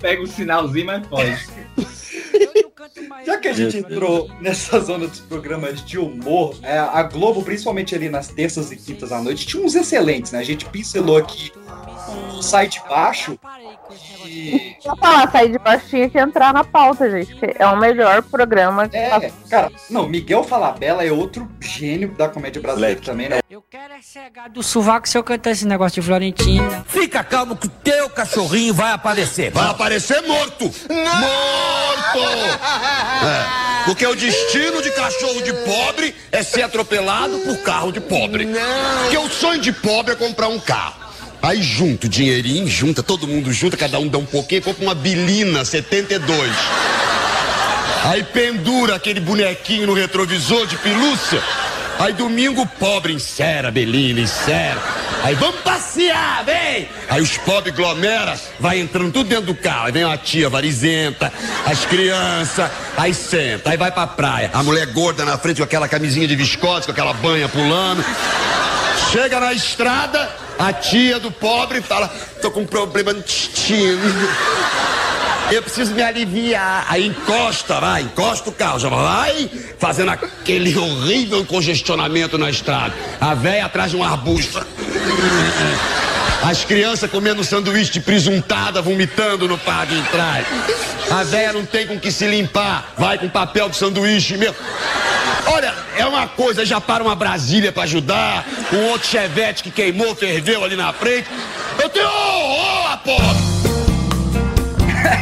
Pega 0.00 0.22
o 0.22 0.26
sinalzinho, 0.26 0.86
mas 0.86 1.06
pode. 1.06 1.36
Já 3.24 3.38
que 3.38 3.48
a 3.48 3.52
gente 3.52 3.78
entrou 3.78 4.30
nessa 4.40 4.80
zona 4.80 5.06
dos 5.06 5.20
programas 5.20 5.84
de 5.84 5.98
humor, 5.98 6.56
é, 6.62 6.78
a 6.78 7.02
Globo, 7.02 7.42
principalmente 7.42 7.94
ali 7.94 8.08
nas 8.08 8.28
terças 8.28 8.70
e 8.70 8.76
quintas 8.76 9.12
à 9.12 9.20
noite, 9.20 9.46
tinha 9.46 9.64
uns 9.64 9.74
excelentes, 9.74 10.32
né? 10.32 10.38
A 10.38 10.44
gente 10.44 10.64
pincelou 10.66 11.16
aqui 11.16 11.52
o 12.36 12.42
Sai 12.42 12.68
de 12.68 12.80
Baixo. 12.88 13.38
E, 14.26 14.76
Só 14.80 14.96
falar, 14.96 15.30
sair 15.30 15.52
de 15.52 15.58
baixo 15.58 15.86
tinha 15.88 16.08
que 16.08 16.18
entrar 16.18 16.52
na 16.52 16.64
pauta, 16.64 17.10
gente. 17.10 17.34
que 17.34 17.54
é 17.58 17.66
o 17.66 17.76
melhor 17.76 18.22
programa 18.22 18.88
que 18.88 18.96
é, 18.96 19.30
cara, 19.48 19.70
não, 19.90 20.08
Miguel 20.08 20.42
Falabella 20.42 21.04
é 21.04 21.12
outro 21.12 21.48
gênio 21.60 22.08
da 22.12 22.28
comédia 22.28 22.60
brasileira 22.60 23.00
também, 23.00 23.28
né? 23.28 23.40
Eu 23.48 23.62
quero 23.62 23.94
é 23.94 24.02
cegar 24.02 24.48
do 24.48 24.62
sovaco 24.62 25.08
se 25.08 25.16
eu 25.16 25.22
cantar 25.22 25.50
esse 25.50 25.66
negócio 25.66 26.00
de 26.00 26.06
Florentina. 26.06 26.84
Fica 26.88 27.22
calmo 27.22 27.56
que 27.56 27.66
o 27.66 27.70
teu 27.70 28.08
cachorrinho 28.10 28.74
vai 28.74 28.92
aparecer. 28.92 29.50
Vai 29.52 29.70
aparecer 29.70 30.22
morto! 30.22 30.64
Morto! 30.64 32.18
É, 32.74 33.84
porque 33.86 34.06
o 34.06 34.14
destino 34.14 34.82
de 34.82 34.90
cachorro 34.90 35.42
de 35.42 35.52
pobre 35.52 36.14
é 36.32 36.42
ser 36.42 36.62
atropelado 36.62 37.38
por 37.40 37.58
carro 37.58 37.92
de 37.92 38.00
pobre. 38.00 38.48
Porque 39.02 39.18
o 39.18 39.30
sonho 39.30 39.60
de 39.60 39.72
pobre 39.72 40.12
é 40.12 40.16
comprar 40.16 40.48
um 40.48 40.58
carro. 40.58 41.04
Aí 41.42 41.62
junta 41.62 42.06
o 42.06 42.08
dinheirinho, 42.08 42.66
junta, 42.66 43.02
todo 43.02 43.28
mundo 43.28 43.52
junta, 43.52 43.76
cada 43.76 43.98
um 43.98 44.08
dá 44.08 44.16
um 44.16 44.24
pouquinho, 44.24 44.62
compra 44.62 44.82
uma 44.82 44.94
bilina 44.94 45.64
72. 45.64 46.50
Aí 48.04 48.22
pendura 48.22 48.94
aquele 48.94 49.20
bonequinho 49.20 49.86
no 49.86 49.94
retrovisor 49.94 50.66
de 50.66 50.76
pelúcia. 50.78 51.42
Aí 51.98 52.12
domingo 52.12 52.66
pobre 52.78 53.12
encera 53.12 53.68
a 53.68 53.70
belina, 53.70 54.20
encera. 54.20 54.80
Aí 55.22 55.34
vamos 55.34 55.60
passear, 55.60 56.44
vem! 56.44 56.88
Aí 57.08 57.22
os 57.22 57.36
pobres 57.38 57.74
glomera, 57.74 58.38
vai 58.60 58.78
entrando 58.78 59.12
tudo 59.12 59.28
dentro 59.28 59.46
do 59.46 59.54
carro. 59.54 59.86
Aí 59.86 59.92
vem 59.92 60.04
uma 60.04 60.18
tia 60.18 60.50
varizenta, 60.50 61.32
as 61.64 61.86
crianças, 61.86 62.70
aí 62.96 63.14
senta, 63.14 63.70
aí 63.70 63.76
vai 63.76 63.90
pra 63.90 64.06
praia. 64.06 64.50
A 64.52 64.62
mulher 64.62 64.86
gorda 64.88 65.24
na 65.24 65.38
frente 65.38 65.58
com 65.58 65.64
aquela 65.64 65.88
camisinha 65.88 66.26
de 66.26 66.36
viscose, 66.36 66.84
com 66.84 66.92
aquela 66.92 67.14
banha 67.14 67.48
pulando. 67.48 68.04
Chega 69.10 69.40
na 69.40 69.52
estrada, 69.52 70.28
a 70.58 70.72
tia 70.72 71.18
do 71.18 71.30
pobre 71.30 71.80
fala: 71.80 72.08
tô 72.42 72.50
com 72.50 72.66
problema 72.66 73.12
no 73.12 73.20
intestino. 73.20 74.02
Eu 75.54 75.62
preciso 75.62 75.94
me 75.94 76.02
aliviar. 76.02 76.84
Aí 76.88 77.06
encosta, 77.06 77.78
vai, 77.78 78.02
encosta 78.02 78.50
o 78.50 78.52
carro, 78.52 78.80
já 78.80 78.88
vai 78.88 79.48
fazendo 79.78 80.10
aquele 80.10 80.76
horrível 80.76 81.44
congestionamento 81.46 82.36
na 82.36 82.50
estrada. 82.50 82.92
A 83.20 83.34
véia 83.34 83.64
atrás 83.64 83.92
de 83.92 83.96
um 83.96 84.02
arbusto. 84.02 84.66
As 86.42 86.64
crianças 86.64 87.08
comendo 87.08 87.44
sanduíche 87.44 87.92
de 87.92 88.00
presuntada, 88.00 88.82
vomitando 88.82 89.46
no 89.46 89.56
par 89.56 89.86
de 89.86 90.02
trás. 90.08 90.44
A 91.08 91.22
véia 91.22 91.52
não 91.52 91.64
tem 91.64 91.86
com 91.86 92.00
que 92.00 92.10
se 92.10 92.26
limpar, 92.26 92.92
vai 92.98 93.16
com 93.16 93.28
papel 93.28 93.68
de 93.68 93.76
sanduíche 93.76 94.36
mesmo. 94.36 94.56
Olha, 95.46 95.72
é 95.96 96.04
uma 96.04 96.26
coisa, 96.26 96.66
já 96.66 96.80
para 96.80 97.04
uma 97.04 97.14
Brasília 97.14 97.70
pra 97.70 97.84
ajudar, 97.84 98.44
um 98.72 98.88
outro 98.88 99.06
chevette 99.06 99.62
que 99.62 99.70
queimou, 99.70 100.16
ferveu 100.16 100.64
ali 100.64 100.74
na 100.74 100.92
frente. 100.92 101.28
Eu 101.80 101.88
tenho 101.88 102.08
horror 102.08 102.92
a 102.92 102.96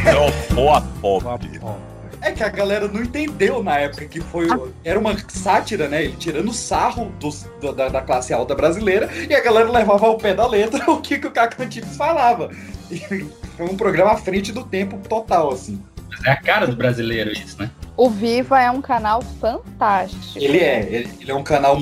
pobre. 0.03 0.57
Ó, 0.57 0.81
pobre. 1.01 1.59
É 2.21 2.31
que 2.31 2.43
a 2.43 2.49
galera 2.49 2.87
não 2.87 3.01
entendeu 3.03 3.61
na 3.61 3.77
época 3.79 4.05
que 4.05 4.21
foi. 4.21 4.47
Era 4.83 4.97
uma 4.97 5.15
sátira, 5.27 5.89
né? 5.89 6.05
Ele 6.05 6.15
tirando 6.15 6.53
sarro 6.53 7.11
dos- 7.19 7.45
do- 7.59 7.73
da, 7.73 7.89
da 7.89 8.01
classe 8.01 8.33
alta 8.33 8.55
brasileira 8.55 9.09
e 9.29 9.33
a 9.35 9.41
galera 9.41 9.69
levava 9.69 10.05
ao 10.07 10.17
pé 10.17 10.33
da 10.33 10.47
letra 10.47 10.83
o 10.89 11.01
que, 11.01 11.19
que 11.19 11.27
o 11.27 11.31
Cacantips 11.31 11.97
falava. 11.97 12.49
E 12.89 12.97
foi 13.57 13.65
um 13.65 13.75
programa 13.75 14.11
à 14.13 14.17
frente 14.17 14.51
do 14.53 14.63
tempo 14.63 14.97
total, 15.07 15.51
assim. 15.51 15.81
É 16.25 16.31
a 16.31 16.35
cara 16.41 16.65
do 16.67 16.75
brasileiro 16.75 17.31
isso, 17.31 17.59
né? 17.59 17.69
O 17.97 18.09
Viva 18.09 18.61
é 18.61 18.71
um 18.71 18.81
canal 18.81 19.21
fantástico. 19.41 20.37
Ele 20.37 20.59
é, 20.59 20.79
ele, 20.89 21.09
ele 21.19 21.31
é 21.31 21.35
um 21.35 21.43
canal 21.43 21.75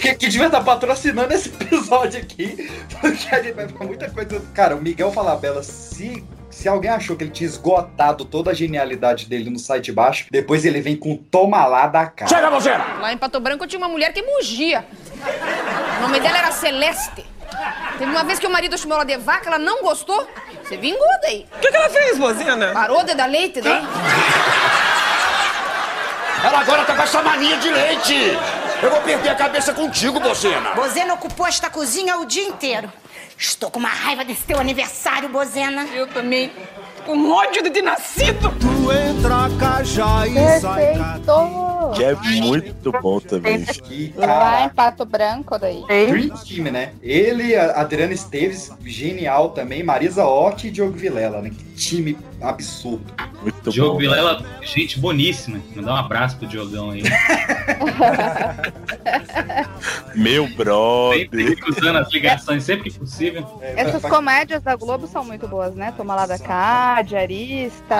que, 0.00 0.14
que 0.14 0.26
devia 0.28 0.46
estar 0.46 0.62
patrocinando 0.62 1.32
esse 1.32 1.48
episódio 1.60 2.18
aqui, 2.20 2.68
porque 3.00 3.32
a 3.34 3.40
gente 3.42 3.54
vai 3.54 3.68
falar 3.68 3.86
muita 3.86 4.10
coisa. 4.10 4.42
Cara, 4.52 4.74
o 4.74 4.82
Miguel 4.82 5.12
Falabella, 5.12 5.62
se, 5.62 6.24
se 6.54 6.68
alguém 6.68 6.90
achou 6.90 7.16
que 7.16 7.24
ele 7.24 7.32
tinha 7.32 7.48
esgotado 7.48 8.24
toda 8.24 8.52
a 8.52 8.54
genialidade 8.54 9.26
dele 9.26 9.50
no 9.50 9.58
site 9.58 9.90
baixo, 9.90 10.26
depois 10.30 10.64
ele 10.64 10.80
vem 10.80 10.96
com 10.96 11.16
toma 11.16 11.66
lá 11.66 11.88
da 11.88 12.06
cara. 12.06 12.28
Chega, 12.28 12.48
você! 12.48 12.70
Lá 12.70 13.12
em 13.12 13.18
Pato 13.18 13.40
Branco 13.40 13.66
tinha 13.66 13.78
uma 13.78 13.88
mulher 13.88 14.12
que 14.12 14.22
mugia. 14.22 14.86
O 15.98 16.02
nome 16.02 16.20
dela 16.20 16.38
era 16.38 16.52
Celeste. 16.52 17.26
Teve 17.98 18.10
uma 18.10 18.22
vez 18.22 18.38
que 18.38 18.46
o 18.46 18.50
marido 18.50 18.78
chamou 18.78 18.96
ela 18.96 19.04
de 19.04 19.16
vaca, 19.16 19.48
ela 19.48 19.58
não 19.58 19.82
gostou. 19.82 20.28
Você 20.62 20.76
vingou 20.76 21.06
daí. 21.22 21.44
O 21.56 21.58
que, 21.58 21.70
que 21.70 21.76
ela 21.76 21.90
fez, 21.90 22.18
Bozena? 22.18 22.72
Parou 22.72 23.02
de 23.02 23.14
dar 23.14 23.26
leite 23.26 23.60
daí. 23.60 23.82
Ela 26.44 26.60
agora 26.60 26.84
tá 26.84 26.94
com 26.94 27.02
essa 27.02 27.20
mania 27.20 27.56
de 27.56 27.68
leite. 27.68 28.38
Eu 28.80 28.90
vou 28.90 29.00
perder 29.00 29.30
a 29.30 29.34
cabeça 29.34 29.74
contigo, 29.74 30.20
Bozena. 30.20 30.70
Bozena 30.70 31.14
ocupou 31.14 31.46
esta 31.46 31.68
cozinha 31.68 32.16
o 32.18 32.24
dia 32.24 32.46
inteiro. 32.46 32.92
Estou 33.38 33.70
com 33.70 33.78
uma 33.78 33.88
raiva 33.88 34.24
desse 34.24 34.42
teu 34.44 34.58
aniversário, 34.58 35.28
Bozena. 35.28 35.84
Eu 35.94 36.06
também. 36.06 36.52
Com 37.04 37.30
ódio 37.30 37.62
de 37.62 37.70
ter 37.70 37.82
nascido. 37.82 38.50
Tu 38.58 38.92
entra 38.92 39.50
cajá 39.58 40.26
e 40.26 40.60
sai 40.60 40.94
Perfeito! 40.94 41.73
Que 41.92 42.04
é 42.04 42.14
muito 42.14 42.92
bom 43.00 43.20
também. 43.20 43.64
E, 43.90 44.12
Lá 44.16 44.64
em 44.64 44.68
Pato 44.68 45.04
Branco 45.04 45.58
daí. 45.58 45.82
Dream 45.86 46.36
Team, 46.36 46.72
né? 46.72 46.92
Ele, 47.02 47.54
a 47.56 47.80
Adriana 47.80 48.12
Esteves, 48.12 48.70
genial 48.84 49.50
também, 49.50 49.82
Marisa 49.82 50.24
Hort 50.24 50.64
e 50.64 50.70
Diogo 50.70 50.92
Vilela, 50.92 51.40
né? 51.40 51.50
Que 51.50 51.64
time 51.74 52.18
absurdo. 52.40 53.04
Muito 53.42 53.70
Diogo 53.70 53.94
bom. 53.94 53.98
Vilela, 53.98 54.44
gente 54.62 54.98
boníssima. 54.98 55.60
Mandar 55.74 55.94
um 55.94 55.96
abraço 55.96 56.36
pro 56.36 56.46
Diogão 56.46 56.90
aí. 56.90 57.02
Meu 60.14 60.46
brother. 60.54 61.28
Sempre 61.30 61.56
cruzando 61.56 61.98
as 61.98 62.12
ligações 62.12 62.64
sempre 62.64 62.90
que 62.90 62.98
possível. 62.98 63.60
Essas 63.62 64.02
comédias 64.02 64.62
da 64.62 64.76
Globo 64.76 65.06
são 65.06 65.24
muito 65.24 65.48
boas, 65.48 65.74
né? 65.74 65.92
Toma 65.96 66.14
lá 66.14 66.26
da 66.26 66.38
cá, 66.38 67.02
diarista, 67.02 67.96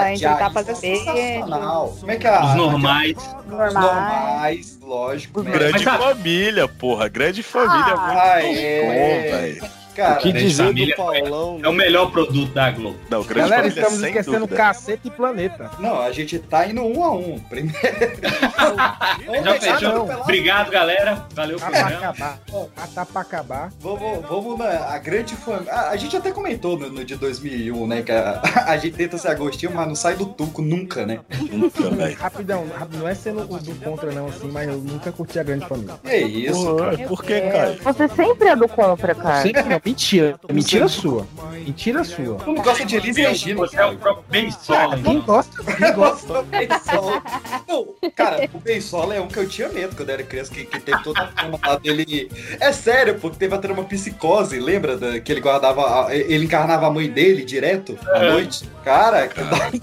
fazer 0.52 0.76
beijo. 0.80 1.04
Sensacional. 1.04 1.96
Como 1.98 2.12
é 2.12 2.16
que 2.16 2.26
é 2.26 2.34
a... 2.34 2.46
Os 2.46 2.54
normais. 2.54 3.16
Os 3.16 3.50
Normais. 3.50 3.73
Normais, 3.74 4.78
lógico. 4.82 5.42
né? 5.42 5.50
Grande 5.50 5.84
Mas 5.84 5.98
família, 6.02 6.68
porra. 6.68 7.08
Grande 7.08 7.42
família 7.42 7.92
é 7.92 7.96
muito 7.96 8.00
Ah, 8.00 8.38
bom, 8.40 8.48
é. 8.92 9.30
velho. 9.30 9.70
Cara, 9.94 10.18
O 10.18 10.22
que 10.22 10.32
dizer 10.32 10.72
do 10.72 10.96
Paulão? 10.96 11.60
É 11.62 11.68
o 11.68 11.72
melhor 11.72 12.10
produto 12.10 12.52
da 12.52 12.70
Globo. 12.70 12.96
Não, 13.08 13.22
Galera, 13.22 13.66
estamos 13.66 14.02
esquecendo 14.02 14.40
dúvida. 14.40 14.56
Cacete 14.56 15.02
e 15.08 15.10
Planeta. 15.10 15.70
Não, 15.78 16.00
a 16.00 16.10
gente 16.10 16.38
tá 16.38 16.66
indo 16.66 16.82
um 16.82 17.04
a 17.04 17.12
um. 17.12 17.38
Primeiro. 17.38 17.78
Já 19.44 19.60
fechou? 19.60 20.10
Obrigado, 20.20 20.70
galera. 20.70 21.24
Valeu 21.34 21.58
Tá 21.58 21.70
pra 21.70 21.86
acabar. 21.88 22.38
Ah, 22.76 22.86
tá 22.94 23.06
pra 23.06 23.20
acabar. 23.22 23.72
Vamos, 23.80 24.26
vamos 24.28 24.58
na 24.58 24.64
a 24.94 24.98
grande 24.98 25.34
família. 25.36 25.72
A, 25.72 25.90
a 25.90 25.96
gente 25.96 26.16
até 26.16 26.30
comentou 26.30 26.78
no, 26.78 26.90
no 26.90 27.04
de 27.04 27.16
2001, 27.16 27.86
né? 27.86 28.02
Que 28.02 28.12
a, 28.12 28.40
a 28.66 28.76
gente 28.76 28.96
tenta 28.96 29.16
ser 29.18 29.28
Agostinho, 29.28 29.72
mas 29.74 29.86
não 29.88 29.94
sai 29.94 30.14
do 30.16 30.26
tuco 30.26 30.60
nunca, 30.62 31.06
né? 31.06 31.20
Nunca, 31.50 31.90
velho. 31.90 32.16
Rapidão, 32.16 32.66
não 32.92 33.08
é 33.08 33.14
sendo 33.14 33.42
o 33.42 33.58
do 33.58 33.74
contra, 33.76 34.10
não, 34.12 34.26
assim, 34.26 34.48
mas 34.50 34.68
eu 34.68 34.78
nunca 34.78 35.12
curti 35.12 35.38
a 35.38 35.42
grande 35.42 35.66
família. 35.66 35.94
É 36.04 36.18
isso, 36.20 36.64
Porra, 36.64 36.96
cara. 36.96 37.08
por 37.08 37.22
que, 37.24 37.40
cara? 37.40 37.76
Você 37.82 38.08
sempre 38.08 38.48
é 38.48 38.56
do 38.56 38.68
contra, 38.68 39.14
cara. 39.14 39.42
Sempre 39.42 39.74
mentira. 39.84 40.38
Mentira 40.50 40.88
sua. 40.88 41.26
Mentira 41.52 42.04
sua. 42.04 42.36
Tu 42.36 42.52
não 42.52 42.62
gosta 42.62 42.84
de 42.84 42.96
Elis 42.96 43.16
Regina, 43.16 43.56
Você 43.60 43.76
é 43.76 43.84
o 43.86 43.96
próprio 43.96 44.24
Ben 44.28 44.50
Sola. 44.50 44.98
Quem 44.98 45.20
gosta? 45.20 45.64
Quem 45.74 45.92
gosta? 45.92 46.26
Do 46.34 46.42
Bensola. 46.44 47.22
Não, 47.68 47.86
cara, 48.14 48.48
o 48.52 48.58
Bensola 48.58 49.14
é 49.14 49.20
um 49.20 49.28
que 49.28 49.38
eu 49.38 49.48
tinha 49.48 49.68
medo 49.68 49.94
quando 49.96 50.08
eu 50.08 50.14
era 50.14 50.22
criança, 50.22 50.52
que, 50.52 50.64
que 50.64 50.80
teve 50.80 51.02
toda 51.02 51.22
a 51.22 51.26
trama 51.28 51.58
lá 51.64 51.76
dele. 51.76 52.30
É 52.60 52.72
sério, 52.72 53.18
porque 53.20 53.36
teve 53.38 53.54
a 53.54 53.58
trama 53.58 53.84
psicose, 53.84 54.58
lembra? 54.58 54.96
Da, 54.96 55.20
que 55.20 55.30
ele 55.32 55.40
guardava. 55.40 56.06
a- 56.08 56.14
ele 56.14 56.44
encarnava 56.44 56.86
a 56.86 56.90
mãe 56.90 57.08
dele 57.08 57.44
direto 57.44 57.98
à 58.12 58.18
noite. 58.20 58.68
Cara, 58.84 59.28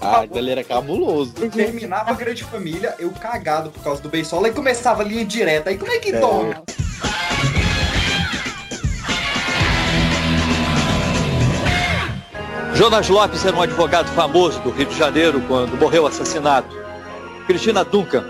Ah, 0.00 0.26
ele 0.32 0.50
era 0.50 0.62
cabuloso. 0.64 1.32
terminava 1.50 2.10
a 2.10 2.14
grande 2.14 2.44
família, 2.44 2.94
eu 2.98 3.10
cagado 3.10 3.70
por 3.70 3.82
causa 3.82 4.00
do 4.02 4.08
Bensola, 4.08 4.48
e 4.48 4.52
começava 4.52 5.02
a 5.02 5.04
linha 5.04 5.24
direta. 5.24 5.70
Aí 5.70 5.78
como 5.78 5.90
é 5.92 5.98
que 5.98 6.12
dorme? 6.12 6.54
Jonas 12.74 13.08
Lopes 13.08 13.44
era 13.44 13.54
um 13.54 13.60
advogado 13.60 14.08
famoso 14.14 14.58
do 14.60 14.70
Rio 14.70 14.86
de 14.86 14.96
Janeiro 14.96 15.42
quando 15.46 15.76
morreu 15.76 16.06
assassinado. 16.06 16.74
Cristina 17.46 17.84
Duncan 17.84 18.24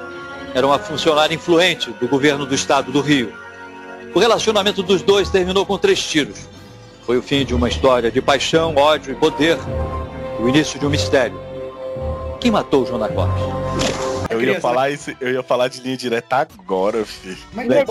era 0.52 0.66
uma 0.66 0.78
funcionária 0.78 1.34
influente 1.34 1.90
do 1.92 2.08
governo 2.08 2.44
do 2.44 2.54
estado 2.54 2.90
do 2.90 3.00
Rio. 3.00 3.32
O 4.14 4.18
relacionamento 4.18 4.82
dos 4.82 5.00
dois 5.00 5.30
terminou 5.30 5.64
com 5.64 5.78
três 5.78 6.02
tiros. 6.02 6.48
Foi 7.06 7.16
o 7.16 7.22
fim 7.22 7.44
de 7.44 7.54
uma 7.54 7.68
história 7.68 8.10
de 8.10 8.20
paixão, 8.20 8.74
ódio 8.76 9.12
e 9.12 9.14
poder. 9.14 9.56
O 10.40 10.48
início 10.48 10.78
de 10.78 10.86
um 10.86 10.90
mistério. 10.90 11.40
Quem 12.40 12.50
matou 12.50 12.82
o 12.82 12.86
Jonas 12.86 13.14
Lopes? 13.14 13.42
Eu 14.28 14.42
ia 14.42 14.60
falar 14.60 14.90
isso, 14.90 15.12
eu 15.20 15.32
ia 15.34 15.42
falar 15.42 15.68
de 15.68 15.80
linha 15.80 15.96
direta 15.96 16.48
agora, 16.58 17.04
filho. 17.04 17.38
Mas 17.52 17.70
é. 17.70 17.84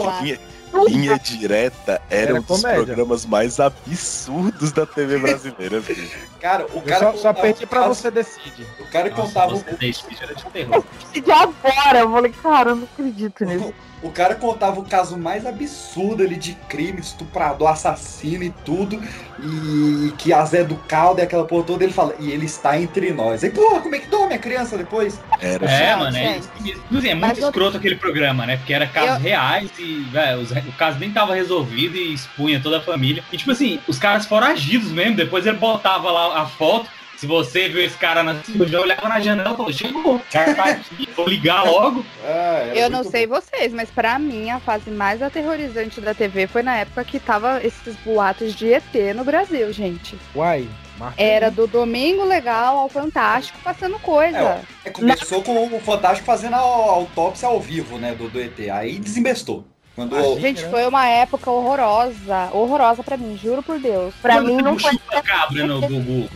Linha, 0.87 1.17
direta 1.19 2.01
era, 2.09 2.29
Era 2.31 2.33
um 2.35 2.41
dos 2.43 2.61
comédia. 2.61 2.85
programas 2.85 3.25
mais 3.25 3.59
absurdos 3.59 4.71
da 4.71 4.85
TV 4.85 5.17
brasileira, 5.19 5.81
filho. 5.81 6.09
Cara, 6.39 6.65
o 6.67 6.77
Eu 6.77 6.81
cara. 6.81 7.11
só, 7.11 7.17
só 7.17 7.33
contava 7.33 7.33
perdi 7.33 7.65
pra 7.65 7.87
você 7.87 8.09
decide. 8.11 8.65
O 8.79 8.85
cara 8.91 9.09
Nossa, 9.09 9.21
contava. 9.21 9.55
você 9.55 9.71
deixa 9.75 10.03
era 10.23 10.33
de 10.35 10.45
terror. 10.45 10.83
De 11.13 11.31
agora, 11.31 11.99
eu 11.99 12.11
falei, 12.11 12.31
cara, 12.31 12.69
eu 12.71 12.75
não 12.77 12.83
acredito 12.93 13.45
nisso. 13.45 13.73
O 14.03 14.09
cara 14.09 14.33
contava 14.35 14.79
o 14.79 14.83
caso 14.83 15.17
mais 15.17 15.45
absurdo 15.45 16.23
ali 16.23 16.35
de 16.35 16.53
crime, 16.67 16.99
estuprador, 16.99 17.67
assassino 17.69 18.43
e 18.43 18.49
tudo. 18.65 18.99
E 19.43 20.11
que 20.17 20.33
a 20.33 20.43
Zé 20.45 20.63
do 20.63 20.75
Caldo 20.75 21.19
e 21.19 21.23
aquela 21.23 21.45
porra 21.45 21.63
toda, 21.65 21.83
ele 21.83 21.93
fala, 21.93 22.15
e 22.19 22.31
ele 22.31 22.45
está 22.45 22.79
entre 22.79 23.11
nós. 23.11 23.43
Aí, 23.43 23.49
porra, 23.49 23.79
como 23.79 23.95
é 23.95 23.99
que 23.99 24.07
dorme 24.07 24.33
a 24.35 24.37
criança 24.39 24.77
depois? 24.77 25.19
Era. 25.39 25.65
É, 25.65 25.77
Gente, 25.89 25.99
mano, 25.99 26.17
é. 26.17 26.39
Inclusive, 26.65 27.09
é 27.09 27.13
muito 27.15 27.27
Mas 27.27 27.37
eu- 27.39 27.47
escroto 27.49 27.77
aquele 27.77 27.95
programa, 27.95 28.45
né? 28.45 28.57
Porque 28.57 28.73
era 28.73 28.87
casos 28.87 29.15
Eu- 29.17 29.19
reais 29.21 29.69
e, 29.79 30.01
velho, 30.11 30.41
os- 30.41 30.51
o 30.51 30.71
caso 30.77 30.99
nem 30.99 31.11
tava 31.11 31.33
resolvido 31.35 31.95
e 31.95 32.13
expunha 32.13 32.59
toda 32.59 32.77
a 32.79 32.81
família. 32.81 33.23
E, 33.31 33.37
tipo 33.37 33.51
assim, 33.51 33.79
os 33.87 33.97
caras 33.99 34.25
foragidos 34.25 34.91
mesmo. 34.91 35.15
Depois 35.15 35.45
ele 35.45 35.57
botava 35.57 36.11
lá 36.11 36.41
a 36.41 36.45
foto. 36.45 36.87
Se 37.21 37.27
você 37.27 37.69
viu 37.69 37.85
esse 37.85 37.95
cara 37.99 38.23
na 38.23 38.41
eu 38.59 38.67
já 38.67 38.81
olhava 38.81 39.07
na 39.07 39.19
janela 39.19 39.51
e 39.51 39.55
falou, 39.55 39.71
chegou, 39.71 40.21
tá 40.31 40.41
aqui, 40.63 41.07
vou 41.15 41.29
ligar 41.29 41.63
logo. 41.63 42.03
Ah, 42.25 42.63
era 42.65 42.79
Eu 42.79 42.89
não 42.89 43.03
sei 43.03 43.27
vocês, 43.27 43.71
mas 43.71 43.91
pra 43.91 44.17
mim 44.17 44.49
a 44.49 44.59
fase 44.59 44.89
mais 44.89 45.21
aterrorizante 45.21 46.01
da 46.01 46.15
TV 46.15 46.47
foi 46.47 46.63
na 46.63 46.77
época 46.77 47.03
que 47.03 47.19
tava 47.19 47.63
esses 47.63 47.95
boatos 47.97 48.55
de 48.55 48.73
ET 48.73 49.15
no 49.15 49.23
Brasil, 49.23 49.71
gente. 49.71 50.17
Uai, 50.35 50.67
marca. 50.97 51.21
Era 51.21 51.51
do 51.51 51.67
Domingo 51.67 52.25
Legal 52.25 52.75
ao 52.79 52.89
Fantástico 52.89 53.59
passando 53.63 53.99
coisa. 53.99 54.59
É, 54.83 54.89
começou 54.89 55.43
com 55.43 55.75
o 55.75 55.79
Fantástico 55.79 56.25
fazendo 56.25 56.55
a 56.55 56.59
autópsia 56.59 57.47
ao 57.47 57.61
vivo, 57.61 57.99
né, 57.99 58.15
do, 58.15 58.29
do 58.29 58.41
ET. 58.41 58.59
Aí 58.71 58.97
desembestou. 58.97 59.63
Quando 60.09 60.39
Gente, 60.39 60.65
foi 60.69 60.85
uma 60.87 61.07
época 61.07 61.49
horrorosa. 61.51 62.49
Horrorosa 62.51 63.03
pra 63.03 63.17
mim, 63.17 63.37
juro 63.41 63.61
por 63.63 63.79
Deus. 63.79 64.13
Pra 64.21 64.35
Quando 64.35 64.47
mim 64.47 64.57
não 64.61 64.77
foi. 64.79 64.91
chupa-cabra 64.93 65.67
no 65.67 65.81
Gugu. 65.81 66.29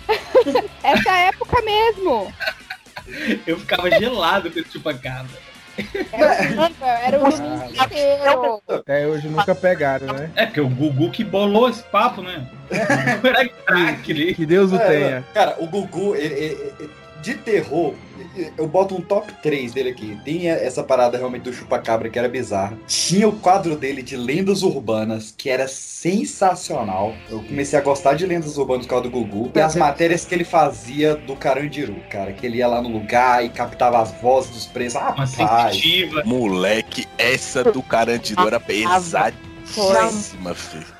Essa 0.83 1.11
época 1.17 1.61
mesmo. 1.61 2.33
Eu 3.45 3.59
ficava 3.59 3.89
gelado 3.91 4.49
com 4.51 4.59
esse 4.59 4.71
chupa-cabra. 4.71 5.45
Era 7.03 7.19
o 7.19 7.29
domingo 7.29 7.65
inteiro. 7.83 8.61
Até 8.69 9.05
hoje 9.07 9.27
nunca 9.27 9.53
pegaram, 9.53 10.07
né? 10.13 10.31
É, 10.35 10.45
porque 10.45 10.61
o 10.61 10.69
Gugu 10.69 11.11
que 11.11 11.23
bolou 11.23 11.69
esse 11.69 11.83
papo, 11.83 12.21
né? 12.21 12.47
Era 12.71 13.47
craque 13.49 14.11
ali. 14.11 14.33
Que 14.33 14.45
Deus 14.45 14.71
o 14.71 14.75
É, 14.77 14.87
tenha. 14.87 15.25
Cara, 15.33 15.55
o 15.59 15.67
Gugu, 15.67 16.15
ele- 16.15 16.33
ele- 16.33 16.73
ele- 16.79 16.89
de 17.25 17.33
terror, 17.33 17.95
eu 18.55 18.67
boto 18.67 18.95
um 18.95 19.01
top 19.01 19.33
3 19.41 19.73
dele 19.73 19.89
aqui. 19.89 20.17
Tem 20.23 20.47
essa 20.47 20.83
parada 20.83 21.17
realmente 21.17 21.41
do 21.41 21.51
chupacabra 21.53 22.07
que 22.07 22.19
era 22.19 22.29
bizarra. 22.29 22.77
Tinha 22.87 23.27
o 23.27 23.31
quadro 23.39 23.75
dele 23.75 24.03
de 24.03 24.15
lendas 24.15 24.61
urbanas, 24.61 25.33
que 25.35 25.49
era 25.49 25.67
sensacional. 25.67 27.15
Eu 27.29 27.41
comecei 27.41 27.79
a 27.79 27.81
gostar 27.81 28.13
de 28.13 28.25
lendas 28.27 28.57
urbanas 28.57 28.85
por 28.85 28.91
causa 28.91 29.03
do 29.05 29.09
Gugu. 29.09 29.51
E 29.55 29.59
as 29.59 29.75
matérias 29.75 30.23
que 30.23 30.35
ele 30.35 30.43
fazia 30.43 31.15
do 31.15 31.35
Carandiru, 31.35 31.95
cara. 32.11 32.31
Que 32.31 32.45
ele 32.45 32.57
ia 32.57 32.67
lá 32.67 32.79
no 32.81 32.89
lugar 32.89 33.43
e 33.43 33.49
captava 33.49 33.99
as 34.01 34.11
vozes 34.21 34.51
dos 34.51 34.65
presos. 34.67 34.97
Ah, 34.97 35.15
Uma. 36.11 36.23
Moleque, 36.23 37.07
essa 37.17 37.63
do 37.63 37.81
Carandiru 37.81 38.45
era 38.47 38.59
pesadíssima, 38.59 40.53
filho. 40.53 40.94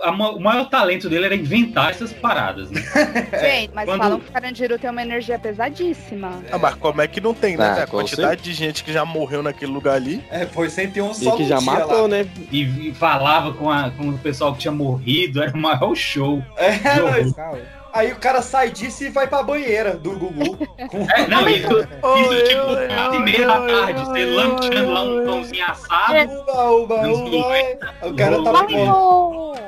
O 0.00 0.38
maior 0.40 0.68
talento 0.68 1.08
dele 1.08 1.26
era 1.26 1.34
inventar 1.34 1.90
essas 1.90 2.12
paradas, 2.12 2.70
né? 2.70 2.80
Gente, 3.40 3.70
mas 3.74 3.84
Quando- 3.84 4.00
falam 4.02 4.20
que 4.20 4.28
o 4.28 4.32
Carandiru 4.32 4.78
tem 4.78 4.90
uma 4.90 5.02
energia 5.02 5.38
pesadíssima. 5.38 6.40
Ah, 6.50 6.58
mas 6.58 6.74
como 6.76 7.00
é 7.02 7.08
que 7.08 7.20
não 7.20 7.34
tem, 7.34 7.56
né? 7.56 7.76
Ah? 7.78 7.82
A 7.82 7.86
quantidade 7.86 8.40
de 8.42 8.52
gente 8.52 8.84
que 8.84 8.92
já 8.92 9.04
morreu 9.04 9.42
naquele 9.42 9.72
lugar 9.72 9.94
ali. 9.96 10.24
é, 10.30 10.46
foi 10.46 10.70
101 10.70 11.10
E 11.10 11.14
só 11.14 11.32
que 11.36 11.42
no 11.42 11.48
já 11.48 11.60
matou, 11.60 12.02
lá. 12.02 12.08
né? 12.08 12.26
E, 12.52 12.88
e 12.88 12.94
falava 12.94 13.52
com, 13.52 13.70
a- 13.70 13.90
com 13.90 14.10
o 14.10 14.18
pessoal 14.18 14.52
que 14.52 14.60
tinha 14.60 14.72
morrido, 14.72 15.42
era 15.42 15.52
o 15.52 15.58
maior 15.58 15.94
show. 15.94 16.42
É, 16.56 16.78
aí 17.92 18.12
o 18.12 18.16
cara 18.16 18.40
sai 18.42 18.70
disso 18.70 19.02
e 19.04 19.08
vai 19.10 19.26
pra 19.26 19.42
banheira 19.42 19.96
do 19.96 20.12
Gugu. 20.12 20.56
Com- 20.56 21.06
É, 21.10 21.26
não, 21.26 21.48
isso, 21.48 21.66
isso 21.66 22.44
tipo, 22.44 22.94
quatro 22.94 23.14
e 23.16 23.18
meia 23.20 23.46
da 23.46 23.60
tarde, 23.66 24.04
você 24.04 24.24
lanchando 24.26 24.90
lá 24.92 25.02
um 25.02 25.24
pãozinho 25.26 25.64
assado. 25.64 26.32
Uba, 26.32 26.70
uba, 26.70 27.08
uba. 27.08 28.08
O 28.08 28.14
cara 28.14 28.38
Uba. 28.40 28.52
tava 28.52 29.67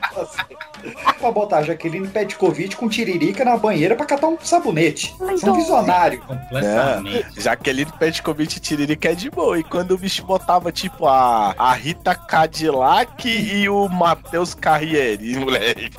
Pra 1.19 1.31
botar 1.31 1.57
a 1.59 1.61
Jaqueline 1.63 2.07
Petkovic 2.07 2.75
com 2.75 2.89
tiririca 2.89 3.45
na 3.45 3.55
banheira 3.57 3.95
pra 3.95 4.05
catar 4.05 4.27
um 4.27 4.37
sabonete. 4.41 5.15
São 5.37 5.53
visionário. 5.55 6.21
É, 6.53 7.39
Jaqueline 7.39 7.91
Petkovic 7.99 8.57
e 8.57 8.59
Tiririca 8.59 9.09
é 9.11 9.15
de 9.15 9.29
boa. 9.29 9.59
E 9.59 9.63
quando 9.63 9.91
o 9.91 9.97
bicho 9.97 10.23
botava, 10.25 10.71
tipo, 10.71 11.07
a, 11.07 11.53
a 11.57 11.73
Rita 11.73 12.15
Cadillac 12.15 13.27
e 13.29 13.69
o 13.69 13.87
Matheus 13.87 14.53
Carrieri, 14.53 15.35
moleque. 15.39 15.91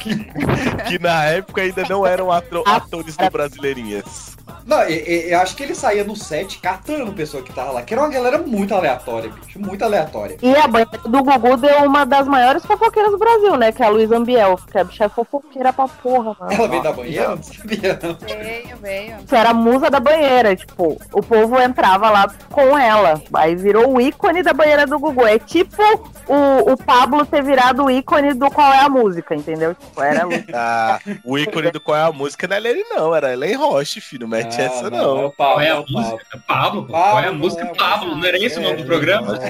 que 0.88 0.98
na 0.98 1.24
época 1.26 1.62
ainda 1.62 1.84
não 1.88 2.06
eram 2.06 2.30
atro- 2.32 2.64
atores 2.66 3.16
do 3.16 3.30
Brasileirinhas. 3.30 4.32
Não, 4.66 4.82
e- 4.88 4.92
e- 4.92 5.32
eu 5.32 5.40
acho 5.40 5.54
que 5.56 5.62
ele 5.62 5.74
saía 5.74 6.02
no 6.04 6.14
set 6.16 6.58
catando 6.58 7.12
pessoa 7.12 7.42
que 7.42 7.52
tava 7.52 7.70
lá, 7.72 7.82
que 7.82 7.94
era 7.94 8.02
uma 8.02 8.08
galera 8.10 8.38
muito 8.38 8.74
aleatória, 8.74 9.30
bicho. 9.30 9.58
Muito 9.58 9.84
aleatória. 9.84 10.36
E 10.42 10.54
a 10.56 10.66
banheira 10.66 10.98
do 10.98 11.22
Gugu 11.22 11.56
deu 11.56 11.84
uma 11.84 12.04
das 12.04 12.26
maiores 12.26 12.64
fofoqueiras 12.66 13.12
do 13.12 13.18
Brasil, 13.18 13.56
né? 13.56 13.70
Que 13.72 13.82
é 13.82 13.86
a 13.86 13.88
Luísa 13.88 14.11
Ambiel. 14.14 14.58
Que 14.70 14.78
a 14.78 14.84
bicha 14.84 15.04
é 15.04 15.08
fofoqueira 15.08 15.72
pra 15.72 15.86
porra, 15.88 16.36
mano. 16.38 16.52
Ela 16.52 16.68
veio 16.68 16.82
da 16.82 16.92
banheira? 16.92 17.28
Não 17.36 17.42
sabia, 17.42 17.98
não. 18.02 18.14
Veio, 18.14 18.76
veio. 18.78 19.16
Isso 19.24 19.34
era 19.34 19.50
a 19.50 19.54
musa 19.54 19.90
da 19.90 20.00
banheira, 20.00 20.54
tipo, 20.56 20.98
o 21.12 21.22
povo 21.22 21.60
entrava 21.60 22.10
lá 22.10 22.32
com 22.50 22.76
ela. 22.78 23.20
Aí 23.34 23.54
virou 23.56 23.94
o 23.94 24.00
ícone 24.00 24.42
da 24.42 24.52
banheira 24.52 24.86
do 24.86 24.98
Gugu. 24.98 25.26
É 25.26 25.38
tipo 25.38 25.82
o, 26.28 26.72
o 26.72 26.76
Pablo 26.76 27.24
ter 27.26 27.42
virado 27.42 27.84
o 27.84 27.90
ícone 27.90 28.34
do 28.34 28.50
qual 28.50 28.72
é 28.72 28.80
a 28.80 28.88
música, 28.88 29.34
entendeu? 29.34 29.74
Tipo, 29.74 30.02
era 30.02 30.22
Ah, 30.54 30.98
o 31.24 31.38
ícone 31.38 31.70
do 31.70 31.80
qual 31.80 31.96
é 31.96 32.02
a 32.04 32.12
música 32.12 32.46
não 32.48 32.56
é 32.56 32.60
ele, 32.60 32.84
não. 32.84 33.14
Era 33.14 33.32
Ellen 33.32 33.54
Roche, 33.56 34.00
filho. 34.00 34.22
Não 34.22 34.28
mete 34.28 34.60
Ah, 34.60 34.64
essa, 34.64 34.90
não, 34.90 34.98
não. 35.16 35.22
é 35.22 35.24
o 35.26 35.30
Pablo, 35.30 35.54
Qual 35.54 35.60
é 35.60 35.66
é 35.66 35.70
a 35.70 35.80
o 35.80 35.84
música? 35.90 36.26
Pablo. 36.46 36.86
Pablo, 36.86 36.86
Qual 36.88 37.18
é 37.20 37.26
a 37.28 37.32
música 37.32 37.62
é, 37.64 37.74
Pablo? 37.74 38.16
Não 38.16 38.24
era 38.24 38.38
esse 38.38 38.58
o 38.58 38.62
nome 38.62 38.76
do 38.76 38.84
programa? 38.84 39.38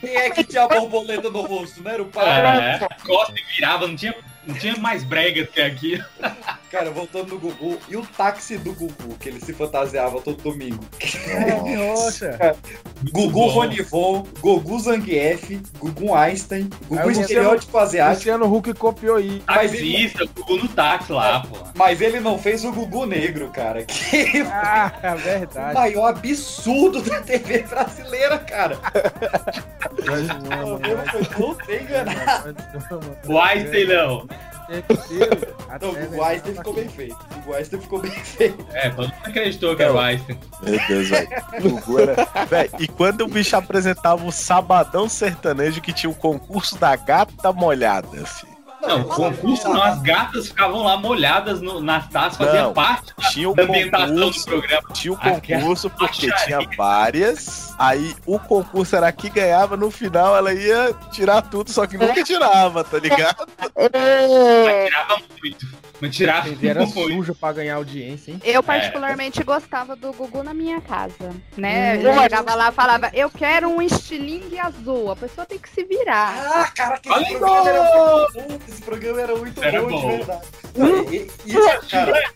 Quem 0.00 0.16
é 0.16 0.30
que 0.30 0.44
tinha 0.44 0.64
a 0.64 0.68
borboleta 0.68 1.30
no 1.30 1.42
rosto, 1.66 1.82
né? 1.82 1.94
Era 1.94 2.02
o 2.02 2.06
Pablo. 2.06 2.30
É, 2.30 2.88
costa 3.04 3.34
e 3.36 3.54
virava, 3.54 3.86
não 3.86 3.96
tinha, 3.96 4.14
não 4.46 4.54
tinha 4.54 4.76
mais 4.76 5.02
brega 5.02 5.44
que 5.46 5.60
aqui. 5.60 6.04
Cara, 6.76 6.90
voltando 6.90 7.28
no 7.30 7.38
Gugu, 7.38 7.78
e 7.88 7.96
o 7.96 8.02
táxi 8.04 8.58
do 8.58 8.70
Gugu, 8.74 9.16
que 9.18 9.30
ele 9.30 9.40
se 9.40 9.54
fantasiava 9.54 10.20
todo 10.20 10.42
domingo? 10.42 10.84
Nossa. 11.74 12.54
Gugu. 13.12 13.46
Ronivon, 13.46 14.26
Gugu 14.40 14.78
Zangief, 14.80 15.58
Gugu 15.78 16.14
Einstein, 16.14 16.68
Gugu 16.86 17.06
o 17.08 17.10
Estereótipo 17.10 17.78
Asiático. 17.78 18.16
Luciano 18.18 18.54
Huck 18.54 18.74
copiou 18.74 19.16
aí. 19.16 19.42
Mas 19.46 19.72
ele, 19.72 20.02
Taxista, 20.10 20.24
o 20.24 20.28
Gugu 20.34 20.56
no 20.64 20.68
táxi 20.68 21.12
lá, 21.12 21.40
pô. 21.40 21.56
mas 21.74 22.00
ele 22.02 22.20
não 22.20 22.38
fez 22.38 22.62
o 22.62 22.70
Gugu 22.72 23.06
Negro, 23.06 23.48
cara. 23.50 23.82
Que 23.84 24.42
Ah, 24.52 24.92
é 25.02 25.14
o 25.14 25.16
verdade. 25.16 25.74
maior 25.74 26.08
absurdo 26.08 27.00
da 27.00 27.22
TV 27.22 27.62
brasileira, 27.62 28.38
cara. 28.38 28.78
Eu 30.06 30.78
não 31.38 31.56
sei 31.64 31.80
enganado. 31.80 32.54
O 33.26 33.40
Einstein 33.40 33.86
não. 33.86 34.28
Não, 35.80 36.18
o 36.18 36.24
Einstein 36.24 36.54
ficou 36.54 36.74
bem 36.74 36.88
feito. 36.88 37.16
O 37.46 37.54
Einstein 37.54 37.80
ficou 37.80 38.00
bem 38.00 38.10
feito. 38.24 38.66
É, 38.72 38.90
todo 38.90 39.08
mundo 39.08 39.14
acreditou 39.24 39.76
que 39.76 39.82
era 39.82 39.92
o 39.92 39.98
Einstein. 39.98 40.38
Meu 40.62 40.80
Deus, 40.88 41.08
velho. 41.08 41.28
Véi, 42.48 42.70
E 42.78 42.88
quando 42.88 43.22
o 43.22 43.28
bicho 43.28 43.56
apresentava 43.56 44.24
o 44.24 44.32
Sabadão 44.32 45.08
Sertanejo, 45.08 45.80
que 45.80 45.92
tinha 45.92 46.10
o 46.10 46.14
concurso 46.14 46.76
da 46.78 46.96
gata 46.96 47.52
molhada, 47.52 48.08
filho. 48.26 48.55
Não, 48.86 49.00
o 49.00 49.04
concurso 49.04 49.68
não, 49.68 49.82
as 49.82 50.00
gatas 50.02 50.48
ficavam 50.48 50.82
lá 50.82 50.96
molhadas 50.96 51.60
no- 51.60 51.80
nas 51.80 52.08
taças, 52.08 52.36
fazia 52.38 52.62
Não, 52.62 52.72
parte 52.72 53.12
da, 53.16 53.28
Tinha 53.28 53.50
o 53.50 53.54
da 53.54 53.62
ambientação 53.64 54.14
concurso, 54.16 54.40
do 54.40 54.46
programa. 54.46 54.88
tinha 54.92 55.12
o 55.12 55.16
concurso 55.18 55.90
porque 55.90 56.32
tinha 56.44 56.58
várias. 56.76 57.74
Aí 57.78 58.14
o 58.24 58.38
concurso 58.38 58.96
era 58.96 59.10
que 59.12 59.28
ganhava, 59.28 59.76
no 59.76 59.90
final 59.90 60.36
ela 60.36 60.52
ia 60.52 60.94
tirar 61.10 61.42
tudo, 61.42 61.70
só 61.70 61.86
que 61.86 61.96
nunca 61.98 62.22
tirava, 62.22 62.82
tá 62.84 62.98
ligado? 62.98 63.46
Mas 63.58 64.84
tirava 64.86 65.18
muito. 65.42 65.66
Mas 66.00 66.14
tirava 66.14 66.48
Ele 66.48 66.68
era 66.68 66.86
sujo 66.90 67.34
pra 67.34 67.52
ganhar 67.52 67.76
audiência, 67.76 68.32
hein? 68.32 68.40
Eu 68.44 68.62
particularmente 68.62 69.42
gostava 69.42 69.96
do 69.96 70.12
Gugu 70.12 70.42
na 70.42 70.52
minha 70.54 70.80
casa, 70.80 71.30
né? 71.56 71.96
Hum. 71.96 72.00
Ele 72.00 72.14
chegava 72.20 72.54
lá 72.54 72.68
e 72.68 72.72
falava, 72.72 73.10
eu 73.14 73.30
quero 73.30 73.68
um 73.68 73.80
estilingue 73.80 74.58
azul. 74.58 75.10
A 75.10 75.16
pessoa 75.16 75.46
tem 75.46 75.58
que 75.58 75.68
se 75.70 75.84
virar. 75.84 76.34
Ah, 76.38 76.70
cara, 76.74 76.98
que 76.98 77.08
esse 77.08 77.36
programa 77.38 77.68
era 77.68 77.86
só! 77.88 78.20
muito 78.20 78.32
bom. 78.48 78.58
Esse 78.68 78.82
programa 78.82 79.20
era 79.20 79.36
muito 79.36 79.62
Era 79.64 79.80
bom, 79.82 79.88
bom. 79.88 80.10
de 80.10 80.16
verdade. 80.16 80.46
Não, 80.76 81.12
e- 81.12 81.16
e- 81.16 81.30
isso, 81.46 81.88
cara, 81.90 82.30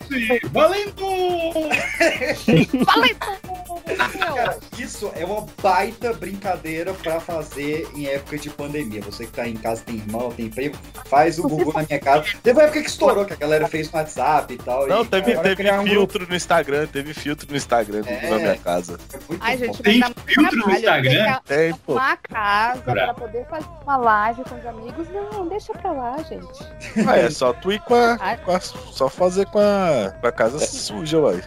Valendo! 0.51 1.01
cara, 3.81 4.57
isso 4.77 5.11
é 5.15 5.25
uma 5.25 5.45
baita 5.61 6.13
brincadeira 6.13 6.93
pra 6.93 7.19
fazer 7.19 7.87
em 7.95 8.05
época 8.07 8.37
de 8.37 8.49
pandemia. 8.49 9.01
Você 9.01 9.25
que 9.25 9.31
tá 9.31 9.47
em 9.47 9.55
casa, 9.55 9.83
tem 9.85 9.95
irmão, 9.95 10.31
tem 10.31 10.49
primo, 10.49 10.75
faz 11.05 11.39
o 11.39 11.43
Gugu 11.43 11.73
na 11.73 11.83
minha 11.87 11.99
casa. 11.99 12.25
Teve 12.43 12.59
uma 12.59 12.63
época 12.63 12.81
que 12.81 12.87
estourou, 12.87 13.25
que 13.25 13.33
a 13.33 13.35
galera 13.37 13.67
fez 13.67 13.91
no 13.91 13.97
WhatsApp 13.97 14.53
e 14.53 14.57
tal. 14.57 14.87
Não, 14.87 15.01
e, 15.03 15.07
teve, 15.07 15.37
teve 15.37 15.71
um 15.71 15.83
filtro 15.83 16.27
no 16.27 16.35
Instagram, 16.35 16.87
teve 16.87 17.13
filtro 17.13 17.47
no 17.49 17.55
Instagram 17.57 18.01
É. 18.05 18.29
na 18.29 18.37
minha 18.37 18.57
casa. 18.57 18.99
é 19.13 19.17
muito 19.27 19.43
Ai, 19.43 19.57
bom. 19.57 19.65
gente, 19.65 19.83
Tem 19.83 20.03
filtro 20.25 20.57
no. 20.59 20.71
Instagram? 20.71 21.39
Tem 21.45 21.73
pô. 21.85 21.97
arrumar 21.97 22.11
a 22.13 22.17
casa 22.17 22.81
Pra- 22.81 22.93
pra 22.93 23.13
poder 23.13 23.45
fazer 23.47 23.67
uma 23.83 23.97
live 23.97 24.43
com 24.43 24.55
os 24.55 24.65
amigos. 24.65 25.07
Não, 25.09 25.47
deixa 25.47 25.73
pra 25.73 25.91
lá, 25.91 26.17
gente. 26.23 26.63
Ah, 27.07 27.17
é 27.17 27.29
só 27.29 27.53
tu 27.53 27.71
ir 27.71 27.79
com 27.81 27.95
a, 27.95 28.17
com 28.37 28.51
a- 28.55 28.59
Só 28.59 29.09
fazer 29.09 29.45
com 29.47 29.59
a, 29.59 30.11
com 30.19 30.27
a 30.27 30.31
casa 30.31 30.59
suja, 30.59 31.19
uai. 31.19 31.41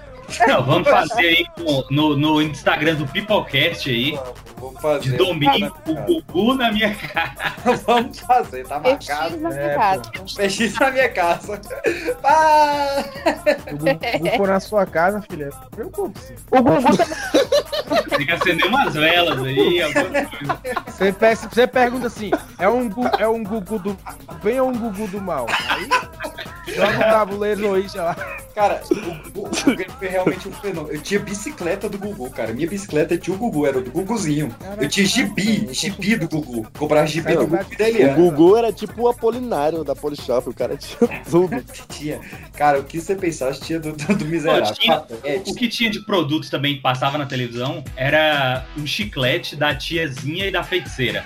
Não, 0.46 0.62
vamos 0.64 0.88
fazer 0.88 1.20
aí 1.26 1.46
no, 1.58 1.86
no, 1.90 2.16
no 2.16 2.42
Instagram 2.42 2.94
do 2.96 3.06
Pipocast 3.06 3.88
aí, 3.90 4.18
Vamos 4.58 4.80
fazer. 4.80 5.10
de 5.10 5.16
domingo, 5.16 5.76
o 5.86 5.94
Gugu 5.94 6.54
na 6.54 6.72
minha 6.72 6.94
casa. 6.94 7.76
Vamos 7.86 8.18
fazer, 8.20 8.66
tá 8.66 8.80
marcado. 8.80 9.36
na 9.38 9.48
minha 9.50 9.60
É, 9.62 9.74
casa. 9.76 10.02
PX 10.36 10.78
na 10.80 10.90
minha 10.90 11.08
casa. 11.10 11.60
Ah! 12.24 13.04
O 13.72 13.76
Gugu 13.76 14.36
for 14.36 14.48
na 14.48 14.60
sua 14.60 14.86
casa, 14.86 15.22
filha. 15.30 15.50
Preocupe-se. 15.70 16.34
O 16.50 16.62
Gugu 16.62 16.96
também. 16.96 18.04
Tem 18.16 18.26
que 18.26 18.32
acender 18.32 18.66
umas 18.66 18.94
velas 18.94 19.38
aí. 19.44 19.80
Você, 20.86 21.12
pe- 21.12 21.34
você 21.36 21.66
pergunta 21.66 22.06
assim: 22.06 22.30
é 22.58 22.68
um, 22.68 22.90
é 23.18 23.28
um 23.28 23.42
Gugu 23.42 23.78
do 23.78 23.96
bem 24.42 24.60
ou 24.60 24.68
um 24.70 24.78
Gugu 24.78 25.06
do 25.08 25.20
mal? 25.20 25.46
Aí 25.68 25.88
joga 26.74 26.96
o 26.96 27.00
tabuleiro 27.00 27.60
no 27.60 27.78
Isha 27.78 28.02
lá. 28.02 28.16
Cara, 28.54 28.80
o, 28.90 28.94
o, 29.40 29.44
o 29.46 29.50
Gugu 29.50 29.84
realmente 30.14 30.48
um 30.48 30.52
fenômeno. 30.52 30.94
Eu 30.94 31.00
tinha 31.00 31.20
bicicleta 31.20 31.88
do 31.88 31.98
Gugu, 31.98 32.30
cara. 32.30 32.52
Minha 32.52 32.68
bicicleta 32.68 33.16
tinha 33.18 33.34
o 33.34 33.38
Gugu, 33.38 33.66
era 33.66 33.78
o 33.78 33.82
do 33.82 33.90
Guguzinho. 33.90 34.54
Eu 34.80 34.88
tinha 34.88 35.06
gibi, 35.06 35.68
gibi 35.72 36.16
do 36.16 36.28
Gugu. 36.28 36.66
Comprava 36.78 37.06
gibi 37.06 37.34
do 37.34 37.46
Gugu 37.46 37.66
e 37.78 38.04
da 38.04 38.12
O. 38.12 38.14
Gugu 38.14 38.56
era 38.56 38.72
tipo 38.72 39.02
o 39.02 39.08
Apolinário 39.08 39.84
da 39.84 39.94
Polishop, 39.94 40.48
o 40.48 40.54
cara 40.54 40.76
tinha 40.76 40.98
tudo. 41.30 41.62
Tinha. 41.88 42.20
Cara, 42.54 42.80
o 42.80 42.84
que 42.84 43.00
você 43.00 43.14
pensasse 43.14 43.60
tinha 43.60 43.78
do, 43.80 43.92
do, 43.92 44.06
do 44.14 44.16
Pô, 44.18 44.24
miserável. 44.24 44.74
tinha- 44.74 45.04
o 45.46 45.54
que 45.54 45.68
tinha 45.68 45.90
de 45.90 46.00
produtos 46.04 46.48
também 46.50 46.76
que 46.76 46.80
passava 46.82 47.18
na 47.18 47.26
televisão 47.26 47.82
era 47.96 48.64
um 48.78 48.86
chiclete 48.86 49.56
da 49.56 49.74
tiazinha 49.74 50.46
e 50.46 50.50
da 50.50 50.62
feiticeira. 50.62 51.24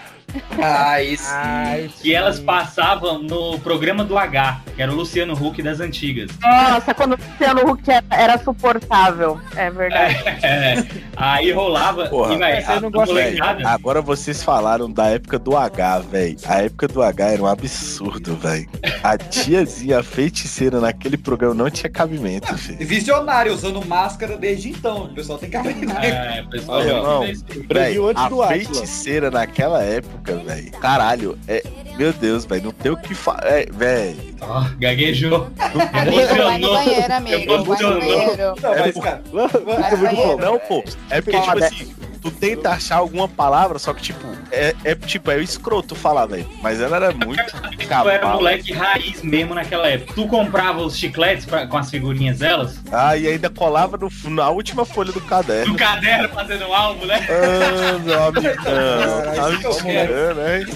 Ah. 0.60 0.92
Ai, 0.98 1.90
Que 2.00 2.14
elas 2.14 2.38
passavam 2.40 3.22
no 3.22 3.58
programa 3.60 4.04
do 4.04 4.18
H, 4.18 4.60
que 4.74 4.82
era 4.82 4.92
o 4.92 4.94
Luciano 4.94 5.32
Huck 5.34 5.62
das 5.62 5.80
antigas. 5.80 6.30
Nossa, 6.42 6.94
quando 6.94 7.14
o 7.14 7.16
Luciano 7.16 7.70
Huck 7.70 7.90
era, 7.90 8.04
era 8.10 8.38
suportável. 8.38 9.40
É 9.56 9.70
verdade. 9.70 10.16
É, 10.42 10.84
aí 11.16 11.50
rolava. 11.52 12.08
Porra. 12.08 12.34
e, 12.34 12.38
véi, 12.38 12.52
É, 12.52 12.60
você 12.60 12.72
a 12.72 12.80
não 12.80 12.90
gosta 12.90 13.14
Agora 13.64 14.02
vocês 14.02 14.42
falaram 14.42 14.90
da 14.90 15.06
época 15.06 15.38
do 15.38 15.56
H, 15.56 16.00
velho. 16.00 16.36
A 16.46 16.62
época 16.62 16.88
do 16.88 17.02
H 17.02 17.26
era 17.26 17.42
um 17.42 17.46
absurdo, 17.46 18.36
velho. 18.36 18.68
A 19.02 19.16
tiazinha 19.16 20.02
feiticeira 20.02 20.80
naquele 20.80 21.16
programa 21.16 21.54
não 21.54 21.70
tinha 21.70 21.90
cabimento, 21.90 22.56
filho. 22.58 22.86
Visionário, 22.86 23.52
usando 23.52 23.84
máscara 23.86 24.36
desde 24.36 24.70
então. 24.70 25.04
O 25.04 25.14
pessoal 25.14 25.38
tem 25.38 25.50
que 25.50 25.56
aprender. 25.56 25.88
É, 26.02 26.42
pessoal, 26.50 26.82
Não, 26.84 27.20
velho, 27.72 28.08
antes 28.08 28.22
a 28.22 28.48
feiticeira 28.48 29.30
naquela 29.30 29.82
época, 29.82 30.17
velho. 30.24 30.70
Caralho, 30.72 31.38
é. 31.46 31.62
Meu 31.98 32.12
Deus, 32.12 32.44
velho, 32.44 32.64
não 32.64 32.72
tem 32.72 32.92
o 32.92 32.96
que 32.96 33.14
falar. 33.14 33.40
É, 33.44 33.66
velho. 33.72 34.36
ó, 34.40 34.64
gaguejou. 34.78 35.50
Vai 35.56 36.58
no 36.58 36.70
banheiro, 36.72 37.12
amigo. 37.12 37.64
Vai 37.64 37.82
no 37.82 37.98
banheiro. 37.98 38.54
Não, 38.62 38.70
mas, 38.78 38.94
cara. 38.96 39.22
Não, 40.40 40.58
pô. 40.60 40.84
É 41.10 41.20
porque, 41.20 41.40
tipo 41.40 41.64
assim, 41.64 41.94
tu 42.22 42.30
tenta 42.30 42.70
achar 42.70 42.96
alguma 42.96 43.28
palavra, 43.28 43.78
só 43.78 43.92
que, 43.92 44.02
tipo, 44.02 44.26
é, 44.50 44.74
é 44.84 44.94
tipo, 44.94 45.30
é 45.30 45.36
o 45.36 45.42
escroto 45.42 45.94
falar, 45.94 46.26
velho. 46.26 46.48
Mas 46.62 46.80
ela 46.80 46.96
era 46.96 47.12
muito 47.12 47.42
Tu 47.88 48.08
era 48.10 48.26
moleque 48.28 48.72
raiz 48.72 49.22
mesmo 49.22 49.54
naquela 49.54 49.88
época. 49.88 50.12
Tu 50.14 50.26
comprava 50.28 50.80
os 50.82 50.96
chicletes 50.96 51.46
pra- 51.46 51.66
com 51.66 51.78
as 51.78 51.90
figurinhas 51.90 52.38
delas, 52.38 52.78
Ah, 52.92 53.16
e 53.16 53.26
ainda 53.26 53.48
colava 53.48 53.96
no, 53.96 54.10
na 54.30 54.50
última 54.50 54.84
folha 54.84 55.10
do 55.10 55.20
caderno. 55.22 55.72
no 55.72 55.78
caderno 55.78 56.28
fazendo 56.28 56.66
um 56.66 56.74
álbum, 56.74 57.06
né? 57.06 57.26
Ah, 57.30 57.98
meu 57.98 58.22
amigão. 58.28 58.54
Tá 59.34 59.48
me 59.50 59.74
tirando, 59.76 60.40
hein? 60.40 60.66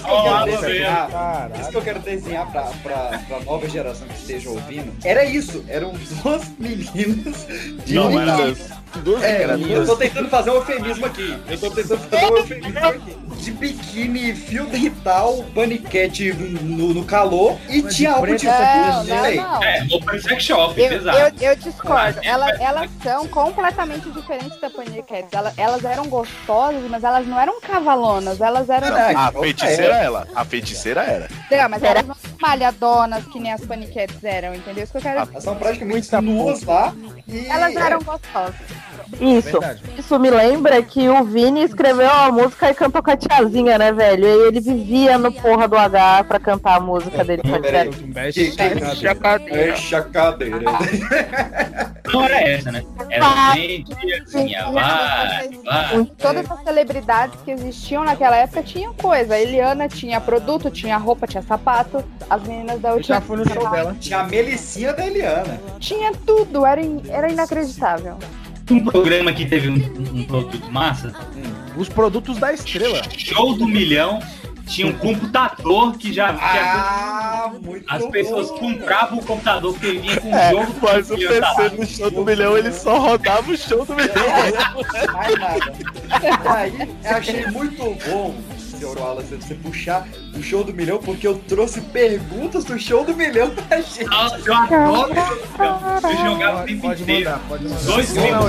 Isso 1.13 1.19
que 1.19 1.25
eu 1.27 1.29
Ó, 1.29 1.31
quero 1.33 1.39
água 1.43 1.43
desenhar, 1.43 1.51
Caralho. 1.51 1.61
isso 1.61 1.69
que 1.69 1.77
eu 1.77 1.81
quero 1.81 1.99
desenhar 1.99 2.51
pra, 2.51 2.61
pra, 2.83 3.19
pra 3.27 3.39
nova 3.41 3.69
geração 3.69 4.07
que 4.07 4.15
esteja 4.15 4.49
ouvindo, 4.49 4.93
era 5.03 5.23
isso. 5.25 5.63
Eram 5.67 5.93
duas 6.23 6.43
meninas 6.59 7.45
de 7.85 7.93
Não, 7.95 8.09
Meninas. 8.09 8.57
Duas 9.03 9.23
É, 9.23 9.47
meninas. 9.47 9.71
eu 9.71 9.85
tô 9.87 9.95
tentando 9.95 10.29
fazer 10.29 10.51
um 10.51 10.55
eufemismo 10.55 11.05
aqui. 11.07 11.35
Eu 11.49 11.59
tô 11.59 11.71
tentando 11.71 11.99
fazer 12.09 12.25
um 12.31 12.37
eufemismo 12.37 12.77
aqui. 12.87 13.17
De 13.43 13.51
biquíni 13.51 14.35
fio 14.35 14.65
dental, 14.67 15.43
paniquete 15.55 16.31
no, 16.33 16.93
no 16.93 17.03
calor 17.03 17.57
e 17.67 17.81
tinha 17.83 18.11
álcool 18.13 18.35
de 18.37 18.45
Não, 18.45 18.53
fogo 18.53 18.87
não, 18.87 19.05
também. 19.07 19.35
não. 19.37 19.63
É, 19.63 19.79
de 19.81 20.21
sex 20.21 20.43
shop, 20.43 20.79
Eu, 20.79 20.89
pesado. 20.89 21.17
eu, 21.17 21.49
eu 21.49 21.55
discordo. 21.55 22.19
Ela- 22.23 22.51
elas 22.61 22.89
são 23.01 23.27
completamente 23.27 24.09
diferentes 24.11 24.61
da 24.61 24.69
Paniquetes. 24.69 25.33
Elas, 25.33 25.53
elas 25.57 25.83
eram 25.83 26.05
gostosas, 26.07 26.83
mas 26.89 27.03
elas 27.03 27.27
não 27.27 27.39
eram 27.39 27.59
cavalonas. 27.59 28.39
Elas 28.39 28.69
eram. 28.69 28.87
A 29.17 29.31
feiticeira 29.31 29.95
ela. 29.97 30.27
A 30.35 30.45
feiticeira 30.45 31.02
era. 31.03 31.27
Não, 31.51 31.69
mas 31.69 31.83
elas 31.83 32.05
não 32.07 32.15
eram 32.15 32.37
malhadonas 32.39 33.25
que 33.25 33.39
nem 33.39 33.51
as 33.51 33.61
paniquetes 33.65 34.23
eram, 34.23 34.55
entendeu? 34.55 34.83
Isso 34.83 34.91
que 34.91 34.97
eu 34.97 35.01
quero 35.01 35.19
dizer. 35.21 35.31
Elas 35.33 35.43
são 35.43 35.55
praticamente 35.55 36.15
nuas 36.21 36.63
lá. 36.63 36.93
E 37.27 37.47
Elas 37.47 37.75
eram 37.75 37.99
gostosas. 37.99 38.55
Isso. 39.19 39.59
Isso 39.97 40.19
me 40.19 40.29
lembra 40.29 40.81
que 40.81 41.07
o 41.09 41.23
Vini 41.23 41.63
escreveu 41.63 42.09
a 42.09 42.31
música 42.31 42.69
e 42.69 42.73
cantou 42.73 43.01
com 43.03 43.11
a 43.11 43.17
tiazinha, 43.17 43.77
né, 43.77 43.91
velho? 43.91 44.23
E 44.25 44.27
aí 44.31 44.39
ele 44.47 44.59
vivia 44.59 45.17
no 45.17 45.31
porra 45.31 45.67
do 45.67 45.77
H 45.77 46.23
pra 46.25 46.39
cantar 46.39 46.75
a 46.75 46.79
música 46.79 47.23
dele 47.23 47.41
com 47.41 47.55
a 47.55 47.59
tiazinha. 47.61 48.07
Mexe 48.85 49.07
a 49.07 49.15
cadeira. 49.15 49.65
Mexe 49.71 49.95
a 49.95 50.01
cadeira. 50.01 50.59
Não 52.13 52.23
era 52.25 52.41
essa, 52.41 52.71
né? 52.71 52.83
Era 53.09 53.25
gente, 53.55 53.93
assim, 53.93 54.53
vai, 54.73 55.49
vai. 55.63 56.05
Todas 56.17 56.51
as 56.51 56.63
celebridades 56.63 57.39
que 57.43 57.51
existiam 57.51 58.03
naquela 58.03 58.35
época 58.35 58.61
tinham 58.61 58.93
coisa. 58.93 59.33
A 59.33 59.39
Eliana 59.39 59.87
tinha 59.87 60.19
produto, 60.21 60.69
tinha 60.69 60.97
roupa, 60.97 61.25
tinha 61.25 61.41
sapato. 61.41 62.03
As 62.29 62.43
meninas 62.43 62.79
da 62.79 62.93
última. 62.93 63.21
Tinha 63.99 64.19
a 64.19 64.23
Melicinha 64.23 64.93
da 64.93 65.05
Eliana. 65.07 65.59
Tinha 65.79 66.11
tudo, 66.25 66.65
era, 66.65 66.81
in- 66.81 67.01
era 67.09 67.31
inacreditável. 67.31 68.17
Um 68.71 68.79
programa 68.83 69.33
que 69.33 69.45
teve 69.45 69.69
um, 69.69 69.75
um- 70.19 70.23
produto 70.23 70.71
massa. 70.71 71.13
Os 71.75 71.89
produtos 71.89 72.37
da 72.37 72.53
estrela. 72.53 73.01
Show 73.17 73.55
do 73.55 73.67
milhão. 73.67 74.19
Tinha 74.65 74.87
um 74.87 74.93
computador 74.93 75.97
que 75.97 76.13
já. 76.13 76.33
que 76.33 76.39
Ah, 76.41 77.51
muito 77.61 77.83
as 77.89 78.05
pessoas 78.05 78.49
compravam 78.51 79.19
o 79.19 79.25
computador 79.25 79.73
porque 79.73 79.87
ele 79.87 79.99
vinha 79.99 80.21
com 80.21 80.29
um 80.29 80.35
É, 80.35 80.51
jogo 80.51 80.75
mas 80.81 81.11
o 81.11 81.15
que 81.15 81.21
ia 81.23 81.41
tá. 81.41 81.55
PC 81.55 81.75
no 81.75 81.85
show 81.85 82.09
do 82.11 82.23
milhão, 82.25 82.57
ele 82.57 82.71
só 82.71 82.97
rodava 82.97 83.51
o 83.51 83.57
show 83.57 83.83
do 83.85 83.93
milhão. 83.93 84.13
Mais 85.11 85.37
nada. 85.37 85.73
Aí 86.49 86.73
eu 87.03 87.17
achei 87.17 87.45
muito 87.47 87.83
bom, 88.09 88.35
senhor 88.83 88.99
Wallace, 88.99 89.35
você 89.35 89.55
puxar 89.55 90.05
o 90.37 90.43
show 90.43 90.63
do 90.63 90.73
milhão, 90.73 90.99
porque 90.99 91.25
eu 91.25 91.37
trouxe 91.47 91.79
perguntas 91.79 92.65
do 92.65 92.77
show 92.77 93.05
do 93.05 93.15
milhão 93.15 93.49
pra 93.51 93.81
gente. 93.81 94.03
Nossa, 94.05 94.37
eu 94.45 94.53
adoro 94.53 95.11
o 95.11 95.15
show 95.15 95.37
do 95.39 96.07
milhão. 96.07 96.11
Eu 96.11 96.17
jogava 96.31 96.63
o 96.63 96.65
tempo 96.65 96.93
inteiro. 96.93 97.31
Dois 97.85 98.13
Mão 98.13 98.29
na 98.31 98.39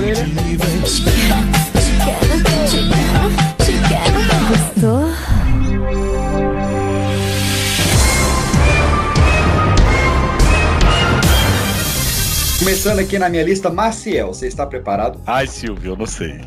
Começando 12.64 12.98
aqui 12.98 13.18
na 13.18 13.28
minha 13.28 13.42
lista, 13.42 13.68
Maciel, 13.68 14.28
você 14.28 14.46
está 14.46 14.64
preparado? 14.64 15.20
Ai, 15.26 15.46
Silvio, 15.46 15.92
eu 15.92 15.96
não 15.98 16.06
sei. 16.06 16.40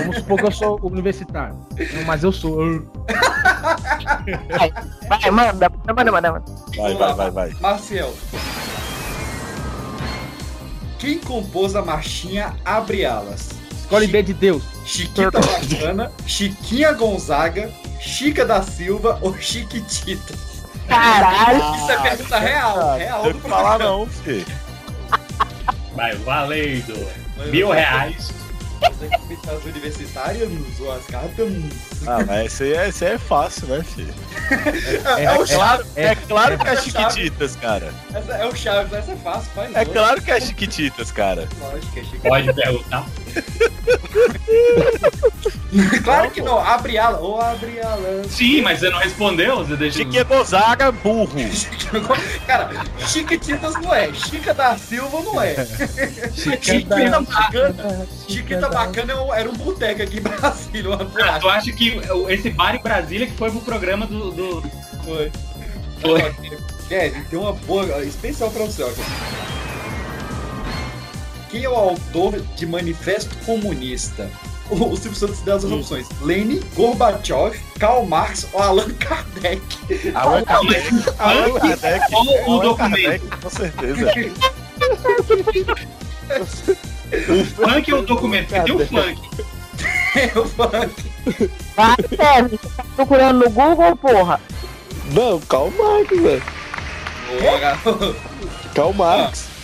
Vamos 0.00 0.16
supor 0.16 0.38
que 0.38 0.46
eu 0.46 0.50
sou 0.50 0.80
universitário. 0.82 1.60
Mas 2.06 2.24
eu 2.24 2.32
sou. 2.32 2.82
Vai, 4.56 4.72
vai, 5.06 5.30
manda, 5.30 5.70
manda, 5.86 6.10
manda, 6.10 6.32
manda. 6.32 6.44
Vai, 6.74 6.94
vai, 6.94 7.14
vai, 7.14 7.30
vai. 7.30 7.50
Marcel. 7.60 8.14
Quem 10.98 11.18
compôs 11.18 11.76
a 11.76 11.82
marchinha 11.82 12.56
Abre 12.64 13.04
Alas? 13.04 13.50
Escolhe 13.70 14.06
B 14.06 14.22
de 14.22 14.32
Deus. 14.32 14.62
Chiquita 14.86 15.38
Bacana, 15.38 16.10
Chiquinha 16.26 16.92
Gonzaga, 16.92 17.70
Chica 18.00 18.46
da 18.46 18.62
Silva 18.62 19.18
ou 19.20 19.36
Chiquitita? 19.36 20.32
Caralho! 20.88 21.76
Isso 21.76 21.92
é 21.92 22.00
pergunta 22.00 22.38
real, 22.38 22.96
real 22.96 23.24
Não 23.34 23.40
falar 23.40 23.78
não, 23.78 24.06
filho. 24.06 24.46
Vai, 25.98 26.14
valendo. 26.14 26.94
Mil 27.50 27.72
reais. 27.72 28.30
As 28.80 29.64
universitárias 29.64 30.48
ou 30.78 30.92
as 30.92 31.04
cartas. 31.06 31.48
Ah, 32.06 32.24
mas 32.24 32.46
esse 32.52 32.62
aí, 32.62 32.72
é- 32.74 32.88
esse 32.88 33.04
aí 33.04 33.14
é 33.14 33.18
fácil, 33.18 33.66
né, 33.66 33.82
filho? 33.82 34.14
É, 35.18 35.24
É, 35.24 35.32
o 35.32 35.44
claro, 35.44 35.46
Chaves. 35.48 35.86
é 35.96 36.14
claro 36.14 36.56
que 36.56 36.68
é. 36.68 36.76
Chiquititas, 36.80 37.56
cara. 37.56 37.92
Essa 38.14 38.32
é 38.34 38.46
o 38.46 38.54
Chaves, 38.54 38.92
essa 38.92 39.10
é 39.10 39.16
fácil, 39.16 39.50
faz 39.56 39.74
É 39.74 39.84
claro 39.84 40.22
que 40.22 40.30
é 40.30 40.40
Chiquititas, 40.40 41.10
cara. 41.10 41.48
Lógico 41.60 41.92
que 41.92 41.98
é 41.98 42.04
Chiquititas. 42.04 42.30
Pode 42.30 42.52
perguntar. 42.54 43.04
Claro 46.02 46.30
que 46.30 46.40
não, 46.40 46.58
abre 46.58 46.96
ala, 46.96 47.18
ou 47.18 47.40
abre 47.40 47.78
ala. 47.80 48.24
Sim, 48.28 48.62
mas 48.62 48.80
você 48.80 48.88
não 48.88 48.98
respondeu? 48.98 49.58
Você 49.58 49.76
deixa. 49.76 49.98
Chiquinha 49.98 50.24
Gonzaga, 50.24 50.90
burro. 50.90 51.32
Cara, 52.46 52.70
Chiquititas 53.06 53.74
não 53.74 53.94
é, 53.94 54.12
Chica 54.14 54.54
da 54.54 54.78
Silva 54.78 55.20
não 55.20 55.40
é. 55.42 55.54
Chiquita 56.34 57.10
da- 57.10 57.20
Bacana. 57.20 58.06
Chiquita 58.26 58.68
Bacana 58.68 59.12
é 59.12 59.40
era 59.40 59.50
um 59.50 59.56
boteco 59.56 60.02
aqui 60.02 60.18
em 60.18 60.22
Brasília, 60.22 60.90
uma 60.90 61.10
Ah, 61.22 61.38
tu 61.38 61.48
acha 61.48 61.70
que 61.72 62.00
esse 62.30 62.50
bar 62.50 62.74
em 62.74 62.82
Brasília 62.82 63.26
que 63.26 63.36
foi 63.36 63.50
pro 63.50 63.60
programa 63.60 64.06
do. 64.06 64.30
do... 64.30 64.62
Foi. 65.04 65.30
Foi. 66.00 66.34
Kevin, 66.88 67.22
tem 67.24 67.38
uma 67.38 67.52
boa 67.52 68.02
especial 68.04 68.50
pra 68.50 68.64
você, 68.64 68.82
ó. 68.82 68.88
Quem 71.50 71.64
é 71.64 71.68
o 71.68 71.74
autor 71.74 72.40
de 72.56 72.66
Manifesto 72.66 73.36
Comunista? 73.44 74.30
O 74.70 74.74
o 74.92 74.96
Silvio 74.96 75.18
Santos 75.18 75.40
deu 75.40 75.56
as 75.56 75.64
opções: 75.64 76.08
Lenin, 76.22 76.60
Gorbachev, 76.74 77.58
Karl 77.78 78.04
Marx 78.04 78.46
ou 78.52 78.62
Allan 78.62 78.90
Kardec? 78.94 79.62
Allan 80.14 80.44
Kardec. 80.44 80.88
Allan 81.18 81.58
Kardec. 81.58 82.14
Ou 82.14 82.58
o 82.58 82.60
documento. 82.60 82.76
Kardec, 82.76 83.40
com 83.42 83.50
certeza. 83.50 84.12
O 87.28 87.44
funk 87.44 87.92
ou 87.92 88.00
o 88.00 88.06
documento? 88.06 88.48
Porque 88.48 88.64
tem 88.64 88.76
o 88.76 88.86
funk. 88.86 89.20
É 90.14 90.38
o 90.38 90.44
funk. 90.48 91.50
Vai, 91.76 91.96
Sérgio, 92.16 92.58
você 92.58 92.68
tá 92.76 92.84
procurando 92.96 93.44
no 93.44 93.50
Google, 93.50 93.96
porra? 93.96 94.40
Não, 95.12 95.40
Karl 95.40 95.70
Marx, 95.70 96.10
velho. 96.10 96.42
Boa, 97.40 97.58
garoto. 97.58 98.16
Karl 98.74 98.92
Marx. 98.92 99.57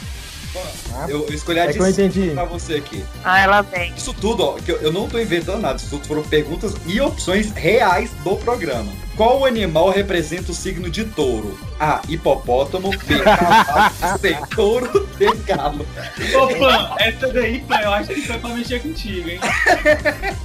Eu, 1.08 1.26
eu 1.26 1.34
escolhi 1.34 1.58
a 1.58 1.64
É 1.64 1.72
que 1.72 1.78
eu 1.78 2.34
pra 2.34 2.44
você 2.44 2.74
aqui. 2.74 3.04
Ah, 3.24 3.40
ela 3.40 3.62
vem. 3.62 3.92
Isso 3.96 4.14
tudo, 4.14 4.44
ó, 4.44 4.52
que 4.54 4.70
eu, 4.70 4.76
eu 4.76 4.92
não 4.92 5.08
tô 5.08 5.18
inventando 5.18 5.60
nada, 5.60 5.76
isso 5.76 5.90
tudo 5.90 6.06
foram 6.06 6.22
perguntas 6.22 6.74
e 6.86 7.00
opções 7.00 7.50
reais 7.52 8.10
do 8.22 8.36
programa. 8.36 8.92
Qual 9.16 9.44
animal 9.44 9.90
representa 9.90 10.50
o 10.50 10.54
signo 10.54 10.90
de 10.90 11.04
touro? 11.04 11.58
A. 11.78 12.00
Hipopótamo. 12.08 12.90
B. 12.90 13.20
Cavalo. 13.20 14.18
C. 14.18 14.38
Touro. 14.54 15.08
D. 15.18 15.26
Galo. 15.46 15.86
Ô, 16.34 16.46
Pan, 16.58 16.94
essa 16.98 17.28
daí, 17.28 17.60
Pan, 17.60 17.76
eu 17.80 17.92
acho 17.92 18.08
que 18.08 18.22
foi 18.22 18.38
pra 18.38 18.50
mexer 18.50 18.80
contigo, 18.80 19.28
hein? 19.30 19.40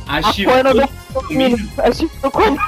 A 0.07 0.18
A 0.18 0.34
Chico. 0.34 0.51
foi 0.51 0.64
no 0.64 0.88
condomínio. 1.14 1.70
A 1.80 1.89
gente 1.89 2.12
no 2.22 2.32
condomínio. 2.32 2.62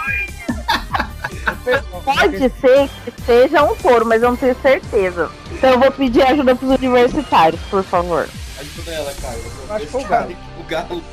Pode 2.04 2.38
ser 2.38 2.90
que 3.06 3.22
seja 3.26 3.64
um 3.64 3.76
touro, 3.76 4.06
mas 4.06 4.22
eu 4.22 4.30
não 4.30 4.38
tenho 4.38 4.56
certeza. 4.62 5.30
Então 5.52 5.72
eu 5.72 5.80
vou 5.80 5.92
pedir 5.92 6.24
ajuda 6.24 6.56
pros 6.56 6.72
universitários, 6.72 7.62
por 7.70 7.84
favor. 7.84 8.28
Ajuda 8.60 8.92
ela, 8.92 9.14
cara. 9.14 9.38
Acho 9.70 9.86
que 9.86 9.92
foi 9.92 10.02
o 10.02 10.08
galo. 10.08 10.38
O 10.60 10.64
galo. 10.64 11.04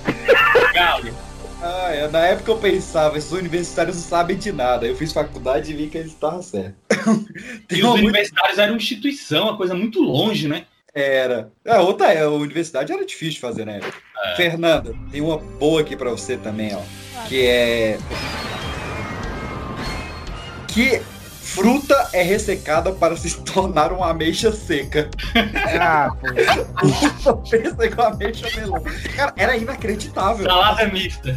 Galo. 0.74 1.14
Ah, 1.62 1.90
é, 1.92 2.08
na 2.08 2.20
época 2.20 2.52
eu 2.52 2.56
pensava, 2.56 3.18
esses 3.18 3.32
universitários 3.32 3.96
não 3.96 4.02
sabem 4.02 4.36
de 4.36 4.50
nada. 4.50 4.86
Eu 4.86 4.96
fiz 4.96 5.12
faculdade 5.12 5.70
e 5.70 5.76
vi 5.76 5.88
que 5.88 5.98
eles 5.98 6.12
estavam 6.12 6.42
certos. 6.42 6.74
E 7.70 7.82
os 7.82 7.94
universitários 7.94 8.58
eram 8.58 8.76
instituição, 8.76 9.44
uma 9.44 9.56
coisa 9.56 9.74
muito 9.74 10.00
longe, 10.00 10.48
né? 10.48 10.64
Era. 10.94 11.52
A 11.66 11.80
outra 11.82 12.12
é, 12.12 12.22
a 12.22 12.30
universidade 12.30 12.92
era 12.92 13.04
difícil 13.04 13.34
de 13.34 13.40
fazer 13.40 13.64
na 13.64 13.72
época. 13.72 13.94
Fernanda, 14.36 14.94
tem 15.10 15.20
uma 15.20 15.38
boa 15.38 15.82
aqui 15.82 15.96
pra 15.96 16.10
você 16.10 16.36
também, 16.36 16.74
ó. 16.74 16.80
Que 17.28 17.46
é. 17.46 17.98
Que 20.72 21.02
fruta 21.42 22.08
é 22.12 22.22
ressecada 22.22 22.92
para 22.92 23.16
se 23.16 23.36
tornar 23.40 23.92
uma 23.92 24.10
ameixa 24.10 24.52
seca? 24.52 25.08
Ah, 25.80 26.10
pô. 26.20 26.88
Só 27.22 27.32
pensa 27.34 27.88
com 27.90 28.02
ameixa 28.02 28.46
melão. 28.56 28.80
Cara, 29.16 29.32
era 29.36 29.56
inacreditável. 29.56 30.44
Salada 30.46 30.86
mista. 30.86 31.36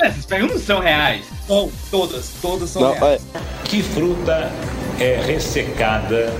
Essas 0.00 0.24
perguntas 0.24 0.62
são 0.62 0.80
reais. 0.80 1.26
Não, 1.48 1.70
todas, 1.90 2.30
todas 2.40 2.70
são 2.70 2.82
Não, 2.82 2.94
reais. 2.94 3.22
é, 3.34 3.38
Que 3.64 3.82
fruta 3.82 4.50
é 4.98 5.20
ressecada 5.20 6.32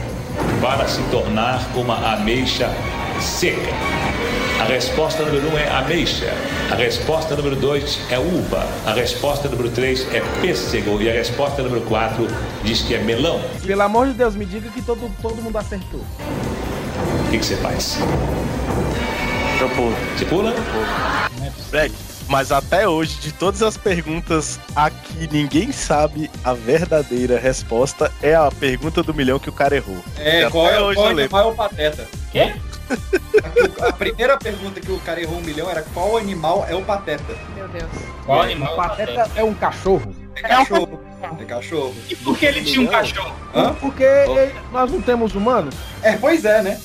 para 0.62 0.88
se 0.88 1.02
tornar 1.10 1.60
uma 1.76 2.14
ameixa 2.14 2.70
seca? 3.20 3.72
A 4.60 4.64
resposta 4.64 5.24
número 5.24 5.50
um 5.50 5.56
é 5.56 5.68
ameixa. 5.68 6.34
A 6.68 6.74
resposta 6.74 7.36
número 7.36 7.54
dois 7.54 8.00
é 8.10 8.18
uva. 8.18 8.66
A 8.84 8.92
resposta 8.92 9.48
número 9.48 9.70
três 9.70 10.04
é 10.12 10.20
pêssego. 10.40 11.00
E 11.00 11.08
a 11.08 11.12
resposta 11.12 11.62
número 11.62 11.82
quatro 11.82 12.26
diz 12.64 12.82
que 12.82 12.92
é 12.94 12.98
melão. 12.98 13.40
Pelo 13.64 13.82
amor 13.82 14.08
de 14.08 14.14
Deus, 14.14 14.34
me 14.34 14.44
diga 14.44 14.68
que 14.70 14.82
todo, 14.82 15.10
todo 15.22 15.40
mundo 15.40 15.56
acertou. 15.56 16.00
O 16.00 17.30
que, 17.30 17.38
que 17.38 17.46
você 17.46 17.56
faz? 17.58 17.98
Eu 19.60 19.68
pulo. 19.70 19.94
Você 20.16 20.24
pula? 20.24 20.54
Break. 21.70 21.94
Mas 22.28 22.52
até 22.52 22.86
hoje, 22.86 23.16
de 23.20 23.32
todas 23.32 23.62
as 23.62 23.76
perguntas 23.76 24.60
aqui, 24.76 25.28
ninguém 25.32 25.72
sabe 25.72 26.28
a 26.44 26.52
verdadeira 26.52 27.38
resposta. 27.38 28.12
É 28.20 28.34
a 28.34 28.50
pergunta 28.50 29.02
do 29.04 29.14
milhão 29.14 29.38
que 29.38 29.48
o 29.48 29.52
cara 29.52 29.76
errou. 29.76 29.96
É, 30.18 30.50
qual 30.50 30.68
é, 30.68 30.80
hoje 30.80 30.96
qual 30.96 31.10
eu 31.12 31.18
é, 31.20 31.28
qual 31.28 31.48
é 31.48 31.52
o 31.52 31.54
pateta? 31.54 32.06
Quê? 32.30 32.54
A 33.82 33.92
primeira 33.92 34.36
pergunta 34.36 34.80
que 34.80 34.90
o 34.90 34.98
cara 35.00 35.20
errou 35.20 35.38
um 35.38 35.42
milhão 35.42 35.68
era 35.70 35.82
qual 35.94 36.16
animal 36.16 36.64
é 36.68 36.74
o 36.74 36.82
pateta? 36.82 37.36
Meu 37.54 37.68
Deus. 37.68 37.90
Qual 38.24 38.38
O 38.38 38.42
animal? 38.42 38.76
pateta 38.76 39.30
é 39.36 39.42
um 39.44 39.54
cachorro. 39.54 40.14
É 40.36 40.40
cachorro. 40.42 41.00
É 41.40 41.44
cachorro. 41.44 41.94
E 42.08 42.16
por 42.16 42.38
que 42.38 42.46
ele 42.46 42.62
tinha 42.62 42.80
um 42.80 42.86
cachorro? 42.86 43.34
Hã? 43.54 43.74
Porque 43.74 44.04
ele- 44.04 44.54
nós 44.72 44.90
não 44.90 45.00
temos 45.00 45.34
humanos. 45.34 45.74
É, 46.02 46.16
pois 46.16 46.44
é, 46.44 46.62
né? 46.62 46.80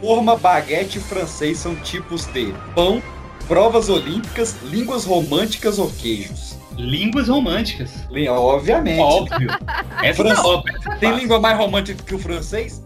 Forma, 0.00 0.36
baguete 0.36 0.98
e 0.98 1.00
francês 1.00 1.58
são 1.58 1.74
tipos 1.76 2.26
de 2.26 2.54
pão, 2.74 3.02
provas 3.48 3.88
olímpicas, 3.88 4.56
línguas 4.62 5.04
românticas 5.04 5.78
ou 5.78 5.90
queijos. 5.90 6.56
Línguas 6.76 7.28
românticas. 7.28 7.90
Obviamente. 8.28 8.98
Óbvio. 9.00 9.48
Essa 10.02 10.22
Fran- 10.24 10.34
não, 10.34 10.62
essa 10.68 10.96
Tem 10.98 11.14
língua 11.16 11.38
mais 11.40 11.56
romântica 11.56 12.02
que 12.02 12.14
o 12.14 12.18
francês? 12.18 12.82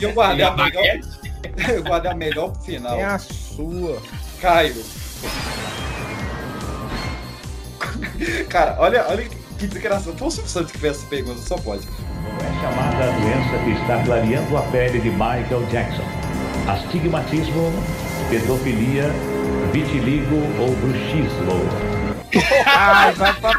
E 0.00 0.04
eu 0.04 0.12
guardei 0.12 0.44
a 0.44 0.48
a 0.48 0.56
melhor. 0.56 0.84
Eu 1.68 1.82
guardei 1.82 2.10
a 2.10 2.14
melhor 2.14 2.50
pro 2.50 2.62
final. 2.62 2.98
É 2.98 3.04
a 3.04 3.18
sua. 3.18 4.00
Caio. 4.40 4.84
Cara, 8.48 8.76
olha, 8.78 9.04
olha 9.08 9.28
que 9.58 9.66
desgraçado. 9.66 10.16
Foi 10.16 10.28
o 10.28 10.30
Silvio 10.30 10.50
Santos 10.50 10.72
que 10.72 10.78
fez 10.78 10.96
essa 10.96 11.06
pergunta, 11.06 11.40
só 11.40 11.56
pode. 11.56 11.86
É 11.86 12.60
chamada 12.60 13.04
a 13.04 13.18
doença 13.18 13.64
que 13.64 13.82
está 13.82 14.02
clareando 14.04 14.56
a 14.56 14.62
pele 14.62 15.00
de 15.00 15.10
Michael 15.10 15.66
Jackson. 15.70 16.04
Astigmatismo, 16.68 17.72
pedofilia, 18.30 19.10
vitiligo 19.72 20.36
ou 20.60 20.70
bruxismo. 20.76 21.97
Ai, 22.66 23.12
vai 23.14 23.32
pra 23.34 23.52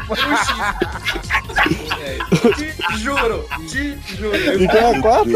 Te 2.56 2.74
juro, 2.98 3.48
te 3.68 3.98
juro. 4.16 4.36
E 4.62 4.68
quem 4.68 4.78
é 4.80 5.00
quarta? 5.00 5.30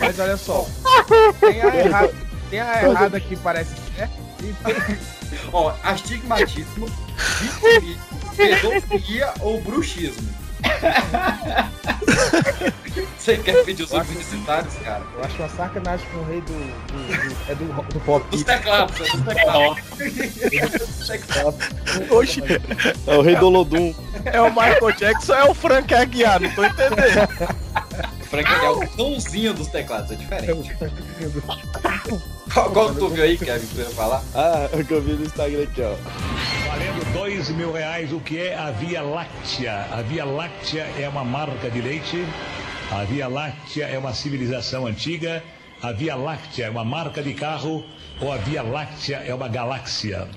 Mas 0.00 0.18
olha 0.18 0.36
só. 0.36 0.66
Tem 1.40 1.60
a 1.62 1.76
errada, 1.76 2.14
tem 2.50 2.60
a 2.60 2.82
errada 2.82 3.20
que 3.20 3.36
parece 3.36 3.72
certo. 3.96 4.12
e 4.40 4.52
tem- 4.64 4.98
Ó, 5.52 5.72
astigmatismo, 5.82 6.88
vitiligo, 7.40 8.00
pedofilia 8.36 9.32
ou 9.40 9.60
bruxismo. 9.60 10.28
Você 13.18 13.36
quer 13.38 13.64
pedir 13.64 13.84
os 13.84 13.90
publicitários, 13.90 14.74
cara? 14.84 15.02
Eu 15.16 15.24
acho 15.24 15.36
uma 15.38 15.48
sacanagem 15.48 16.06
com 16.12 16.18
o 16.18 16.24
rei 16.24 16.40
do. 16.40 16.52
do- 16.52 17.28
do- 17.28 17.36
é 17.50 17.54
do, 17.54 17.64
do 17.94 18.00
pop. 18.00 18.26
Dos 18.30 18.42
teclados, 18.42 18.96
é 19.00 19.04
dos 19.12 21.08
teclados. 21.08 21.58
Oxi, 22.10 22.42
É 23.06 23.14
o 23.16 23.22
rei 23.22 23.36
do 23.36 23.46
Olodum. 23.46 23.94
é 24.24 24.40
o 24.40 24.50
Michael 24.50 24.92
Jackson, 24.98 25.34
é 25.34 25.44
o 25.44 25.54
Frank 25.54 25.94
Aguiar, 25.94 26.40
não 26.40 26.50
tô 26.50 26.64
entendendo. 26.64 27.28
Frank 28.32 28.50
é 28.50 28.70
o 28.70 28.88
cãozinho 28.88 29.52
dos 29.52 29.66
teclados, 29.66 30.10
é 30.10 30.14
diferente. 30.14 30.74
Qual, 32.52 32.70
qual 32.70 32.94
tu 32.94 33.08
viu 33.08 33.24
aí, 33.24 33.38
Kevin, 33.38 33.66
que 33.66 33.74
tu 33.74 33.80
ia 33.80 33.90
falar? 33.90 34.22
Ah, 34.34 34.68
o 34.72 34.84
que 34.84 34.92
eu 34.92 35.00
vi 35.00 35.12
no 35.12 35.24
Instagram 35.24 35.62
aqui, 35.62 35.80
ó. 35.80 35.94
Valendo 36.68 37.12
dois 37.12 37.48
mil 37.50 37.72
reais, 37.72 38.12
o 38.12 38.20
que 38.20 38.38
é 38.38 38.54
a 38.54 38.70
Via 38.70 39.00
Láctea? 39.02 39.86
A 39.90 40.02
Via 40.02 40.24
Láctea 40.24 40.86
é 40.98 41.08
uma 41.08 41.24
marca 41.24 41.70
de 41.70 41.80
leite. 41.80 42.26
A 42.90 43.04
Via 43.04 43.28
Láctea 43.28 43.86
é 43.86 43.98
uma 43.98 44.12
civilização 44.12 44.86
antiga. 44.86 45.42
A 45.82 45.92
Via 45.92 46.14
Láctea 46.14 46.66
é 46.66 46.70
uma 46.70 46.84
marca 46.84 47.22
de 47.22 47.32
carro. 47.32 47.84
Ou 48.20 48.32
a 48.32 48.36
Via 48.38 48.62
Láctea 48.62 49.22
é 49.26 49.34
uma 49.34 49.48
galáxia? 49.48 50.28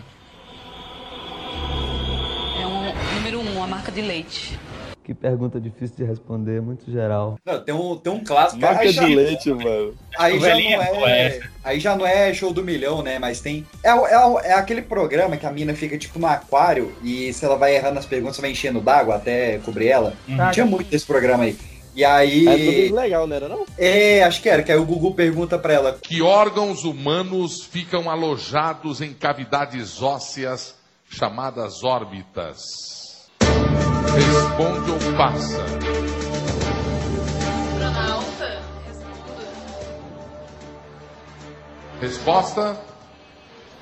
É 2.62 2.66
um 2.66 3.16
número 3.16 3.42
um, 3.42 3.64
a 3.64 3.68
marca 3.68 3.92
de 3.92 4.02
leite. 4.02 4.58
Que 5.06 5.14
pergunta 5.14 5.62
difícil 5.62 5.98
de 5.98 6.04
responder, 6.04 6.60
muito 6.64 6.92
geral. 6.92 7.38
Não, 7.46 7.64
tem 7.64 7.76
um, 7.76 7.96
tem 7.96 8.12
um 8.12 8.24
clássico. 8.24 8.60
Marca 8.60 8.82
aí 8.82 8.92
já- 8.92 9.06
de 9.06 9.16
leite, 9.16 9.54
mano. 9.54 9.94
Aí 10.18 10.40
já, 10.40 10.50
não 10.56 11.08
é 11.08 11.28
é, 11.28 11.40
aí 11.64 11.80
já 11.80 11.96
não 11.96 12.08
é 12.08 12.34
show 12.34 12.52
do 12.52 12.64
milhão, 12.64 13.04
né? 13.04 13.20
Mas 13.20 13.40
tem. 13.40 13.64
É, 13.84 13.94
o- 13.94 14.08
é, 14.08 14.26
o- 14.26 14.40
é 14.40 14.54
aquele 14.54 14.82
programa 14.82 15.38
que 15.38 15.46
a 15.46 15.52
mina 15.52 15.76
fica 15.76 15.96
tipo 15.96 16.18
no 16.18 16.26
aquário 16.26 16.92
e 17.04 17.32
se 17.34 17.46
ela 17.46 17.56
vai 17.56 17.76
errando 17.76 18.00
as 18.00 18.06
perguntas, 18.08 18.40
vai 18.40 18.50
enchendo 18.50 18.82
d'água 18.82 19.18
até 19.18 19.60
cobrir 19.60 19.90
ela. 19.90 20.14
Uhum. 20.28 20.52
Tinha 20.52 20.66
muito 20.66 20.90
desse 20.90 21.06
programa 21.06 21.44
aí. 21.44 21.56
E 21.96 22.04
aí. 22.04 22.48
É 22.48 22.88
tudo 22.88 22.96
legal, 22.96 23.28
não 23.28 23.36
era 23.36 23.48
não? 23.48 23.64
É, 23.78 24.24
acho 24.24 24.42
que 24.42 24.50
era, 24.50 24.64
que 24.64 24.72
aí 24.72 24.78
o 24.80 24.86
Gugu 24.86 25.14
pergunta 25.14 25.60
pra 25.60 25.72
ela. 25.74 26.00
Que 26.02 26.20
órgãos 26.24 26.84
humanos 26.84 27.64
ficam 27.64 28.10
alojados 28.10 29.02
em 29.02 29.14
cavidades 29.14 30.02
ósseas 30.02 30.74
chamadas 31.08 31.84
órbitas? 31.84 33.05
Responde 34.16 34.92
ou 34.92 35.00
passa? 35.18 35.64
Astronauta. 37.64 38.62
Resposta? 42.02 42.78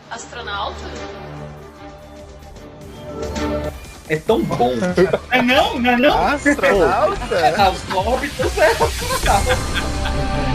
Astronauta? 0.10 0.86
É 4.10 4.18
tão 4.18 4.44
bom. 4.44 4.74
É 5.32 5.42
não, 5.42 5.80
não 5.80 5.92
é 5.92 5.98
não? 5.98 6.28
Astronauta? 6.28 7.36
As 7.62 7.96
órbitas 7.96 8.58
é 8.58 8.72
astronauta. 8.72 10.44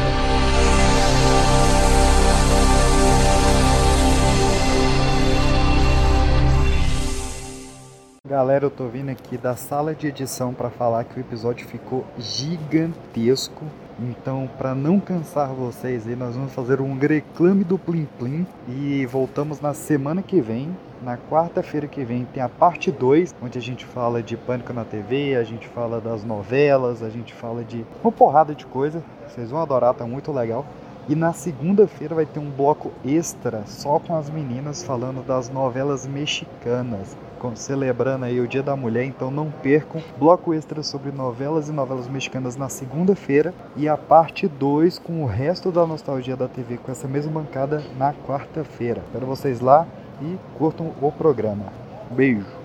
Galera, 8.28 8.66
eu 8.66 8.70
tô 8.70 8.86
vindo 8.88 9.08
aqui 9.08 9.38
da 9.38 9.56
sala 9.56 9.94
de 9.94 10.06
edição 10.06 10.52
para 10.52 10.68
falar 10.68 11.02
que 11.04 11.18
o 11.18 11.20
episódio 11.20 11.66
ficou 11.66 12.04
gigantesco. 12.18 13.64
Então, 13.98 14.46
para 14.58 14.74
não 14.74 15.00
cansar 15.00 15.48
vocês 15.48 16.06
aí, 16.06 16.14
nós 16.14 16.36
vamos 16.36 16.52
fazer 16.52 16.78
um 16.78 16.98
reclame 16.98 17.64
do 17.64 17.78
Plim 17.78 18.06
Plim 18.18 18.46
e 18.68 19.06
voltamos 19.06 19.62
na 19.62 19.72
semana 19.72 20.20
que 20.20 20.42
vem. 20.42 20.76
Na 21.02 21.16
quarta-feira 21.16 21.86
que 21.86 22.04
vem 22.04 22.26
tem 22.26 22.42
a 22.42 22.50
parte 22.50 22.92
2, 22.92 23.34
onde 23.42 23.56
a 23.56 23.62
gente 23.62 23.86
fala 23.86 24.22
de 24.22 24.36
Pânico 24.36 24.74
na 24.74 24.84
TV, 24.84 25.34
a 25.34 25.42
gente 25.42 25.66
fala 25.66 25.98
das 25.98 26.22
novelas, 26.22 27.02
a 27.02 27.08
gente 27.08 27.32
fala 27.32 27.64
de 27.64 27.82
uma 28.04 28.12
porrada 28.12 28.54
de 28.54 28.66
coisa. 28.66 29.02
Vocês 29.26 29.50
vão 29.50 29.62
adorar, 29.62 29.94
tá 29.94 30.04
muito 30.04 30.30
legal. 30.32 30.66
E 31.08 31.14
na 31.14 31.32
segunda-feira 31.32 32.14
vai 32.14 32.26
ter 32.26 32.40
um 32.40 32.50
bloco 32.50 32.92
extra 33.02 33.62
só 33.64 33.98
com 33.98 34.14
as 34.14 34.28
meninas 34.28 34.82
falando 34.82 35.26
das 35.26 35.48
novelas 35.48 36.06
mexicanas, 36.06 37.16
celebrando 37.54 38.24
aí 38.24 38.40
o 38.40 38.48
Dia 38.48 38.62
da 38.62 38.76
Mulher, 38.76 39.04
então 39.04 39.30
não 39.30 39.50
percam. 39.50 40.02
Bloco 40.18 40.52
extra 40.52 40.82
sobre 40.82 41.12
novelas 41.12 41.68
e 41.68 41.72
novelas 41.72 42.08
mexicanas 42.08 42.56
na 42.56 42.68
segunda-feira 42.68 43.54
e 43.76 43.88
a 43.88 43.96
parte 43.96 44.48
2 44.48 44.98
com 44.98 45.22
o 45.22 45.26
resto 45.26 45.70
da 45.70 45.86
nostalgia 45.86 46.36
da 46.36 46.48
TV 46.48 46.78
com 46.78 46.90
essa 46.90 47.06
mesma 47.06 47.40
bancada 47.40 47.82
na 47.96 48.12
quarta-feira. 48.12 49.02
Espero 49.06 49.26
vocês 49.26 49.60
lá 49.60 49.86
e 50.20 50.36
curtam 50.58 50.92
o 51.00 51.12
programa. 51.12 51.66
Beijo. 52.10 52.57